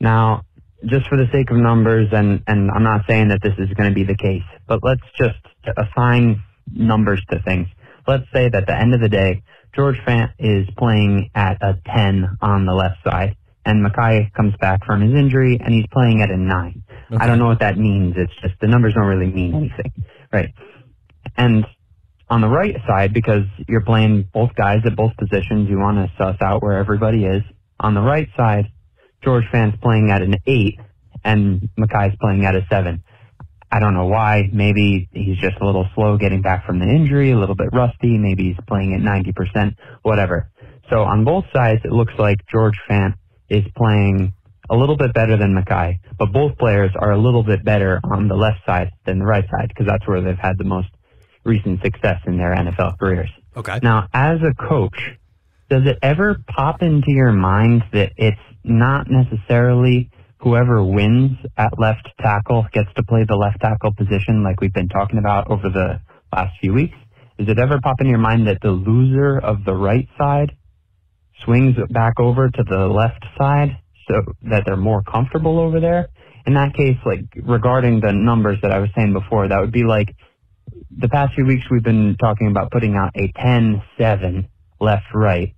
Now, 0.00 0.42
just 0.84 1.08
for 1.08 1.16
the 1.16 1.26
sake 1.32 1.50
of 1.50 1.56
numbers, 1.56 2.08
and, 2.12 2.42
and 2.46 2.70
I'm 2.70 2.84
not 2.84 3.02
saying 3.08 3.28
that 3.28 3.40
this 3.42 3.54
is 3.58 3.72
going 3.74 3.90
to 3.90 3.94
be 3.94 4.04
the 4.04 4.16
case, 4.16 4.44
but 4.66 4.80
let's 4.82 5.02
just 5.16 5.38
assign 5.76 6.42
numbers 6.72 7.22
to 7.30 7.40
things. 7.42 7.68
Let's 8.06 8.24
say 8.32 8.48
that 8.48 8.62
at 8.62 8.66
the 8.66 8.76
end 8.76 8.94
of 8.94 9.00
the 9.00 9.08
day, 9.08 9.42
George 9.74 9.96
Fant 10.06 10.30
is 10.38 10.68
playing 10.76 11.30
at 11.34 11.58
a 11.62 11.78
10 11.94 12.38
on 12.40 12.66
the 12.66 12.72
left 12.72 12.96
side, 13.04 13.36
and 13.64 13.84
Mekhi 13.84 14.32
comes 14.32 14.54
back 14.60 14.84
from 14.84 15.00
his 15.00 15.14
injury, 15.14 15.58
and 15.62 15.74
he's 15.74 15.86
playing 15.92 16.22
at 16.22 16.30
a 16.30 16.36
9. 16.36 16.82
Okay. 17.10 17.16
I 17.22 17.26
don't 17.26 17.38
know 17.38 17.46
what 17.46 17.60
that 17.60 17.76
means. 17.76 18.14
It's 18.16 18.32
just 18.40 18.54
the 18.60 18.66
numbers 18.66 18.94
don't 18.94 19.06
really 19.06 19.32
mean 19.32 19.54
anything, 19.54 19.92
right? 20.32 20.50
And 21.36 21.66
on 22.30 22.40
the 22.40 22.48
right 22.48 22.76
side, 22.86 23.14
because 23.14 23.44
you're 23.68 23.84
playing 23.84 24.28
both 24.32 24.54
guys 24.54 24.80
at 24.84 24.96
both 24.96 25.12
positions, 25.16 25.68
you 25.68 25.78
want 25.78 25.96
to 25.96 26.12
suss 26.18 26.36
out 26.42 26.62
where 26.62 26.78
everybody 26.78 27.24
is. 27.24 27.42
On 27.80 27.94
the 27.94 28.00
right 28.00 28.28
side, 28.36 28.66
George 29.24 29.44
Fant's 29.52 29.78
playing 29.82 30.10
at 30.10 30.22
an 30.22 30.36
8, 30.46 30.80
and 31.24 31.68
Mekhi's 31.78 32.16
playing 32.20 32.44
at 32.44 32.54
a 32.54 32.66
7. 32.70 33.02
I 33.70 33.80
don't 33.80 33.94
know 33.94 34.06
why. 34.06 34.48
Maybe 34.52 35.08
he's 35.12 35.38
just 35.38 35.56
a 35.60 35.66
little 35.66 35.86
slow 35.94 36.16
getting 36.16 36.42
back 36.42 36.64
from 36.64 36.78
the 36.78 36.86
injury, 36.86 37.32
a 37.32 37.38
little 37.38 37.54
bit 37.54 37.68
rusty. 37.72 38.16
Maybe 38.16 38.44
he's 38.44 38.64
playing 38.66 38.94
at 38.94 39.00
90%, 39.00 39.74
whatever. 40.02 40.50
So 40.90 41.02
on 41.02 41.24
both 41.24 41.44
sides, 41.54 41.80
it 41.84 41.92
looks 41.92 42.14
like 42.18 42.38
George 42.50 42.78
Fant 42.88 43.14
is 43.50 43.64
playing 43.76 44.32
a 44.70 44.76
little 44.76 44.96
bit 44.96 45.12
better 45.14 45.36
than 45.36 45.54
Mekhi, 45.54 45.98
but 46.18 46.32
both 46.32 46.56
players 46.58 46.90
are 46.98 47.12
a 47.12 47.18
little 47.18 47.42
bit 47.42 47.64
better 47.64 48.00
on 48.04 48.28
the 48.28 48.34
left 48.34 48.58
side 48.66 48.90
than 49.06 49.18
the 49.18 49.24
right 49.24 49.44
side 49.50 49.68
because 49.68 49.86
that's 49.86 50.06
where 50.06 50.20
they've 50.20 50.38
had 50.38 50.58
the 50.58 50.64
most 50.64 50.88
recent 51.48 51.82
success 51.82 52.20
in 52.26 52.36
their 52.36 52.54
NFL 52.54 52.98
careers. 52.98 53.30
Okay. 53.56 53.80
Now, 53.82 54.08
as 54.12 54.38
a 54.42 54.54
coach, 54.54 54.98
does 55.68 55.82
it 55.86 55.98
ever 56.02 56.36
pop 56.46 56.82
into 56.82 57.10
your 57.10 57.32
mind 57.32 57.82
that 57.92 58.12
it's 58.16 58.38
not 58.62 59.06
necessarily 59.10 60.10
whoever 60.38 60.82
wins 60.82 61.32
at 61.56 61.78
left 61.78 62.08
tackle 62.20 62.66
gets 62.72 62.88
to 62.94 63.02
play 63.02 63.24
the 63.28 63.36
left 63.36 63.60
tackle 63.60 63.92
position 63.92 64.44
like 64.44 64.60
we've 64.60 64.72
been 64.72 64.88
talking 64.88 65.18
about 65.18 65.50
over 65.50 65.68
the 65.68 66.00
last 66.32 66.54
few 66.60 66.72
weeks? 66.72 66.96
Does 67.38 67.48
it 67.48 67.58
ever 67.58 67.80
pop 67.82 68.00
in 68.00 68.08
your 68.08 68.18
mind 68.18 68.46
that 68.48 68.58
the 68.62 68.70
loser 68.70 69.38
of 69.38 69.64
the 69.64 69.74
right 69.74 70.08
side 70.18 70.56
swings 71.44 71.76
back 71.90 72.14
over 72.18 72.48
to 72.48 72.64
the 72.68 72.86
left 72.86 73.24
side 73.38 73.78
so 74.08 74.22
that 74.50 74.64
they're 74.66 74.76
more 74.76 75.02
comfortable 75.02 75.58
over 75.58 75.80
there? 75.80 76.08
In 76.46 76.54
that 76.54 76.74
case, 76.74 76.96
like 77.04 77.26
regarding 77.42 78.00
the 78.00 78.12
numbers 78.12 78.58
that 78.62 78.72
I 78.72 78.78
was 78.78 78.88
saying 78.96 79.12
before, 79.12 79.48
that 79.48 79.60
would 79.60 79.72
be 79.72 79.84
like 79.84 80.14
the 80.90 81.08
past 81.08 81.34
few 81.34 81.44
weeks 81.44 81.64
we've 81.70 81.82
been 81.82 82.16
talking 82.18 82.48
about 82.48 82.70
putting 82.70 82.96
out 82.96 83.10
a 83.14 83.32
10-7 83.32 84.48
left-right 84.80 85.54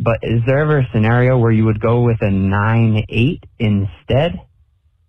but 0.00 0.18
is 0.22 0.42
there 0.46 0.58
ever 0.58 0.78
a 0.78 0.88
scenario 0.92 1.38
where 1.38 1.50
you 1.50 1.64
would 1.64 1.80
go 1.80 2.02
with 2.02 2.18
a 2.20 2.30
9-8 2.30 3.42
instead? 3.58 4.40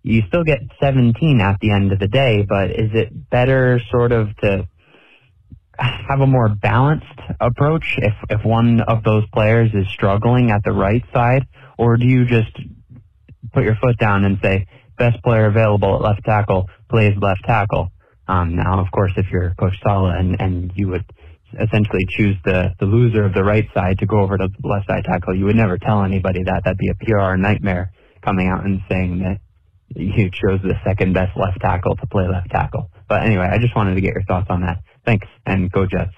You 0.01 0.23
still 0.27 0.43
get 0.43 0.59
17 0.81 1.41
at 1.41 1.59
the 1.59 1.71
end 1.71 1.91
of 1.91 1.99
the 1.99 2.07
day, 2.07 2.45
but 2.47 2.71
is 2.71 2.89
it 2.93 3.29
better 3.29 3.79
sort 3.91 4.11
of 4.11 4.35
to 4.37 4.67
have 5.77 6.21
a 6.21 6.27
more 6.27 6.49
balanced 6.49 7.05
approach 7.39 7.97
if, 7.97 8.13
if 8.29 8.43
one 8.43 8.81
of 8.81 9.03
those 9.03 9.23
players 9.31 9.69
is 9.73 9.87
struggling 9.89 10.49
at 10.49 10.63
the 10.63 10.71
right 10.71 11.03
side? 11.13 11.45
Or 11.77 11.95
do 11.97 12.07
you 12.07 12.25
just 12.25 12.57
put 13.53 13.63
your 13.63 13.75
foot 13.75 13.97
down 13.97 14.25
and 14.25 14.39
say, 14.41 14.67
best 14.97 15.21
player 15.23 15.45
available 15.45 15.95
at 15.95 16.01
left 16.01 16.25
tackle 16.25 16.67
plays 16.89 17.15
left 17.21 17.43
tackle? 17.45 17.91
Um, 18.29 18.55
now, 18.55 18.79
of 18.79 18.91
course, 18.91 19.11
if 19.17 19.25
you're 19.31 19.55
Coach 19.59 19.73
Saleh 19.83 20.13
and, 20.15 20.39
and 20.39 20.71
you 20.75 20.87
would 20.89 21.03
essentially 21.53 22.05
choose 22.07 22.37
the, 22.45 22.75
the 22.79 22.85
loser 22.85 23.25
of 23.25 23.33
the 23.33 23.43
right 23.43 23.67
side 23.73 23.97
to 23.99 24.05
go 24.05 24.19
over 24.19 24.37
to 24.37 24.47
the 24.47 24.67
left 24.67 24.87
side 24.87 25.03
tackle. 25.03 25.35
You 25.35 25.45
would 25.45 25.55
never 25.55 25.79
tell 25.79 26.03
anybody 26.03 26.43
that. 26.43 26.61
That'd 26.63 26.77
be 26.77 26.89
a 26.89 26.95
PR 26.95 27.35
nightmare 27.37 27.91
coming 28.21 28.47
out 28.47 28.65
and 28.65 28.81
saying 28.87 29.19
that 29.19 29.39
you 29.95 30.29
chose 30.29 30.61
the 30.61 30.75
second 30.85 31.13
best 31.13 31.35
left 31.35 31.59
tackle 31.59 31.95
to 31.95 32.05
play 32.05 32.27
left 32.27 32.51
tackle. 32.51 32.91
But 33.07 33.23
anyway, 33.23 33.49
I 33.51 33.57
just 33.57 33.75
wanted 33.75 33.95
to 33.95 34.01
get 34.01 34.13
your 34.13 34.23
thoughts 34.25 34.47
on 34.51 34.61
that. 34.61 34.83
Thanks, 35.05 35.25
and 35.47 35.71
go 35.71 35.87
Jets. 35.87 36.13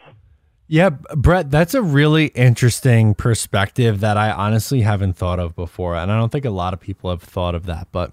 Yeah, 0.67 0.89
Brett, 0.89 1.49
that's 1.49 1.73
a 1.73 1.81
really 1.81 2.27
interesting 2.27 3.13
perspective 3.13 4.01
that 4.01 4.17
I 4.17 4.31
honestly 4.31 4.81
haven't 4.81 5.13
thought 5.13 5.39
of 5.39 5.55
before. 5.55 5.95
And 5.95 6.11
I 6.11 6.17
don't 6.17 6.31
think 6.31 6.43
a 6.43 6.49
lot 6.49 6.73
of 6.73 6.81
people 6.81 7.09
have 7.09 7.21
thought 7.21 7.55
of 7.55 7.65
that, 7.67 7.87
but 7.93 8.11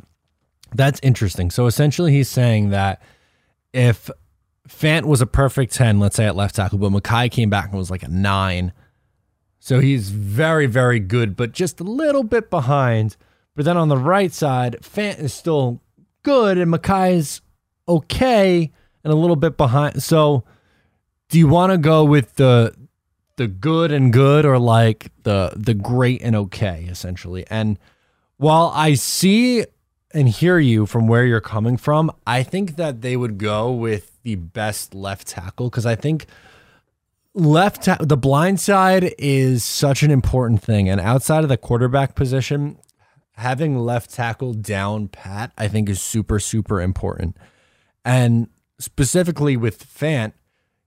that's 0.73 1.01
interesting. 1.03 1.51
So 1.51 1.67
essentially, 1.67 2.13
he's 2.13 2.29
saying 2.29 2.71
that 2.71 3.03
if 3.73 4.11
Fant 4.69 5.05
was 5.05 5.21
a 5.21 5.27
perfect 5.27 5.75
10, 5.75 5.99
let's 5.99 6.17
say 6.17 6.27
at 6.27 6.37
left 6.37 6.57
tackle, 6.57 6.79
but 6.79 6.93
Mekhi 6.93 7.31
came 7.31 7.51
back 7.51 7.71
and 7.71 7.79
was 7.79 7.91
like 7.91 8.03
a 8.03 8.09
nine. 8.09 8.73
So 9.59 9.81
he's 9.81 10.11
very, 10.11 10.67
very 10.67 11.01
good, 11.01 11.37
but 11.37 11.53
just 11.53 11.81
a 11.81 11.85
little 11.85 12.23
bit 12.23 12.51
behind. 12.51 13.17
But 13.55 13.65
then 13.65 13.77
on 13.77 13.89
the 13.89 13.99
right 13.99 14.33
side, 14.33 14.79
Fant 14.83 15.19
is 15.19 15.35
still 15.35 15.81
good 16.23 16.59
and 16.59 16.73
Mekhi's 16.73 17.41
okay 17.89 18.71
and 19.03 19.13
a 19.13 19.17
little 19.17 19.37
bit 19.37 19.57
behind. 19.57 20.03
So 20.03 20.45
do 21.29 21.39
you 21.39 21.49
want 21.49 21.73
to 21.73 21.79
go 21.79 22.05
with 22.05 22.35
the 22.35 22.75
the 23.37 23.47
good 23.47 23.93
and 23.93 24.13
good 24.13 24.45
or 24.45 24.59
like 24.59 25.13
the 25.23 25.53
the 25.57 25.75
great 25.75 26.23
and 26.23 26.37
okay 26.37 26.87
essentially? 26.91 27.45
And 27.49 27.79
while 28.37 28.71
I 28.75 28.95
see 28.95 29.65
and 30.13 30.29
hear 30.29 30.59
you 30.59 30.87
from 30.87 31.07
where 31.07 31.25
you're 31.25 31.41
coming 31.41 31.77
from, 31.77 32.11
I 32.27 32.43
think 32.43 32.77
that 32.77 33.03
they 33.03 33.17
would 33.17 33.39
go 33.39 33.71
with 33.71 34.23
the 34.23 34.37
best 34.37 34.95
left 34.95 35.29
tackle 35.29 35.69
because 35.69 35.87
I 35.87 35.95
think 35.95 36.27
left 37.35 37.85
ta- 37.85 37.99
the 38.01 38.17
blind 38.17 38.61
side 38.61 39.15
is 39.19 39.65
such 39.65 40.03
an 40.03 40.11
important 40.11 40.63
thing, 40.63 40.89
and 40.89 41.01
outside 41.01 41.43
of 41.43 41.49
the 41.49 41.57
quarterback 41.57 42.15
position, 42.15 42.79
having 43.33 43.79
left 43.79 44.13
tackle 44.13 44.55
down 44.55 45.09
pat, 45.09 45.53
I 45.59 45.69
think 45.69 45.89
is 45.89 46.01
super 46.01 46.41
super 46.41 46.81
important, 46.81 47.37
and 48.05 48.49
specifically 48.79 49.57
with 49.57 49.85
Fant. 49.87 50.33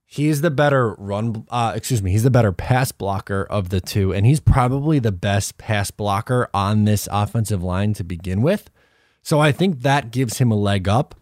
He's 0.04 0.42
the 0.42 0.50
better 0.50 0.92
run, 0.98 1.46
uh, 1.48 1.72
excuse 1.74 2.02
me, 2.02 2.10
he's 2.10 2.22
the 2.22 2.30
better 2.30 2.52
pass 2.52 2.92
blocker 2.92 3.44
of 3.44 3.70
the 3.70 3.80
two, 3.80 4.12
and 4.12 4.26
he's 4.26 4.40
probably 4.40 4.98
the 4.98 5.10
best 5.10 5.56
pass 5.56 5.90
blocker 5.90 6.50
on 6.52 6.84
this 6.84 7.08
offensive 7.10 7.62
line 7.62 7.94
to 7.94 8.04
begin 8.04 8.42
with. 8.42 8.70
So 9.22 9.40
I 9.40 9.52
think 9.52 9.82
that 9.82 10.10
gives 10.10 10.38
him 10.38 10.50
a 10.50 10.56
leg 10.56 10.88
up. 10.88 11.14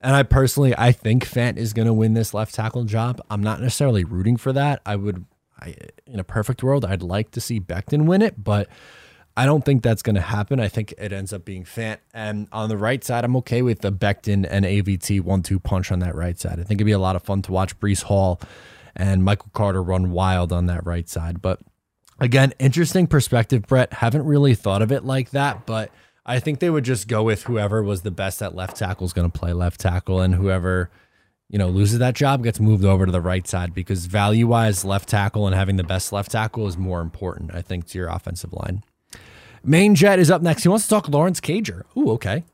And 0.00 0.14
I 0.14 0.22
personally, 0.22 0.74
I 0.78 0.92
think 0.92 1.24
Fant 1.28 1.56
is 1.56 1.72
going 1.72 1.86
to 1.86 1.92
win 1.92 2.14
this 2.14 2.32
left 2.32 2.54
tackle 2.54 2.84
job. 2.84 3.20
I'm 3.28 3.42
not 3.42 3.60
necessarily 3.60 4.04
rooting 4.04 4.36
for 4.36 4.52
that. 4.52 4.80
I 4.86 4.94
would, 4.94 5.24
I, 5.60 5.74
in 6.06 6.20
a 6.20 6.24
perfect 6.24 6.62
world, 6.62 6.84
I'd 6.84 7.02
like 7.02 7.32
to 7.32 7.40
see 7.40 7.58
Becton 7.58 8.06
win 8.06 8.22
it, 8.22 8.42
but 8.42 8.68
I 9.36 9.44
don't 9.44 9.64
think 9.64 9.82
that's 9.82 10.02
going 10.02 10.14
to 10.14 10.20
happen. 10.20 10.60
I 10.60 10.68
think 10.68 10.94
it 10.98 11.12
ends 11.12 11.32
up 11.32 11.44
being 11.44 11.64
Fant. 11.64 11.98
And 12.14 12.46
on 12.52 12.68
the 12.68 12.76
right 12.76 13.02
side, 13.02 13.24
I'm 13.24 13.36
okay 13.38 13.62
with 13.62 13.80
the 13.80 13.90
Becton 13.90 14.46
and 14.48 14.64
AVT 14.64 15.20
one-two 15.22 15.58
punch 15.58 15.90
on 15.90 15.98
that 15.98 16.14
right 16.14 16.38
side. 16.38 16.60
I 16.60 16.62
think 16.62 16.78
it'd 16.78 16.86
be 16.86 16.92
a 16.92 16.98
lot 16.98 17.16
of 17.16 17.22
fun 17.24 17.42
to 17.42 17.52
watch 17.52 17.78
Breece 17.80 18.04
Hall 18.04 18.40
and 18.94 19.24
Michael 19.24 19.50
Carter 19.52 19.82
run 19.82 20.12
wild 20.12 20.52
on 20.52 20.66
that 20.66 20.86
right 20.86 21.08
side. 21.08 21.42
But 21.42 21.60
again, 22.20 22.52
interesting 22.60 23.08
perspective, 23.08 23.66
Brett. 23.66 23.92
Haven't 23.94 24.24
really 24.24 24.54
thought 24.54 24.82
of 24.82 24.92
it 24.92 25.04
like 25.04 25.30
that, 25.30 25.66
but 25.66 25.90
I 26.28 26.40
think 26.40 26.60
they 26.60 26.68
would 26.68 26.84
just 26.84 27.08
go 27.08 27.22
with 27.22 27.44
whoever 27.44 27.82
was 27.82 28.02
the 28.02 28.10
best 28.10 28.42
at 28.42 28.54
left 28.54 28.76
tackle 28.76 29.06
is 29.06 29.14
going 29.14 29.30
to 29.30 29.36
play 29.36 29.54
left 29.54 29.80
tackle, 29.80 30.20
and 30.20 30.34
whoever 30.34 30.90
you 31.48 31.58
know 31.58 31.68
loses 31.68 31.98
that 32.00 32.14
job 32.14 32.44
gets 32.44 32.60
moved 32.60 32.84
over 32.84 33.06
to 33.06 33.10
the 33.12 33.22
right 33.22 33.48
side 33.48 33.72
because 33.72 34.04
value 34.04 34.46
wise, 34.46 34.84
left 34.84 35.08
tackle 35.08 35.46
and 35.46 35.56
having 35.56 35.76
the 35.76 35.84
best 35.84 36.12
left 36.12 36.30
tackle 36.30 36.66
is 36.66 36.76
more 36.76 37.00
important, 37.00 37.54
I 37.54 37.62
think, 37.62 37.86
to 37.88 37.98
your 37.98 38.08
offensive 38.08 38.52
line. 38.52 38.84
Main 39.64 39.94
Jet 39.94 40.18
is 40.18 40.30
up 40.30 40.42
next. 40.42 40.64
He 40.64 40.68
wants 40.68 40.84
to 40.84 40.90
talk 40.90 41.08
Lawrence 41.08 41.40
Cager. 41.40 41.84
Ooh, 41.96 42.10
okay. 42.10 42.44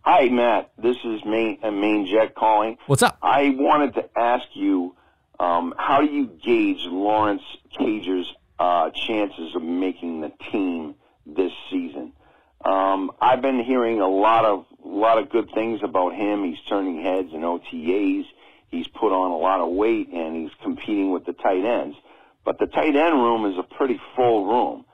Hi, 0.00 0.30
Matt. 0.30 0.72
This 0.78 0.96
is 1.04 1.20
Main, 1.26 1.58
uh, 1.62 1.70
Main 1.70 2.06
Jet 2.06 2.34
calling. 2.34 2.78
What's 2.86 3.02
up? 3.02 3.18
I 3.22 3.50
wanted 3.50 3.94
to 3.94 4.18
ask 4.18 4.44
you, 4.54 4.96
um, 5.38 5.74
how 5.76 6.00
do 6.00 6.06
you 6.06 6.26
gauge 6.42 6.86
Lawrence 6.86 7.42
Cager's 7.78 8.34
uh, 8.58 8.90
chances 8.90 9.54
of 9.54 9.62
making 9.62 10.22
the 10.22 10.32
team 10.50 10.94
this 11.24 11.52
season? 11.70 12.14
Um, 12.64 13.10
I've 13.20 13.42
been 13.42 13.62
hearing 13.64 14.00
a 14.00 14.08
lot 14.08 14.44
of 14.44 14.66
a 14.84 14.88
lot 14.88 15.18
of 15.18 15.30
good 15.30 15.48
things 15.54 15.80
about 15.82 16.14
him. 16.14 16.44
He's 16.44 16.60
turning 16.68 17.02
heads 17.02 17.28
in 17.32 17.40
OTAs. 17.40 18.24
He's 18.68 18.86
put 18.88 19.12
on 19.12 19.30
a 19.30 19.36
lot 19.36 19.60
of 19.60 19.70
weight 19.70 20.08
and 20.08 20.36
he's 20.36 20.50
competing 20.62 21.12
with 21.12 21.24
the 21.24 21.32
tight 21.32 21.64
ends. 21.64 21.96
But 22.44 22.58
the 22.58 22.66
tight 22.66 22.96
end 22.96 23.14
room 23.14 23.46
is 23.46 23.58
a 23.58 23.62
pretty 23.62 24.00
full 24.16 24.46
room. 24.46 24.84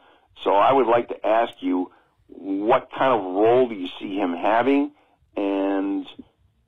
So 0.44 0.54
I 0.54 0.72
would 0.72 0.86
like 0.86 1.08
to 1.08 1.26
ask 1.26 1.54
you, 1.60 1.90
what 2.28 2.88
kind 2.96 3.12
of 3.12 3.24
role 3.24 3.68
do 3.68 3.74
you 3.74 3.88
see 3.98 4.16
him 4.16 4.34
having, 4.34 4.92
and 5.36 6.06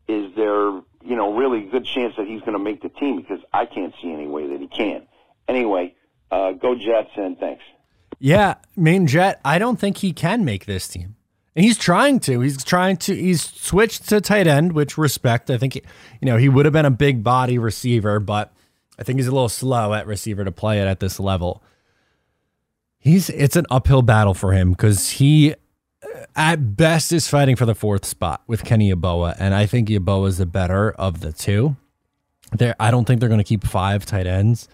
is 0.08 0.34
there 0.34 0.70
you 1.02 1.16
know 1.16 1.34
really 1.34 1.62
good 1.62 1.84
chance 1.84 2.14
that 2.16 2.26
he's 2.26 2.40
going 2.40 2.54
to 2.54 2.58
make 2.58 2.82
the 2.82 2.88
team? 2.88 3.16
Because 3.16 3.40
I 3.52 3.66
can't 3.66 3.94
see 4.02 4.12
any 4.12 4.26
way 4.26 4.48
that 4.48 4.60
he 4.60 4.68
can. 4.68 5.06
Anyway, 5.46 5.94
uh, 6.30 6.52
go 6.52 6.74
Jets 6.74 7.10
and 7.16 7.38
thanks. 7.38 7.62
Yeah, 8.18 8.56
main 8.76 9.06
jet. 9.06 9.40
I 9.44 9.58
don't 9.58 9.78
think 9.78 9.98
he 9.98 10.12
can 10.12 10.44
make 10.44 10.66
this 10.66 10.88
team. 10.88 11.16
And 11.56 11.64
he's 11.64 11.78
trying 11.78 12.20
to. 12.20 12.40
He's 12.40 12.62
trying 12.62 12.96
to. 12.98 13.14
He's 13.14 13.42
switched 13.42 14.08
to 14.08 14.20
tight 14.20 14.46
end, 14.46 14.72
which 14.72 14.96
respect. 14.96 15.50
I 15.50 15.58
think, 15.58 15.74
you 15.76 15.82
know, 16.22 16.36
he 16.36 16.48
would 16.48 16.64
have 16.64 16.72
been 16.72 16.86
a 16.86 16.90
big 16.90 17.24
body 17.24 17.58
receiver, 17.58 18.20
but 18.20 18.52
I 18.98 19.02
think 19.02 19.18
he's 19.18 19.26
a 19.26 19.32
little 19.32 19.48
slow 19.48 19.94
at 19.94 20.06
receiver 20.06 20.44
to 20.44 20.52
play 20.52 20.80
it 20.80 20.86
at 20.86 21.00
this 21.00 21.18
level. 21.18 21.62
He's 22.98 23.30
it's 23.30 23.56
an 23.56 23.66
uphill 23.70 24.02
battle 24.02 24.34
for 24.34 24.52
him 24.52 24.72
because 24.72 25.10
he 25.10 25.54
uh, 26.04 26.26
at 26.36 26.76
best 26.76 27.12
is 27.12 27.26
fighting 27.26 27.56
for 27.56 27.64
the 27.64 27.74
fourth 27.74 28.04
spot 28.04 28.42
with 28.46 28.62
Kenny 28.62 28.92
Yeboah, 28.92 29.36
and 29.38 29.54
I 29.54 29.64
think 29.64 29.88
Yeboah 29.88 30.28
is 30.28 30.38
the 30.38 30.46
better 30.46 30.92
of 30.92 31.20
the 31.20 31.32
two. 31.32 31.76
There, 32.52 32.76
I 32.78 32.90
don't 32.90 33.06
think 33.06 33.20
they're 33.20 33.28
going 33.28 33.38
to 33.38 33.44
keep 33.44 33.64
five 33.64 34.04
tight 34.04 34.26
ends. 34.26 34.68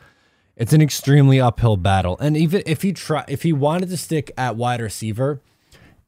It's 0.56 0.72
an 0.72 0.80
extremely 0.80 1.38
uphill 1.40 1.76
battle, 1.76 2.16
and 2.18 2.36
even 2.36 2.62
if 2.64 2.82
he 2.82 2.92
try, 2.92 3.24
if 3.28 3.42
he 3.42 3.52
wanted 3.52 3.90
to 3.90 3.96
stick 3.96 4.32
at 4.38 4.56
wide 4.56 4.80
receiver, 4.80 5.42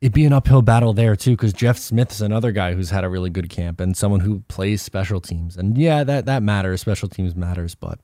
it'd 0.01 0.15
be 0.15 0.25
an 0.25 0.33
uphill 0.33 0.63
battle 0.63 0.95
there 0.95 1.17
too. 1.17 1.33
Because 1.33 1.53
Jeff 1.53 1.77
Smith's 1.77 2.23
another 2.23 2.51
guy 2.51 2.73
who's 2.73 2.89
had 2.89 3.05
a 3.05 3.11
really 3.11 3.29
good 3.29 3.51
camp 3.51 3.79
and 3.79 3.95
someone 3.95 4.21
who 4.21 4.41
plays 4.49 4.81
special 4.81 5.21
teams, 5.21 5.57
and 5.59 5.77
yeah, 5.77 6.03
that 6.03 6.25
that 6.25 6.43
matters. 6.43 6.81
Special 6.81 7.09
teams 7.11 7.37
matters, 7.37 7.75
but 7.75 8.01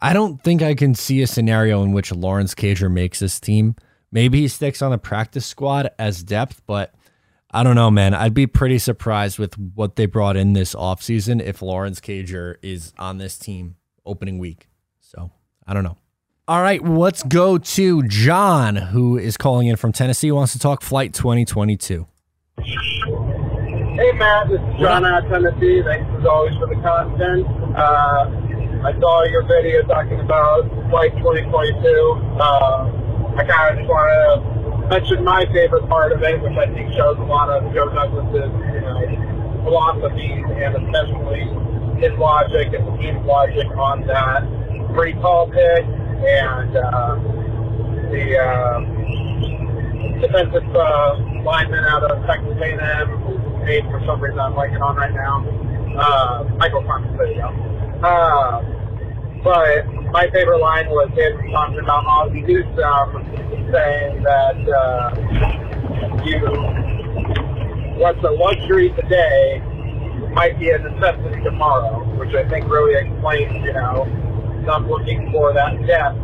I 0.00 0.14
don't 0.14 0.42
think 0.42 0.62
I 0.62 0.74
can 0.74 0.94
see 0.94 1.20
a 1.20 1.26
scenario 1.26 1.82
in 1.82 1.92
which 1.92 2.10
Lawrence 2.10 2.54
Cager 2.54 2.90
makes 2.90 3.18
this 3.18 3.38
team. 3.38 3.76
Maybe 4.10 4.40
he 4.40 4.48
sticks 4.48 4.80
on 4.80 4.90
the 4.90 4.98
practice 4.98 5.44
squad 5.44 5.90
as 5.98 6.22
depth, 6.22 6.62
but 6.66 6.94
I 7.50 7.62
don't 7.62 7.74
know, 7.74 7.90
man. 7.90 8.14
I'd 8.14 8.32
be 8.32 8.46
pretty 8.46 8.78
surprised 8.78 9.38
with 9.38 9.58
what 9.58 9.96
they 9.96 10.06
brought 10.06 10.36
in 10.36 10.54
this 10.54 10.74
offseason 10.74 11.42
if 11.42 11.60
Lawrence 11.60 12.00
Cager 12.00 12.56
is 12.62 12.92
on 12.98 13.18
this 13.18 13.38
team 13.38 13.76
opening 14.06 14.38
week. 14.38 14.68
So 15.14 15.30
I 15.66 15.74
don't 15.74 15.84
know. 15.84 15.96
All 16.46 16.60
right, 16.60 16.84
let's 16.84 17.22
go 17.22 17.56
to 17.56 18.02
John, 18.02 18.76
who 18.76 19.16
is 19.16 19.38
calling 19.38 19.66
in 19.66 19.76
from 19.76 19.92
Tennessee, 19.92 20.30
wants 20.30 20.52
to 20.52 20.58
talk 20.58 20.82
flight 20.82 21.14
2022. 21.14 22.06
Hey, 22.58 24.12
Matt, 24.12 24.48
this 24.48 24.60
is 24.60 24.80
John 24.80 25.06
out 25.06 25.24
of 25.24 25.30
Tennessee. 25.30 25.82
Thanks 25.82 26.06
as 26.18 26.26
always 26.26 26.54
for 26.56 26.66
the 26.66 26.74
content. 26.82 27.46
Uh, 27.74 28.28
I 28.84 28.92
saw 29.00 29.24
your 29.24 29.46
video 29.46 29.82
talking 29.88 30.20
about 30.20 30.68
Flight 30.90 31.16
2022. 31.16 32.38
Uh, 32.38 32.92
I 33.38 33.44
kind 33.46 33.72
of 33.72 33.78
just 33.78 33.88
want 33.88 34.04
to 34.12 34.88
mention 34.88 35.24
my 35.24 35.46
favorite 35.46 35.88
part 35.88 36.12
of 36.12 36.22
it, 36.22 36.42
which 36.42 36.58
I 36.58 36.66
think 36.74 36.92
shows 36.92 37.16
a 37.16 37.22
lot 37.22 37.48
of 37.48 37.72
Joe 37.72 37.88
Douglas's, 37.88 38.52
you 38.74 38.80
know, 38.82 39.62
philosophy 39.64 40.44
and 40.60 40.76
especially 40.76 41.48
his 42.02 42.12
logic 42.18 42.74
and 42.74 42.86
the 42.86 42.96
team's 42.98 43.24
logic 43.24 43.66
on 43.78 44.06
that 44.08 44.44
pretty 44.94 45.18
tall 45.20 45.50
pick 45.50 45.84
and 45.84 46.76
uh, 46.76 47.16
the 48.10 48.38
uh, 48.38 48.80
defensive 50.20 50.76
uh, 50.76 51.16
lineman 51.42 51.84
out 51.84 52.04
of 52.10 52.24
Texas 52.26 52.56
A&M, 52.62 53.08
whose 53.08 53.66
name 53.66 53.84
for 53.90 54.00
some 54.06 54.20
reason 54.20 54.38
I'm 54.38 54.52
blanking 54.52 54.80
on 54.80 54.96
right 54.96 55.12
now, 55.12 55.44
uh, 55.98 56.44
Michael 56.56 56.82
Thomas. 56.82 57.10
Go. 57.16 57.48
Uh, 58.02 58.62
but 59.42 59.86
my 60.12 60.30
favorite 60.30 60.60
line 60.60 60.88
was 60.88 61.10
him 61.10 61.50
talking 61.50 61.78
about 61.80 62.06
Ozzie 62.06 62.42
Newsome 62.42 63.24
saying 63.72 64.22
that 64.22 64.56
uh, 64.70 65.10
you 66.24 66.40
what's 67.98 68.22
a 68.24 68.30
luxury 68.30 68.90
today 68.90 69.60
might 70.32 70.58
be 70.58 70.70
a 70.70 70.78
necessity 70.78 71.42
tomorrow, 71.42 72.02
which 72.18 72.34
I 72.34 72.48
think 72.48 72.66
really 72.68 72.94
explains, 72.94 73.54
you 73.64 73.72
know, 73.72 74.23
them 74.66 74.88
looking 74.88 75.30
for 75.32 75.52
that 75.52 75.74
depth 75.86 76.18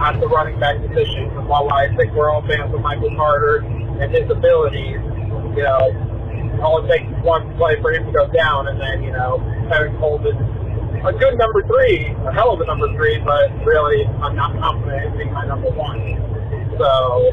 at 0.00 0.20
the 0.20 0.28
running 0.28 0.58
back 0.60 0.76
position. 0.80 1.30
And 1.36 1.48
while 1.48 1.72
I 1.72 1.94
think 1.96 2.12
we're 2.14 2.30
all 2.30 2.42
fans 2.46 2.72
of 2.74 2.80
Michael 2.80 3.14
Carter 3.16 3.58
and 3.58 4.12
his 4.12 4.30
abilities, 4.30 5.00
you 5.56 5.64
know, 5.64 6.60
all 6.62 6.84
it 6.84 6.88
takes 6.88 7.08
is 7.10 7.22
one 7.24 7.56
play 7.56 7.80
for 7.80 7.92
him 7.92 8.06
to 8.06 8.12
go 8.12 8.28
down, 8.28 8.68
and 8.68 8.80
then, 8.80 9.02
you 9.02 9.12
know, 9.12 9.38
having 9.70 9.94
Holden 9.96 10.36
a 11.04 11.12
good 11.12 11.38
number 11.38 11.62
three, 11.66 12.12
a 12.28 12.32
hell 12.32 12.52
of 12.52 12.60
a 12.60 12.66
number 12.66 12.92
three, 12.94 13.18
but 13.24 13.48
really 13.64 14.04
I'm 14.20 14.36
not 14.36 14.52
confident 14.58 15.06
in 15.06 15.16
being 15.16 15.32
my 15.32 15.46
number 15.46 15.70
one. 15.70 15.96
So 16.76 17.32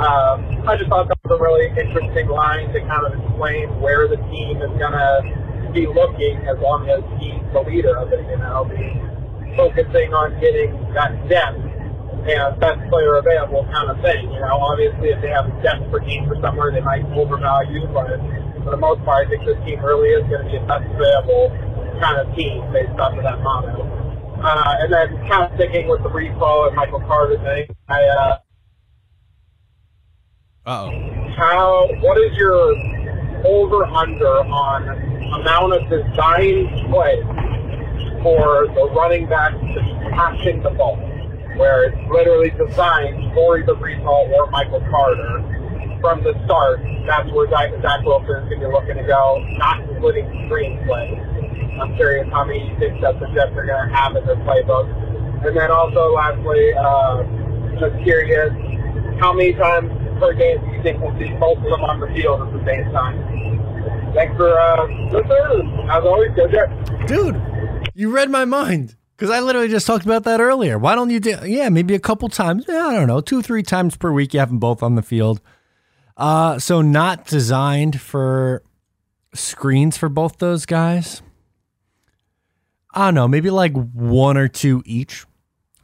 um, 0.00 0.64
I 0.66 0.76
just 0.76 0.88
thought 0.88 1.08
that 1.08 1.18
was 1.24 1.38
a 1.38 1.42
really 1.42 1.68
interesting 1.76 2.28
line 2.28 2.72
to 2.72 2.80
kind 2.80 3.04
of 3.04 3.12
explain 3.20 3.68
where 3.80 4.08
the 4.08 4.16
team 4.32 4.62
is 4.62 4.72
going 4.80 4.96
to 4.96 5.70
be 5.72 5.86
looking 5.86 6.36
as 6.48 6.58
long 6.60 6.88
as 6.88 7.04
he's 7.20 7.40
the 7.52 7.60
leader 7.60 7.96
of 7.96 8.12
it, 8.12 8.24
you 8.30 8.38
know, 8.38 8.64
focusing 9.56 10.12
on 10.14 10.38
getting 10.40 10.72
that 10.94 11.12
depth 11.28 11.58
and 12.28 12.60
best 12.60 12.78
player 12.88 13.16
available 13.16 13.66
kind 13.72 13.90
of 13.90 14.00
thing. 14.00 14.30
You 14.30 14.40
know, 14.40 14.58
obviously 14.58 15.10
if 15.10 15.20
they 15.20 15.30
have 15.30 15.50
depth 15.62 15.90
for 15.90 16.00
team 16.00 16.26
for 16.28 16.36
somewhere, 16.40 16.70
they 16.70 16.80
might 16.80 17.04
overvalue, 17.12 17.86
but 17.92 18.06
for 18.62 18.70
the 18.70 18.76
most 18.76 19.02
part, 19.04 19.26
I 19.26 19.30
think 19.30 19.44
this 19.44 19.58
team 19.66 19.80
really 19.82 20.10
is 20.10 20.22
going 20.30 20.44
to 20.44 20.50
be 20.50 20.56
a 20.56 20.66
best 20.66 20.86
available 20.86 21.50
kind 22.00 22.18
of 22.18 22.34
team 22.36 22.62
based 22.72 22.94
off 22.98 23.16
of 23.16 23.22
that 23.24 23.40
motto. 23.42 23.82
Uh, 24.42 24.76
and 24.80 24.92
then 24.92 25.28
kind 25.28 25.44
of 25.44 25.54
sticking 25.54 25.88
with 25.88 26.02
the 26.02 26.08
repo 26.08 26.68
and 26.68 26.76
Michael 26.76 27.00
Carter 27.00 27.38
thing, 27.42 27.74
I, 27.88 28.02
uh, 28.04 28.38
Uh-oh. 30.64 30.90
how, 31.36 31.88
what 32.00 32.18
is 32.18 32.36
your 32.36 32.74
over-under 33.44 34.44
on 34.46 34.88
amount 35.40 35.72
of 35.72 35.82
design 35.90 36.68
plays 36.90 37.24
for 38.22 38.66
the 38.74 38.90
running 38.94 39.26
back 39.26 39.52
catching 40.10 40.62
the 40.62 40.70
ball, 40.70 40.96
where 41.56 41.84
it's 41.84 42.10
literally 42.10 42.50
designed 42.50 43.34
for 43.34 43.58
either 43.58 43.74
Breece 43.74 44.04
or 44.04 44.50
Michael 44.50 44.80
Carter 44.90 45.98
from 46.00 46.22
the 46.24 46.34
start. 46.44 46.80
That's 47.06 47.30
where 47.32 47.48
Zach, 47.50 47.70
Zach 47.82 48.02
Wilson 48.04 48.36
is 48.36 48.48
going 48.48 48.60
to 48.60 48.66
be 48.68 48.72
looking 48.72 48.96
to 48.96 49.04
go, 49.04 49.44
not 49.58 49.80
including 49.88 50.26
screen 50.46 50.84
plays. 50.86 51.18
I'm 51.80 51.94
curious 51.96 52.28
how 52.30 52.44
many 52.44 52.68
you 52.68 52.78
think 52.78 53.00
that 53.00 53.18
the 53.18 53.26
Jets 53.34 53.52
are 53.56 53.66
going 53.66 53.88
to 53.88 53.94
have 53.94 54.14
in 54.16 54.26
their 54.26 54.36
playbook. 54.36 54.86
And 55.46 55.56
then 55.56 55.70
also, 55.70 56.14
lastly, 56.14 56.72
uh, 56.78 57.24
just 57.80 58.02
curious, 58.04 58.52
how 59.18 59.32
many 59.32 59.52
times 59.54 59.90
per 60.20 60.34
game 60.34 60.60
do 60.60 60.76
you 60.76 60.82
think 60.82 61.00
we'll 61.00 61.16
see 61.18 61.32
both 61.38 61.58
of 61.58 61.64
them 61.64 61.82
on 61.82 61.98
the 61.98 62.06
field 62.14 62.42
at 62.42 62.52
the 62.52 62.64
same 62.64 62.84
time? 62.92 63.18
Thanks 64.14 64.36
for 64.36 64.58
uh, 64.58 64.86
listening. 65.10 65.88
As 65.90 66.04
always, 66.04 66.30
go 66.36 66.46
Jets. 66.46 66.70
Dude, 67.06 67.34
you 67.94 68.10
read 68.10 68.30
my 68.30 68.44
mind 68.44 68.96
because 69.16 69.30
I 69.30 69.40
literally 69.40 69.68
just 69.68 69.86
talked 69.86 70.04
about 70.04 70.24
that 70.24 70.40
earlier. 70.40 70.78
Why 70.78 70.94
don't 70.94 71.10
you 71.10 71.20
do, 71.20 71.36
yeah, 71.44 71.68
maybe 71.68 71.94
a 71.94 72.00
couple 72.00 72.28
times, 72.28 72.64
yeah, 72.68 72.86
I 72.86 72.94
don't 72.94 73.06
know, 73.06 73.20
two, 73.20 73.42
three 73.42 73.62
times 73.62 73.96
per 73.96 74.10
week, 74.10 74.34
you 74.34 74.40
have 74.40 74.48
them 74.48 74.58
both 74.58 74.82
on 74.82 74.94
the 74.94 75.02
field. 75.02 75.40
Uh, 76.16 76.58
so 76.58 76.82
not 76.82 77.26
designed 77.26 78.00
for 78.00 78.62
screens 79.34 79.96
for 79.96 80.08
both 80.08 80.38
those 80.38 80.66
guys. 80.66 81.22
I 82.94 83.06
don't 83.06 83.14
know, 83.14 83.28
maybe 83.28 83.50
like 83.50 83.72
one 83.72 84.36
or 84.36 84.48
two 84.48 84.82
each, 84.84 85.24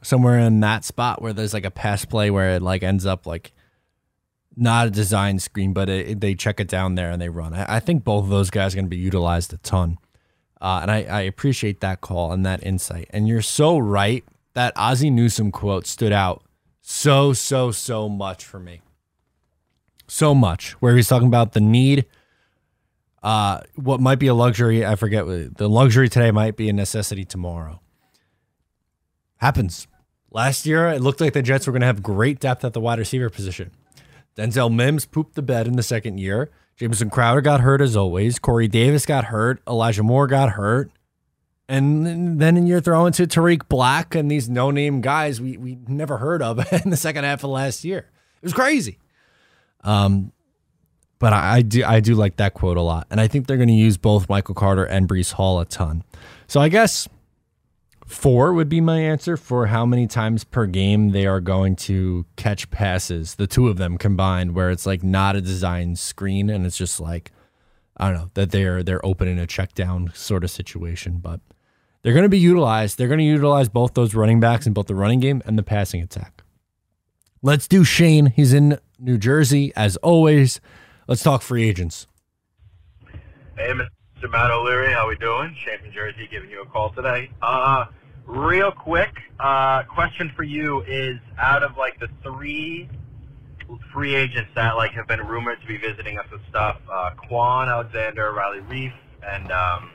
somewhere 0.01 0.37
in 0.39 0.59
that 0.59 0.85
spot 0.85 1.21
where 1.21 1.33
there's 1.33 1.53
like 1.53 1.65
a 1.65 1.71
pass 1.71 2.05
play 2.05 2.29
where 2.29 2.55
it 2.55 2.61
like 2.61 2.83
ends 2.83 3.05
up 3.05 3.25
like 3.25 3.53
not 4.55 4.87
a 4.87 4.91
design 4.91 5.39
screen, 5.39 5.73
but 5.73 5.89
it, 5.89 6.19
they 6.19 6.35
check 6.35 6.59
it 6.59 6.67
down 6.67 6.95
there 6.95 7.09
and 7.09 7.21
they 7.21 7.29
run. 7.29 7.53
I, 7.53 7.77
I 7.77 7.79
think 7.79 8.03
both 8.03 8.25
of 8.25 8.29
those 8.29 8.49
guys 8.49 8.73
are 8.73 8.77
going 8.77 8.85
to 8.85 8.89
be 8.89 8.97
utilized 8.97 9.53
a 9.53 9.57
ton. 9.57 9.97
Uh, 10.61 10.79
and 10.81 10.91
I, 10.91 11.03
I 11.03 11.21
appreciate 11.21 11.79
that 11.79 12.01
call 12.01 12.31
and 12.31 12.45
that 12.45 12.63
insight. 12.63 13.07
And 13.11 13.27
you're 13.27 13.41
so 13.41 13.77
right. 13.77 14.23
That 14.53 14.73
Ozzie 14.75 15.09
Newsome 15.09 15.51
quote 15.51 15.85
stood 15.87 16.11
out 16.11 16.43
so, 16.81 17.33
so, 17.33 17.71
so 17.71 18.09
much 18.09 18.43
for 18.43 18.59
me. 18.59 18.81
So 20.07 20.33
much. 20.33 20.71
Where 20.81 20.95
he's 20.95 21.07
talking 21.07 21.27
about 21.27 21.53
the 21.53 21.61
need, 21.61 22.05
uh, 23.21 23.61
what 23.75 24.01
might 24.01 24.19
be 24.19 24.27
a 24.27 24.33
luxury, 24.33 24.85
I 24.85 24.95
forget, 24.95 25.25
the 25.25 25.69
luxury 25.69 26.09
today 26.09 26.31
might 26.31 26.55
be 26.55 26.67
a 26.67 26.73
necessity 26.73 27.25
tomorrow. 27.25 27.79
Happens. 29.37 29.87
Last 30.31 30.65
year, 30.65 30.87
it 30.87 31.01
looked 31.01 31.21
like 31.21 31.33
the 31.33 31.41
Jets 31.41 31.67
were 31.67 31.73
going 31.73 31.81
to 31.81 31.87
have 31.87 32.03
great 32.03 32.39
depth 32.39 32.65
at 32.65 32.73
the 32.73 32.81
wide 32.81 32.99
receiver 32.99 33.29
position. 33.29 33.71
Denzel 34.35 34.73
Mims 34.73 35.05
pooped 35.05 35.35
the 35.35 35.41
bed 35.41 35.67
in 35.67 35.75
the 35.75 35.83
second 35.83 36.19
year. 36.19 36.49
Jameson 36.79 37.09
Crowder 37.09 37.41
got 37.41 37.59
hurt 37.59 37.81
as 37.81 37.97
always. 37.97 38.39
Corey 38.39 38.69
Davis 38.69 39.05
got 39.05 39.25
hurt. 39.25 39.61
Elijah 39.67 40.01
Moore 40.01 40.27
got 40.27 40.51
hurt. 40.51 40.89
And 41.67 42.39
then 42.41 42.65
you're 42.65 42.81
throwing 42.81 43.11
to 43.13 43.27
Tarik 43.27 43.67
Black 43.69 44.15
and 44.15 44.31
these 44.31 44.49
no 44.49 44.71
name 44.71 45.01
guys 45.01 45.39
we, 45.39 45.57
we 45.57 45.77
never 45.87 46.17
heard 46.17 46.41
of 46.41 46.57
in 46.85 46.89
the 46.89 46.97
second 46.97 47.25
half 47.25 47.43
of 47.43 47.49
last 47.49 47.83
year. 47.83 48.09
It 48.41 48.43
was 48.43 48.53
crazy. 48.53 48.97
Um, 49.83 50.31
but 51.19 51.33
I, 51.33 51.57
I 51.57 51.61
do 51.61 51.83
I 51.83 51.99
do 51.99 52.15
like 52.15 52.37
that 52.37 52.53
quote 52.53 52.77
a 52.77 52.81
lot. 52.81 53.07
And 53.11 53.19
I 53.19 53.27
think 53.27 53.47
they're 53.47 53.57
going 53.57 53.67
to 53.67 53.73
use 53.73 53.97
both 53.97 54.29
Michael 54.29 54.55
Carter 54.55 54.85
and 54.85 55.07
Breece 55.07 55.33
Hall 55.33 55.59
a 55.59 55.65
ton. 55.65 56.03
So 56.47 56.61
I 56.61 56.69
guess 56.69 57.07
four 58.09 58.53
would 58.53 58.69
be 58.69 58.81
my 58.81 58.99
answer 58.99 59.37
for 59.37 59.67
how 59.67 59.85
many 59.85 60.07
times 60.07 60.43
per 60.43 60.65
game 60.65 61.09
they 61.11 61.25
are 61.25 61.39
going 61.39 61.75
to 61.75 62.25
catch 62.35 62.69
passes, 62.71 63.35
the 63.35 63.47
two 63.47 63.67
of 63.67 63.77
them 63.77 63.97
combined, 63.97 64.55
where 64.55 64.71
it's 64.71 64.85
like 64.85 65.03
not 65.03 65.35
a 65.35 65.41
design 65.41 65.95
screen 65.95 66.49
and 66.49 66.65
it's 66.65 66.77
just 66.77 66.99
like 66.99 67.31
I 67.95 68.09
don't 68.09 68.17
know 68.17 68.31
that 68.33 68.51
they're 68.51 68.81
they're 68.81 69.05
open 69.05 69.27
in 69.27 69.37
a 69.37 69.45
check 69.45 69.73
down 69.75 70.11
sort 70.15 70.43
of 70.43 70.49
situation, 70.49 71.17
but 71.17 71.39
they're 72.01 72.13
going 72.13 72.23
to 72.23 72.29
be 72.29 72.39
utilized. 72.39 72.97
They're 72.97 73.07
going 73.07 73.19
to 73.19 73.25
utilize 73.25 73.69
both 73.69 73.93
those 73.93 74.15
running 74.15 74.39
backs 74.39 74.65
in 74.65 74.73
both 74.73 74.87
the 74.87 74.95
running 74.95 75.19
game 75.19 75.41
and 75.45 75.57
the 75.57 75.63
passing 75.63 76.01
attack. 76.01 76.43
Let's 77.41 77.67
do 77.67 77.83
Shane. 77.83 78.27
He's 78.27 78.53
in 78.53 78.79
New 78.97 79.17
Jersey 79.17 79.71
as 79.75 79.97
always. 79.97 80.59
Let's 81.07 81.23
talk 81.23 81.41
free 81.41 81.67
agents. 81.67 82.07
Hey, 83.55 83.71
Mr. 83.73 83.87
Matt 84.27 84.51
O'Leary, 84.51 84.91
how 84.93 85.05
are 85.05 85.09
we 85.09 85.15
doing? 85.15 85.55
Shane 85.65 85.79
from 85.79 85.91
Jersey 85.91 86.27
giving 86.29 86.49
you 86.49 86.61
a 86.61 86.65
call 86.65 86.91
today. 86.91 87.31
Uh, 87.41 87.85
real 88.25 88.71
quick, 88.71 89.09
uh, 89.39 89.83
question 89.83 90.31
for 90.35 90.43
you 90.43 90.81
is 90.81 91.17
out 91.37 91.63
of 91.63 91.77
like 91.77 91.99
the 91.99 92.09
three 92.23 92.89
free 93.93 94.15
agents 94.15 94.49
that 94.55 94.75
like 94.75 94.91
have 94.91 95.07
been 95.07 95.21
rumored 95.21 95.61
to 95.61 95.67
be 95.67 95.77
visiting 95.77 96.17
us 96.17 96.25
with 96.31 96.41
stuff, 96.49 96.77
uh, 96.91 97.11
Kwon 97.29 97.67
Alexander, 97.69 98.31
Riley 98.33 98.59
Reiff, 98.61 98.93
and 99.25 99.51
um, 99.51 99.91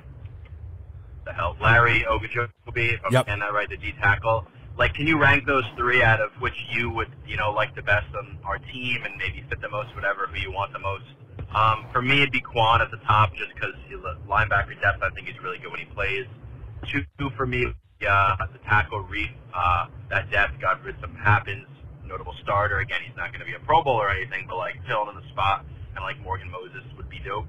the 1.25 1.33
hell, 1.33 1.57
Larry 1.61 2.05
Ogunjobi, 2.09 2.95
if 2.95 3.01
I'm 3.05 3.13
Yep. 3.13 3.27
saying 3.27 3.41
that 3.41 3.53
right, 3.53 3.69
the 3.69 3.77
D 3.77 3.93
tackle. 4.01 4.47
Like, 4.77 4.95
can 4.95 5.07
you 5.07 5.19
rank 5.21 5.47
those 5.47 5.65
three 5.77 6.03
out 6.03 6.21
of 6.21 6.33
which 6.41 6.55
you 6.71 6.91
would, 6.91 7.09
you 7.27 7.37
know, 7.37 7.53
like 7.53 7.75
the 7.77 7.83
best 7.83 8.07
on 8.17 8.39
our 8.45 8.59
team 8.59 9.05
and 9.05 9.17
maybe 9.17 9.45
fit 9.49 9.61
the 9.61 9.69
most, 9.69 9.95
whatever, 9.95 10.27
who 10.27 10.41
you 10.41 10.51
want 10.51 10.73
the 10.73 10.81
most? 10.81 11.05
Um, 11.55 11.87
for 11.93 12.03
me, 12.03 12.19
it'd 12.23 12.33
be 12.33 12.41
Kwon 12.41 12.81
at 12.81 12.91
the 12.91 12.97
top 13.07 13.33
just 13.35 13.55
because 13.55 13.75
he's 13.89 13.99
a 13.99 14.19
linebacker 14.29 14.75
depth. 14.83 15.03
I 15.03 15.11
think 15.11 15.29
he's 15.29 15.41
really 15.43 15.59
good 15.59 15.71
when 15.71 15.81
he 15.81 15.87
plays. 15.87 16.27
Two 16.91 17.31
for 17.37 17.47
me, 17.47 17.65
uh, 17.67 18.37
the 18.53 18.59
tackle 18.69 19.05
Reiff. 19.05 19.31
Uh, 19.55 19.87
that 20.11 20.31
depth, 20.31 20.61
God 20.61 20.79
forbid 20.79 20.97
something 21.01 21.19
happens. 21.19 21.67
Notable 22.05 22.35
starter. 22.43 22.79
Again, 22.81 22.99
he's 23.07 23.17
not 23.17 23.31
going 23.31 23.41
to 23.41 23.47
be 23.47 23.55
a 23.55 23.61
Pro 23.61 23.83
Bowl 23.83 23.95
or 23.95 24.11
anything, 24.11 24.47
but 24.49 24.57
like 24.57 24.75
filling 24.87 25.15
in 25.15 25.23
the 25.23 25.27
spot 25.31 25.65
and 25.95 26.05
like 26.05 26.19
Morgan 26.21 26.51
Moses 26.51 26.83
would 26.97 27.09
be 27.09 27.21
dope. 27.25 27.47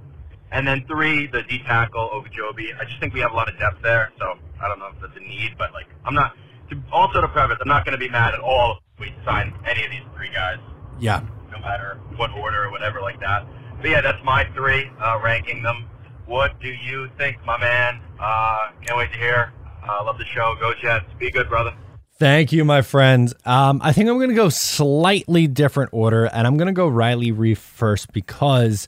And 0.51 0.65
then 0.67 0.85
three, 0.87 1.27
the 1.27 1.41
D 1.49 1.59
tackle 1.65 2.09
Ogunjobi. 2.13 2.79
I 2.79 2.85
just 2.85 2.99
think 3.01 3.13
we 3.13 3.19
have 3.19 3.31
a 3.31 3.35
lot 3.35 3.49
of 3.51 3.59
depth 3.59 3.81
there, 3.81 4.11
so 4.19 4.37
I 4.63 4.67
don't 4.69 4.79
know 4.79 4.87
if 4.93 5.01
that's 5.01 5.17
a 5.17 5.19
need, 5.19 5.55
but 5.57 5.73
like 5.73 5.87
I'm 6.05 6.13
not. 6.13 6.33
To, 6.69 6.81
also 6.91 7.21
to 7.21 7.27
preface, 7.27 7.57
I'm 7.61 7.67
not 7.67 7.85
going 7.85 7.93
to 7.93 7.99
be 7.99 8.09
mad 8.09 8.33
at 8.33 8.39
all 8.39 8.79
if 8.95 8.99
we 8.99 9.13
sign 9.25 9.53
any 9.69 9.85
of 9.85 9.91
these 9.91 10.01
three 10.15 10.31
guys 10.33 10.57
Yeah. 10.99 11.21
no 11.51 11.59
matter 11.59 11.99
what 12.15 12.31
order 12.31 12.63
or 12.63 12.71
whatever 12.71 13.01
like 13.01 13.19
that. 13.19 13.45
But 13.81 13.89
yeah, 13.89 14.01
that's 14.01 14.23
my 14.23 14.45
three, 14.53 14.89
uh, 14.99 15.19
ranking 15.23 15.63
them. 15.63 15.85
What 16.25 16.59
do 16.59 16.69
you 16.69 17.09
think, 17.17 17.37
my 17.45 17.57
man? 17.59 18.01
Uh, 18.19 18.69
can't 18.81 18.97
wait 18.97 19.11
to 19.11 19.17
hear. 19.17 19.53
Uh, 19.87 20.03
love 20.03 20.17
the 20.17 20.25
show. 20.25 20.55
Go 20.59 20.73
Jets. 20.81 21.05
Be 21.19 21.29
good, 21.29 21.47
brother. 21.49 21.73
Thank 22.17 22.53
you, 22.53 22.63
my 22.63 22.81
friends. 22.81 23.33
Um, 23.45 23.81
I 23.83 23.91
think 23.91 24.09
I'm 24.09 24.17
going 24.17 24.29
to 24.29 24.35
go 24.35 24.49
slightly 24.49 25.47
different 25.47 25.89
order, 25.93 26.25
and 26.25 26.47
I'm 26.47 26.55
going 26.55 26.67
to 26.67 26.73
go 26.73 26.87
Riley 26.87 27.31
Reiff 27.31 27.57
first 27.57 28.13
because 28.13 28.87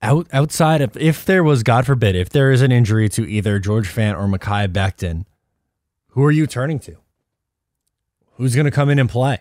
out, 0.00 0.26
outside 0.32 0.80
of 0.80 0.96
if 0.96 1.24
there 1.26 1.44
was, 1.44 1.62
God 1.62 1.84
forbid, 1.84 2.16
if 2.16 2.30
there 2.30 2.50
is 2.50 2.62
an 2.62 2.72
injury 2.72 3.08
to 3.10 3.30
either 3.30 3.58
George 3.58 3.94
Fant 3.94 4.18
or 4.18 4.26
Mekhi 4.26 4.68
Becton, 4.68 5.26
who 6.08 6.24
are 6.24 6.30
you 6.30 6.46
turning 6.46 6.78
to? 6.80 6.96
Who's 8.34 8.54
going 8.54 8.64
to 8.64 8.70
come 8.70 8.88
in 8.88 8.98
and 8.98 9.08
play 9.08 9.40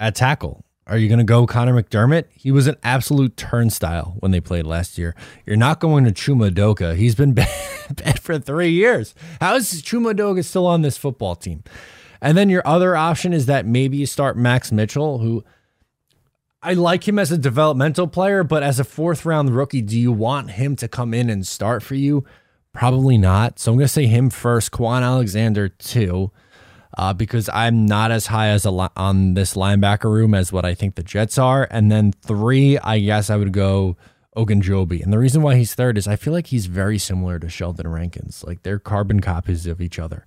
at 0.00 0.16
tackle? 0.16 0.65
Are 0.88 0.96
you 0.96 1.08
going 1.08 1.18
to 1.18 1.24
go 1.24 1.46
Conor 1.46 1.82
McDermott? 1.82 2.26
He 2.32 2.52
was 2.52 2.68
an 2.68 2.76
absolute 2.84 3.36
turnstile 3.36 4.14
when 4.20 4.30
they 4.30 4.40
played 4.40 4.66
last 4.66 4.98
year. 4.98 5.16
You're 5.44 5.56
not 5.56 5.80
going 5.80 6.04
to 6.04 6.12
Chuma 6.12 6.50
Edoga. 6.50 6.94
He's 6.94 7.16
been 7.16 7.32
bad, 7.34 7.48
bad 7.96 8.20
for 8.20 8.38
three 8.38 8.70
years. 8.70 9.12
How 9.40 9.56
is 9.56 9.82
Chuma 9.82 10.14
Edoga 10.14 10.44
still 10.44 10.66
on 10.66 10.82
this 10.82 10.96
football 10.96 11.34
team? 11.34 11.64
And 12.20 12.38
then 12.38 12.48
your 12.48 12.62
other 12.64 12.96
option 12.96 13.32
is 13.32 13.46
that 13.46 13.66
maybe 13.66 13.96
you 13.96 14.06
start 14.06 14.36
Max 14.36 14.70
Mitchell, 14.70 15.18
who 15.18 15.44
I 16.62 16.74
like 16.74 17.06
him 17.06 17.18
as 17.18 17.32
a 17.32 17.38
developmental 17.38 18.06
player, 18.06 18.44
but 18.44 18.62
as 18.62 18.78
a 18.78 18.84
fourth 18.84 19.26
round 19.26 19.54
rookie, 19.54 19.82
do 19.82 19.98
you 19.98 20.12
want 20.12 20.52
him 20.52 20.76
to 20.76 20.86
come 20.86 21.12
in 21.12 21.28
and 21.28 21.46
start 21.46 21.82
for 21.82 21.96
you? 21.96 22.24
Probably 22.72 23.18
not. 23.18 23.58
So 23.58 23.72
I'm 23.72 23.78
going 23.78 23.86
to 23.86 23.92
say 23.92 24.06
him 24.06 24.30
first, 24.30 24.70
Kwon 24.70 25.02
Alexander 25.02 25.68
two, 25.68 26.30
uh, 26.96 27.12
because 27.12 27.50
I'm 27.52 27.86
not 27.86 28.10
as 28.10 28.26
high 28.26 28.48
as 28.48 28.64
li- 28.64 28.88
on 28.96 29.34
this 29.34 29.54
linebacker 29.54 30.10
room 30.10 30.34
as 30.34 30.52
what 30.52 30.64
I 30.64 30.74
think 30.74 30.94
the 30.94 31.02
Jets 31.02 31.38
are. 31.38 31.68
And 31.70 31.90
then 31.90 32.12
three, 32.12 32.78
I 32.78 33.00
guess 33.00 33.28
I 33.28 33.36
would 33.36 33.52
go 33.52 33.96
Ogunjobi. 34.36 35.02
And 35.02 35.12
the 35.12 35.18
reason 35.18 35.42
why 35.42 35.56
he's 35.56 35.74
third 35.74 35.98
is 35.98 36.08
I 36.08 36.16
feel 36.16 36.32
like 36.32 36.48
he's 36.48 36.66
very 36.66 36.98
similar 36.98 37.38
to 37.38 37.48
Sheldon 37.48 37.88
Rankins. 37.88 38.44
Like 38.46 38.62
they're 38.62 38.78
carbon 38.78 39.20
copies 39.20 39.66
of 39.66 39.80
each 39.80 39.98
other. 39.98 40.24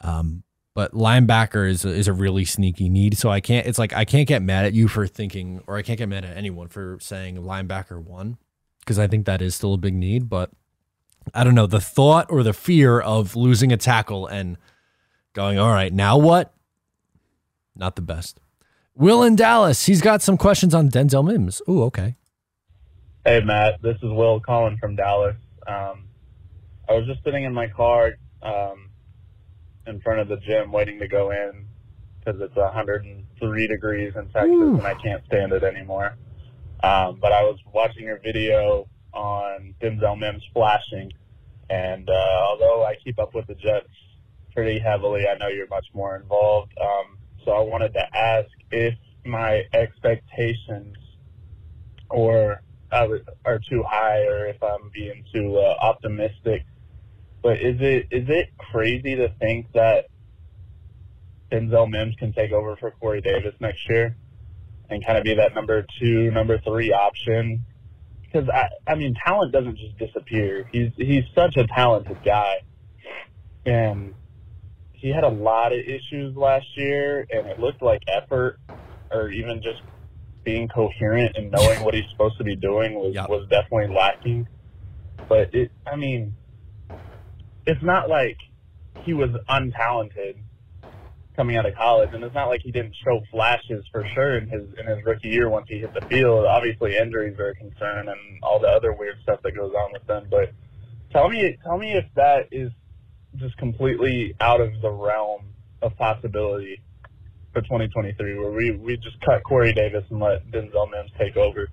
Um, 0.00 0.44
but 0.74 0.92
linebacker 0.92 1.68
is 1.68 1.84
is 1.84 2.08
a 2.08 2.12
really 2.14 2.46
sneaky 2.46 2.88
need. 2.88 3.18
So 3.18 3.28
I 3.30 3.40
can't. 3.40 3.66
It's 3.66 3.78
like 3.78 3.92
I 3.92 4.04
can't 4.04 4.26
get 4.26 4.42
mad 4.42 4.64
at 4.64 4.72
you 4.72 4.88
for 4.88 5.06
thinking, 5.06 5.62
or 5.66 5.76
I 5.76 5.82
can't 5.82 5.98
get 5.98 6.08
mad 6.08 6.24
at 6.24 6.36
anyone 6.36 6.68
for 6.68 6.98
saying 7.00 7.36
linebacker 7.36 8.02
one, 8.02 8.38
because 8.80 8.98
I 8.98 9.06
think 9.06 9.26
that 9.26 9.42
is 9.42 9.54
still 9.54 9.74
a 9.74 9.78
big 9.78 9.94
need. 9.94 10.30
But 10.30 10.50
I 11.34 11.44
don't 11.44 11.54
know 11.54 11.66
the 11.66 11.80
thought 11.80 12.26
or 12.30 12.42
the 12.42 12.54
fear 12.54 13.00
of 13.00 13.36
losing 13.36 13.70
a 13.70 13.76
tackle 13.76 14.26
and 14.26 14.56
going, 15.32 15.58
all 15.58 15.70
right, 15.70 15.92
now 15.92 16.16
what? 16.16 16.54
Not 17.74 17.96
the 17.96 18.02
best. 18.02 18.38
Will 18.94 19.22
in 19.22 19.36
Dallas. 19.36 19.86
He's 19.86 20.02
got 20.02 20.22
some 20.22 20.36
questions 20.36 20.74
on 20.74 20.90
Denzel 20.90 21.26
Mims. 21.26 21.62
Ooh, 21.68 21.82
okay. 21.84 22.16
Hey, 23.24 23.40
Matt. 23.40 23.80
This 23.82 23.96
is 23.96 24.10
Will 24.10 24.40
calling 24.40 24.76
from 24.78 24.96
Dallas. 24.96 25.36
Um, 25.66 26.08
I 26.88 26.94
was 26.94 27.06
just 27.06 27.24
sitting 27.24 27.44
in 27.44 27.54
my 27.54 27.68
car 27.68 28.12
um, 28.42 28.90
in 29.86 30.00
front 30.00 30.20
of 30.20 30.28
the 30.28 30.36
gym 30.36 30.72
waiting 30.72 30.98
to 30.98 31.08
go 31.08 31.30
in 31.30 31.66
because 32.18 32.40
it's 32.40 32.54
103 32.54 33.66
degrees 33.66 34.12
in 34.14 34.28
Texas 34.28 34.50
Ooh. 34.50 34.76
and 34.76 34.86
I 34.86 34.94
can't 34.94 35.24
stand 35.26 35.52
it 35.52 35.62
anymore. 35.62 36.16
Um, 36.82 37.18
but 37.20 37.32
I 37.32 37.42
was 37.44 37.58
watching 37.72 38.04
your 38.04 38.18
video 38.18 38.88
on 39.14 39.74
Denzel 39.80 40.18
Mims 40.18 40.42
flashing, 40.52 41.12
and 41.70 42.08
uh, 42.08 42.40
although 42.42 42.84
I 42.84 42.96
keep 43.02 43.18
up 43.18 43.34
with 43.34 43.46
the 43.46 43.54
Jets 43.54 43.88
pretty 44.54 44.78
heavily, 44.78 45.26
I 45.28 45.36
know 45.38 45.48
you're 45.48 45.68
much 45.68 45.86
more 45.94 46.16
involved. 46.16 46.72
Um, 46.80 47.18
so 47.44 47.52
I 47.52 47.60
wanted 47.60 47.92
to 47.94 48.16
ask 48.16 48.48
if 48.70 48.94
my 49.24 49.62
expectations 49.72 50.96
or 52.10 52.62
uh, 52.92 53.08
are 53.44 53.58
too 53.70 53.82
high, 53.88 54.22
or 54.26 54.46
if 54.46 54.62
I'm 54.62 54.90
being 54.92 55.24
too 55.32 55.56
uh, 55.56 55.74
optimistic. 55.84 56.64
But 57.42 57.54
is 57.54 57.76
it 57.80 58.08
is 58.10 58.28
it 58.28 58.50
crazy 58.58 59.16
to 59.16 59.30
think 59.40 59.72
that 59.72 60.06
Denzel 61.50 61.90
Mims 61.90 62.14
can 62.16 62.32
take 62.32 62.52
over 62.52 62.76
for 62.76 62.90
Corey 62.92 63.20
Davis 63.20 63.54
next 63.60 63.88
year 63.88 64.16
and 64.90 65.04
kind 65.04 65.18
of 65.18 65.24
be 65.24 65.34
that 65.34 65.54
number 65.54 65.86
two, 65.98 66.30
number 66.30 66.58
three 66.58 66.92
option? 66.92 67.64
Because 68.22 68.48
I, 68.48 68.68
I 68.86 68.94
mean, 68.94 69.14
talent 69.26 69.52
doesn't 69.52 69.76
just 69.78 69.98
disappear. 69.98 70.68
He's 70.70 70.92
he's 70.96 71.24
such 71.34 71.56
a 71.56 71.66
talented 71.66 72.18
guy, 72.24 72.56
and 73.66 74.14
he 75.02 75.10
had 75.10 75.24
a 75.24 75.28
lot 75.28 75.72
of 75.72 75.80
issues 75.80 76.36
last 76.36 76.66
year, 76.76 77.26
and 77.28 77.48
it 77.48 77.58
looked 77.58 77.82
like 77.82 78.02
effort 78.06 78.60
or 79.10 79.30
even 79.30 79.60
just 79.60 79.82
being 80.44 80.68
coherent 80.68 81.36
and 81.36 81.50
knowing 81.50 81.82
what 81.84 81.92
he's 81.92 82.08
supposed 82.12 82.38
to 82.38 82.44
be 82.44 82.54
doing 82.54 82.94
was 82.94 83.14
was 83.28 83.48
definitely 83.50 83.94
lacking. 83.94 84.46
But 85.28 85.52
it, 85.54 85.72
I 85.84 85.96
mean, 85.96 86.34
it's 87.66 87.82
not 87.82 88.08
like 88.08 88.36
he 89.04 89.12
was 89.12 89.30
untalented 89.50 90.36
coming 91.34 91.56
out 91.56 91.66
of 91.66 91.74
college, 91.74 92.10
and 92.12 92.22
it's 92.22 92.34
not 92.34 92.46
like 92.46 92.60
he 92.62 92.70
didn't 92.70 92.94
show 93.04 93.20
flashes 93.32 93.84
for 93.90 94.06
sure 94.14 94.38
in 94.38 94.48
his 94.48 94.62
in 94.78 94.86
his 94.86 95.04
rookie 95.04 95.30
year 95.30 95.48
once 95.48 95.66
he 95.68 95.78
hit 95.78 95.92
the 95.94 96.06
field. 96.06 96.46
Obviously, 96.46 96.96
injuries 96.96 97.36
are 97.40 97.48
a 97.48 97.54
concern 97.56 98.08
and 98.08 98.18
all 98.44 98.60
the 98.60 98.68
other 98.68 98.92
weird 98.92 99.16
stuff 99.24 99.40
that 99.42 99.56
goes 99.56 99.72
on 99.74 99.92
with 99.92 100.06
them. 100.06 100.28
But 100.30 100.52
tell 101.10 101.28
me, 101.28 101.58
tell 101.64 101.76
me 101.76 101.92
if 101.92 102.04
that 102.14 102.48
is 102.52 102.70
just 103.36 103.56
completely 103.56 104.34
out 104.40 104.60
of 104.60 104.72
the 104.80 104.90
realm 104.90 105.42
of 105.80 105.96
possibility 105.96 106.80
for 107.52 107.60
2023, 107.62 108.38
where 108.38 108.50
we, 108.50 108.70
we 108.72 108.96
just 108.96 109.20
cut 109.20 109.42
Corey 109.42 109.72
Davis 109.72 110.04
and 110.10 110.20
let 110.20 110.46
Denzel 110.50 110.90
Mims 110.90 111.10
take 111.18 111.36
over 111.36 111.68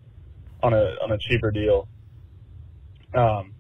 on 0.62 0.74
a 0.74 0.96
on 1.02 1.12
a 1.12 1.18
cheaper 1.18 1.52
deal. 1.52 1.88
Um, 3.14 3.54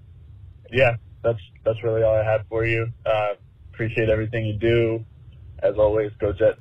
yeah, 0.71 0.95
that's 1.23 1.39
that's 1.63 1.81
really 1.83 2.03
all 2.03 2.15
I 2.15 2.23
had 2.23 2.41
for 2.49 2.65
you. 2.65 2.91
Uh, 3.05 3.35
appreciate 3.74 4.09
everything 4.09 4.45
you 4.45 4.53
do. 4.53 5.05
As 5.61 5.76
always, 5.78 6.11
go 6.19 6.34
Jets. 6.34 6.59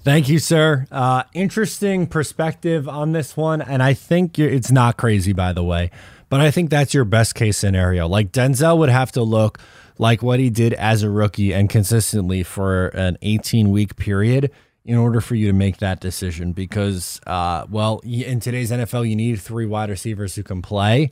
Thank 0.00 0.28
you, 0.28 0.38
sir. 0.38 0.86
Uh, 0.90 1.22
interesting 1.32 2.06
perspective 2.06 2.86
on 2.86 3.12
this 3.12 3.38
one, 3.38 3.62
and 3.62 3.82
I 3.82 3.94
think 3.94 4.38
it's 4.38 4.70
not 4.70 4.98
crazy, 4.98 5.32
by 5.32 5.54
the 5.54 5.64
way. 5.64 5.90
But 6.28 6.42
I 6.42 6.50
think 6.50 6.68
that's 6.68 6.92
your 6.92 7.06
best 7.06 7.34
case 7.34 7.56
scenario. 7.56 8.06
Like 8.06 8.30
Denzel 8.30 8.76
would 8.78 8.90
have 8.90 9.12
to 9.12 9.22
look 9.22 9.58
like 9.98 10.22
what 10.22 10.40
he 10.40 10.50
did 10.50 10.72
as 10.74 11.02
a 11.02 11.10
rookie 11.10 11.52
and 11.52 11.68
consistently 11.70 12.42
for 12.42 12.88
an 12.88 13.16
18 13.22 13.70
week 13.70 13.96
period 13.96 14.50
in 14.84 14.96
order 14.96 15.20
for 15.20 15.34
you 15.34 15.46
to 15.46 15.52
make 15.52 15.78
that 15.78 16.00
decision. 16.00 16.52
Because, 16.52 17.20
uh, 17.26 17.66
well, 17.70 18.00
in 18.04 18.40
today's 18.40 18.70
NFL, 18.70 19.08
you 19.08 19.16
need 19.16 19.40
three 19.40 19.66
wide 19.66 19.90
receivers 19.90 20.34
who 20.34 20.42
can 20.42 20.62
play. 20.62 21.10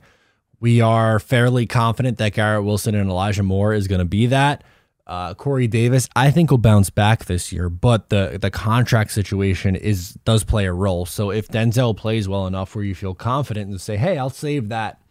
We 0.59 0.79
are 0.79 1.19
fairly 1.19 1.65
confident 1.65 2.17
that 2.19 2.33
Garrett 2.33 2.63
Wilson 2.63 2.95
and 2.95 3.09
Elijah 3.09 3.43
Moore 3.43 3.73
is 3.73 3.87
going 3.87 3.99
to 3.99 4.05
be 4.05 4.27
that. 4.27 4.63
Uh, 5.05 5.33
Corey 5.33 5.67
Davis, 5.67 6.07
I 6.15 6.31
think 6.31 6.49
will 6.49 6.57
bounce 6.57 6.89
back 6.89 7.25
this 7.25 7.51
year, 7.51 7.69
but 7.69 8.07
the 8.07 8.37
the 8.41 8.49
contract 8.49 9.11
situation 9.11 9.75
is 9.75 10.13
does 10.23 10.45
play 10.45 10.65
a 10.65 10.71
role. 10.71 11.05
So 11.05 11.29
if 11.29 11.49
Denzel 11.49 11.97
plays 11.97 12.29
well 12.29 12.47
enough 12.47 12.73
where 12.73 12.85
you 12.85 12.95
feel 12.95 13.13
confident 13.13 13.69
and 13.69 13.81
say, 13.81 13.97
"Hey, 13.97 14.17
I'll 14.17 14.29
save 14.29 14.69
that 14.69 15.02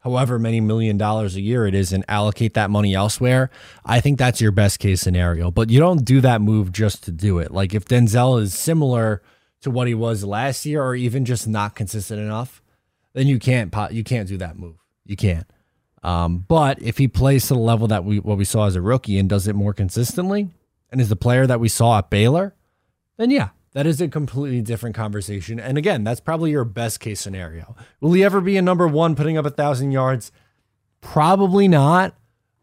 however 0.00 0.38
many 0.38 0.60
million 0.60 0.96
dollars 0.96 1.36
a 1.36 1.40
year 1.40 1.66
it 1.66 1.74
is 1.74 1.92
and 1.92 2.04
allocate 2.08 2.54
that 2.54 2.70
money 2.70 2.94
elsewhere, 2.94 3.50
I 3.84 4.00
think 4.00 4.18
that's 4.18 4.40
your 4.40 4.52
best 4.52 4.78
case 4.78 5.00
scenario. 5.00 5.50
But 5.50 5.70
you 5.70 5.78
don't 5.78 6.04
do 6.04 6.20
that 6.22 6.40
move 6.40 6.72
just 6.72 7.04
to 7.04 7.12
do 7.12 7.38
it. 7.38 7.50
Like 7.50 7.74
if 7.74 7.84
Denzel 7.84 8.40
is 8.40 8.54
similar 8.54 9.22
to 9.60 9.70
what 9.70 9.88
he 9.88 9.94
was 9.94 10.24
last 10.24 10.64
year 10.66 10.82
or 10.82 10.94
even 10.94 11.24
just 11.24 11.46
not 11.46 11.74
consistent 11.74 12.20
enough, 12.20 12.62
then 13.12 13.26
you 13.26 13.38
can't 13.38 13.74
you 13.90 14.04
can't 14.04 14.28
do 14.28 14.36
that 14.38 14.58
move. 14.58 14.76
You 15.04 15.16
can't. 15.16 15.46
Um, 16.02 16.44
but 16.48 16.80
if 16.80 16.96
he 16.96 17.08
plays 17.08 17.48
to 17.48 17.54
the 17.54 17.60
level 17.60 17.86
that 17.88 18.04
we 18.04 18.20
what 18.20 18.38
we 18.38 18.44
saw 18.44 18.66
as 18.66 18.76
a 18.76 18.80
rookie 18.80 19.18
and 19.18 19.28
does 19.28 19.46
it 19.46 19.54
more 19.54 19.74
consistently 19.74 20.48
and 20.90 21.00
is 21.00 21.08
the 21.10 21.16
player 21.16 21.46
that 21.46 21.60
we 21.60 21.68
saw 21.68 21.98
at 21.98 22.10
Baylor, 22.10 22.54
then 23.18 23.30
yeah, 23.30 23.50
that 23.72 23.86
is 23.86 24.00
a 24.00 24.08
completely 24.08 24.62
different 24.62 24.96
conversation. 24.96 25.60
And 25.60 25.78
again, 25.78 26.04
that's 26.04 26.20
probably 26.20 26.50
your 26.50 26.64
best 26.64 27.00
case 27.00 27.20
scenario. 27.20 27.76
Will 28.00 28.12
he 28.12 28.24
ever 28.24 28.40
be 28.40 28.56
a 28.56 28.62
number 28.62 28.88
one 28.88 29.14
putting 29.14 29.38
up 29.38 29.46
a 29.46 29.50
thousand 29.50 29.92
yards? 29.92 30.32
Probably 31.00 31.68
not. 31.68 32.14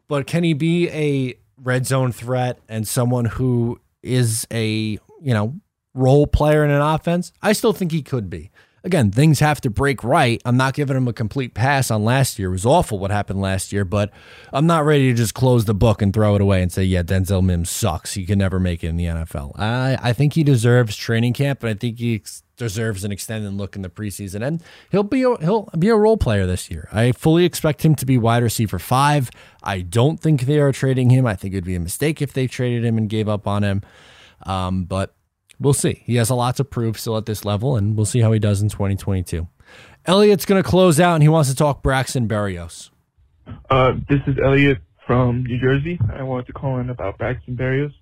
But 0.06 0.26
can 0.26 0.44
he 0.44 0.54
be 0.54 0.88
a 0.90 1.38
red 1.62 1.86
zone 1.86 2.12
threat 2.12 2.58
and 2.68 2.88
someone 2.88 3.26
who 3.26 3.80
is 4.02 4.46
a, 4.50 4.98
you 5.20 5.34
know, 5.34 5.54
role 5.94 6.26
player 6.26 6.64
in 6.64 6.70
an 6.70 6.80
offense? 6.80 7.32
I 7.42 7.52
still 7.52 7.72
think 7.72 7.92
he 7.92 8.02
could 8.02 8.30
be 8.30 8.50
again, 8.88 9.10
things 9.10 9.38
have 9.40 9.60
to 9.60 9.68
break 9.70 10.02
right. 10.02 10.40
I'm 10.46 10.56
not 10.56 10.72
giving 10.72 10.96
him 10.96 11.06
a 11.06 11.12
complete 11.12 11.52
pass 11.52 11.90
on 11.90 12.04
last 12.04 12.38
year. 12.38 12.48
It 12.48 12.52
was 12.52 12.64
awful 12.64 12.98
what 12.98 13.10
happened 13.10 13.38
last 13.40 13.70
year, 13.70 13.84
but 13.84 14.10
I'm 14.50 14.66
not 14.66 14.86
ready 14.86 15.10
to 15.10 15.14
just 15.14 15.34
close 15.34 15.66
the 15.66 15.74
book 15.74 16.00
and 16.00 16.12
throw 16.12 16.34
it 16.34 16.40
away 16.40 16.62
and 16.62 16.72
say, 16.72 16.84
yeah, 16.84 17.02
Denzel 17.02 17.44
Mims 17.44 17.68
sucks. 17.68 18.14
He 18.14 18.24
can 18.24 18.38
never 18.38 18.58
make 18.58 18.82
it 18.82 18.88
in 18.88 18.96
the 18.96 19.04
NFL. 19.04 19.58
I, 19.60 19.98
I 20.00 20.12
think 20.14 20.32
he 20.32 20.42
deserves 20.42 20.96
training 20.96 21.34
camp, 21.34 21.62
and 21.62 21.70
I 21.70 21.74
think 21.74 21.98
he 21.98 22.14
ex- 22.14 22.42
deserves 22.56 23.04
an 23.04 23.12
extended 23.12 23.52
look 23.52 23.76
in 23.76 23.82
the 23.82 23.90
preseason, 23.90 24.44
and 24.44 24.62
he'll 24.90 25.02
be 25.02 25.22
a, 25.22 25.36
he'll 25.36 25.68
be 25.78 25.90
a 25.90 25.96
role 25.96 26.16
player 26.16 26.46
this 26.46 26.70
year. 26.70 26.88
I 26.90 27.12
fully 27.12 27.44
expect 27.44 27.84
him 27.84 27.94
to 27.96 28.06
be 28.06 28.16
wide 28.16 28.42
receiver 28.42 28.78
five. 28.78 29.30
I 29.62 29.82
don't 29.82 30.18
think 30.18 30.42
they 30.42 30.60
are 30.60 30.72
trading 30.72 31.10
him. 31.10 31.26
I 31.26 31.36
think 31.36 31.52
it'd 31.52 31.64
be 31.64 31.76
a 31.76 31.80
mistake 31.80 32.22
if 32.22 32.32
they 32.32 32.46
traded 32.46 32.86
him 32.86 32.96
and 32.96 33.06
gave 33.06 33.28
up 33.28 33.46
on 33.46 33.62
him. 33.62 33.82
Um, 34.46 34.84
but 34.84 35.14
we'll 35.60 35.74
see. 35.74 36.02
He 36.04 36.16
has 36.16 36.30
a 36.30 36.34
lot 36.34 36.56
to 36.56 36.64
prove 36.64 36.98
still 36.98 37.16
at 37.16 37.26
this 37.26 37.44
level, 37.44 37.76
and 37.76 37.96
we'll 37.96 38.06
see 38.06 38.20
how 38.20 38.32
he 38.32 38.38
does 38.38 38.62
in 38.62 38.68
2022. 38.68 39.46
Elliot's 40.06 40.44
going 40.44 40.62
to 40.62 40.68
close 40.68 40.98
out, 40.98 41.14
and 41.14 41.22
he 41.22 41.28
wants 41.28 41.50
to 41.50 41.56
talk 41.56 41.82
Braxton 41.82 42.28
Berrios. 42.28 42.90
Uh, 43.70 43.92
this 44.08 44.20
is 44.26 44.36
Elliot 44.42 44.78
from 45.06 45.44
New 45.44 45.60
Jersey. 45.60 45.98
I 46.12 46.22
wanted 46.22 46.46
to 46.46 46.52
call 46.52 46.78
in 46.78 46.90
about 46.90 47.18
Braxton 47.18 47.56
Berrios. 47.56 47.92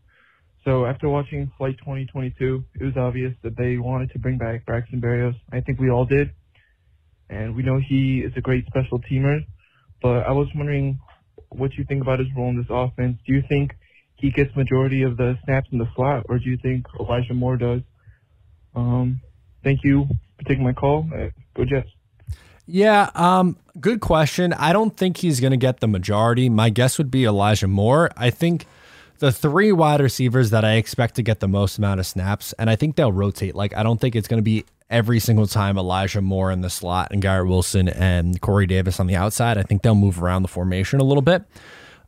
So 0.64 0.84
after 0.84 1.09
watching 1.09 1.50
Flight 1.57 1.78
2022, 1.78 2.64
it 2.80 2.84
was 2.84 2.96
obvious 2.96 3.32
that 3.44 3.57
they 3.57 3.78
wanted 3.78 4.11
to 4.12 4.18
bring 4.18 4.38
back 4.38 4.66
Braxton 4.66 5.00
Berrios. 5.00 5.36
I 5.52 5.61
think 5.61 5.78
we 5.78 5.90
all 5.90 6.04
did. 6.04 6.30
And 7.30 7.54
we 7.54 7.62
know 7.62 7.78
he 7.78 8.20
is 8.20 8.32
a 8.36 8.40
great 8.40 8.66
special 8.66 9.00
teamer. 9.00 9.44
But 10.02 10.26
I 10.26 10.32
was 10.32 10.48
wondering 10.54 10.98
what 11.50 11.74
you 11.74 11.84
think 11.84 12.02
about 12.02 12.18
his 12.18 12.28
role 12.36 12.50
in 12.50 12.57
this 12.57 12.66
offense. 12.68 13.18
Do 13.26 13.32
you 13.32 13.42
think 13.48 13.72
he 14.16 14.30
gets 14.30 14.54
majority 14.56 15.02
of 15.02 15.16
the 15.16 15.38
snaps 15.44 15.68
in 15.72 15.78
the 15.78 15.88
slot, 15.94 16.26
or 16.28 16.38
do 16.38 16.48
you 16.48 16.56
think 16.56 16.86
Elijah 16.98 17.34
Moore 17.34 17.56
does? 17.56 17.82
Um, 18.74 19.20
thank 19.62 19.80
you 19.84 20.08
for 20.38 20.44
taking 20.44 20.64
my 20.64 20.72
call. 20.72 21.08
Uh, 21.14 21.28
go 21.54 21.64
Jets. 21.64 21.88
Yeah, 22.66 23.10
um, 23.14 23.56
good 23.78 24.00
question. 24.00 24.52
I 24.52 24.72
don't 24.72 24.96
think 24.96 25.18
he's 25.18 25.38
going 25.38 25.52
to 25.52 25.56
get 25.56 25.80
the 25.80 25.86
majority. 25.86 26.48
My 26.48 26.68
guess 26.68 26.98
would 26.98 27.10
be 27.10 27.24
Elijah 27.24 27.68
Moore. 27.68 28.10
I 28.16 28.30
think 28.30 28.66
the 29.18 29.30
three 29.30 29.70
wide 29.70 30.00
receivers 30.00 30.50
that 30.50 30.64
I 30.64 30.74
expect 30.74 31.14
to 31.16 31.22
get 31.22 31.40
the 31.40 31.48
most 31.48 31.78
amount 31.78 32.00
of 32.00 32.06
snaps, 32.06 32.52
and 32.58 32.68
I 32.68 32.76
think 32.76 32.96
they'll 32.96 33.12
rotate. 33.12 33.54
Like, 33.54 33.76
I 33.76 33.82
don't 33.82 34.00
think 34.00 34.16
it's 34.16 34.28
going 34.28 34.38
to 34.38 34.42
be 34.42 34.64
every 34.90 35.20
single 35.20 35.46
time 35.46 35.78
Elijah 35.78 36.20
Moore 36.20 36.50
in 36.50 36.60
the 36.60 36.70
slot 36.70 37.08
and 37.10 37.22
Garrett 37.22 37.48
Wilson 37.48 37.88
and 37.88 38.40
Corey 38.40 38.66
Davis 38.66 38.98
on 38.98 39.06
the 39.06 39.16
outside. 39.16 39.58
I 39.58 39.62
think 39.62 39.82
they'll 39.82 39.94
move 39.94 40.22
around 40.22 40.42
the 40.42 40.48
formation 40.48 41.00
a 41.00 41.04
little 41.04 41.22
bit. 41.22 41.44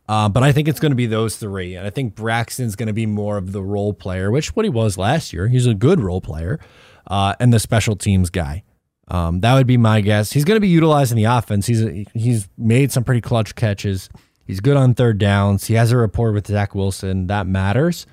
Uh, 0.08 0.28
but 0.28 0.42
I 0.42 0.52
think 0.52 0.68
it's 0.68 0.80
going 0.80 0.92
to 0.92 0.96
be 0.96 1.06
those 1.06 1.36
three. 1.36 1.74
And 1.74 1.86
I 1.86 1.90
think 1.90 2.14
Braxton's 2.14 2.76
going 2.76 2.86
to 2.86 2.94
be 2.94 3.06
more 3.06 3.36
of 3.36 3.52
the 3.52 3.62
role 3.62 3.92
player, 3.92 4.30
which 4.30 4.56
what 4.56 4.64
he 4.64 4.70
was 4.70 4.96
last 4.96 5.32
year. 5.32 5.48
He's 5.48 5.66
a 5.66 5.74
good 5.74 6.00
role 6.00 6.22
player 6.22 6.58
uh, 7.06 7.34
and 7.38 7.52
the 7.52 7.58
special 7.58 7.94
teams 7.94 8.30
guy. 8.30 8.62
Um, 9.08 9.40
that 9.40 9.54
would 9.54 9.66
be 9.66 9.76
my 9.76 10.00
guess. 10.00 10.32
He's 10.32 10.44
going 10.44 10.56
to 10.56 10.60
be 10.60 10.68
utilized 10.68 11.12
in 11.12 11.16
the 11.16 11.24
offense. 11.24 11.66
He's 11.66 12.06
he's 12.14 12.48
made 12.58 12.92
some 12.92 13.04
pretty 13.04 13.22
clutch 13.22 13.54
catches. 13.54 14.10
He's 14.46 14.60
good 14.60 14.76
on 14.76 14.94
third 14.94 15.18
downs. 15.18 15.66
He 15.66 15.74
has 15.74 15.92
a 15.92 15.96
rapport 15.96 16.32
with 16.32 16.46
Zach 16.46 16.74
Wilson. 16.74 17.26
That 17.26 17.46
matters. 17.46 18.06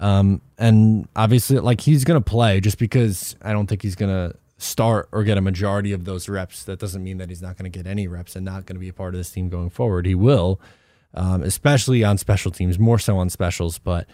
Um, 0.00 0.40
and 0.56 1.08
obviously, 1.16 1.58
like 1.58 1.80
he's 1.80 2.04
going 2.04 2.22
to 2.22 2.30
play 2.30 2.60
just 2.60 2.78
because 2.78 3.36
I 3.42 3.52
don't 3.52 3.66
think 3.66 3.82
he's 3.82 3.96
going 3.96 4.12
to 4.12 4.36
start 4.58 5.08
or 5.10 5.24
get 5.24 5.38
a 5.38 5.40
majority 5.40 5.92
of 5.92 6.04
those 6.04 6.28
reps. 6.28 6.64
That 6.64 6.78
doesn't 6.78 7.02
mean 7.02 7.18
that 7.18 7.28
he's 7.28 7.42
not 7.42 7.56
going 7.56 7.70
to 7.70 7.76
get 7.76 7.88
any 7.88 8.06
reps 8.06 8.36
and 8.36 8.44
not 8.44 8.66
going 8.66 8.76
to 8.76 8.80
be 8.80 8.88
a 8.88 8.92
part 8.92 9.14
of 9.14 9.18
this 9.18 9.30
team 9.30 9.48
going 9.48 9.70
forward. 9.70 10.06
He 10.06 10.14
will 10.14 10.60
um, 11.14 11.42
especially 11.42 12.04
on 12.04 12.18
special 12.18 12.50
teams, 12.50 12.78
more 12.78 12.98
so 12.98 13.18
on 13.18 13.30
specials. 13.30 13.78
But 13.78 14.06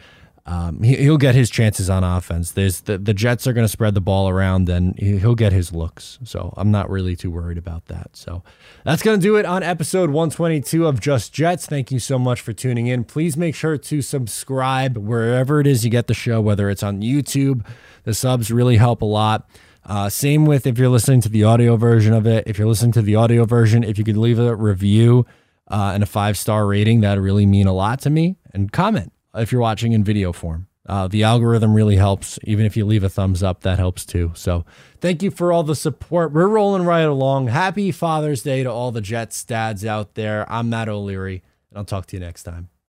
um, 0.47 0.83
he, 0.83 1.09
will 1.09 1.17
get 1.17 1.35
his 1.35 1.49
chances 1.49 1.89
on 1.89 2.05
offense. 2.05 2.51
There's 2.51 2.83
the, 2.83 2.99
the 2.99 3.15
Jets 3.15 3.47
are 3.47 3.55
going 3.55 3.65
to 3.65 3.69
spread 3.69 3.95
the 3.95 4.03
ball 4.03 4.29
around, 4.29 4.69
and 4.69 4.99
he'll 4.99 5.35
get 5.35 5.53
his 5.53 5.73
looks. 5.73 6.19
So 6.25 6.53
I'm 6.59 6.71
not 6.71 6.91
really 6.91 7.17
too 7.17 7.31
worried 7.31 7.57
about 7.57 7.87
that. 7.87 8.11
So 8.13 8.43
that's 8.85 9.03
going 9.03 9.19
to 9.19 9.23
do 9.23 9.37
it 9.37 9.47
on 9.47 9.63
episode 9.63 10.11
122 10.11 10.87
of 10.87 11.01
Just 11.01 11.33
Jets. 11.33 11.67
Thank 11.67 11.91
you 11.91 11.99
so 11.99 12.19
much 12.19 12.43
for 12.43 12.53
tuning 12.53 12.89
in. 12.89 13.05
Please 13.05 13.39
make 13.39 13.55
sure 13.55 13.79
to 13.79 14.03
subscribe 14.03 14.99
wherever 14.99 15.61
it 15.61 15.67
is 15.67 15.83
you 15.83 15.91
get 15.91 16.09
the 16.09 16.15
show, 16.15 16.43
whether 16.43 16.69
it's 16.69 16.83
on 16.83 17.01
YouTube. 17.01 17.65
The 18.03 18.13
subs 18.13 18.51
really 18.51 18.77
help 18.77 19.01
a 19.01 19.07
lot. 19.07 19.49
Uh, 19.87 20.11
same 20.11 20.45
with 20.45 20.67
if 20.67 20.79
you're 20.79 20.89
listening 20.91 21.23
to 21.23 21.31
the 21.31 21.45
audio 21.45 21.77
version 21.77 22.13
of 22.13 22.27
it. 22.27 22.45
If 22.47 22.59
you're 22.59 22.69
listening 22.69 22.93
to 22.93 23.03
the 23.03 23.17
audio 23.17 23.47
version, 23.47 23.83
if 23.83 23.97
you 23.97 24.05
could 24.05 24.17
leave 24.17 24.39
a 24.39 24.55
review 24.55 25.25
uh, 25.69 25.93
and 25.95 26.03
a 26.03 26.07
five 26.07 26.37
star 26.37 26.67
rating. 26.67 27.01
That 27.01 27.21
really 27.21 27.47
mean 27.47 27.67
a 27.67 27.73
lot 27.73 28.01
to 28.01 28.11
me. 28.11 28.37
And 28.53 28.71
comment 28.71 29.13
if 29.35 29.53
you're 29.53 29.61
watching 29.61 29.93
in 29.93 30.05
video 30.05 30.33
form. 30.33 30.69
Uh, 30.87 31.09
the 31.09 31.23
algorithm 31.23 31.73
really 31.73 31.97
helps. 31.97 32.39
Even 32.45 32.67
if 32.67 32.77
you 32.77 32.85
leave 32.85 33.05
a 33.05 33.09
thumbs 33.09 33.43
up, 33.43 33.63
that 33.63 33.79
helps 33.79 34.05
too. 34.05 34.33
So 34.35 34.67
thank 35.01 35.23
you 35.23 35.31
for 35.31 35.51
all 35.51 35.63
the 35.63 35.75
support. 35.75 36.33
We're 36.33 36.47
rolling 36.47 36.85
right 36.85 37.03
along. 37.03 37.49
Happy 37.49 37.91
Father's 37.91 38.43
Day 38.43 38.63
to 38.63 38.71
all 38.71 38.93
the 38.93 39.01
Jets 39.01 39.43
dads 39.45 39.85
out 39.85 40.15
there. 40.15 40.51
I'm 40.53 40.69
Matt 40.69 40.91
O'Leary, 40.91 41.43
and 41.71 41.79
I'll 41.79 41.85
talk 41.87 42.07
to 42.07 42.17
you 42.17 42.21
next 42.21 42.43
time. 42.43 42.69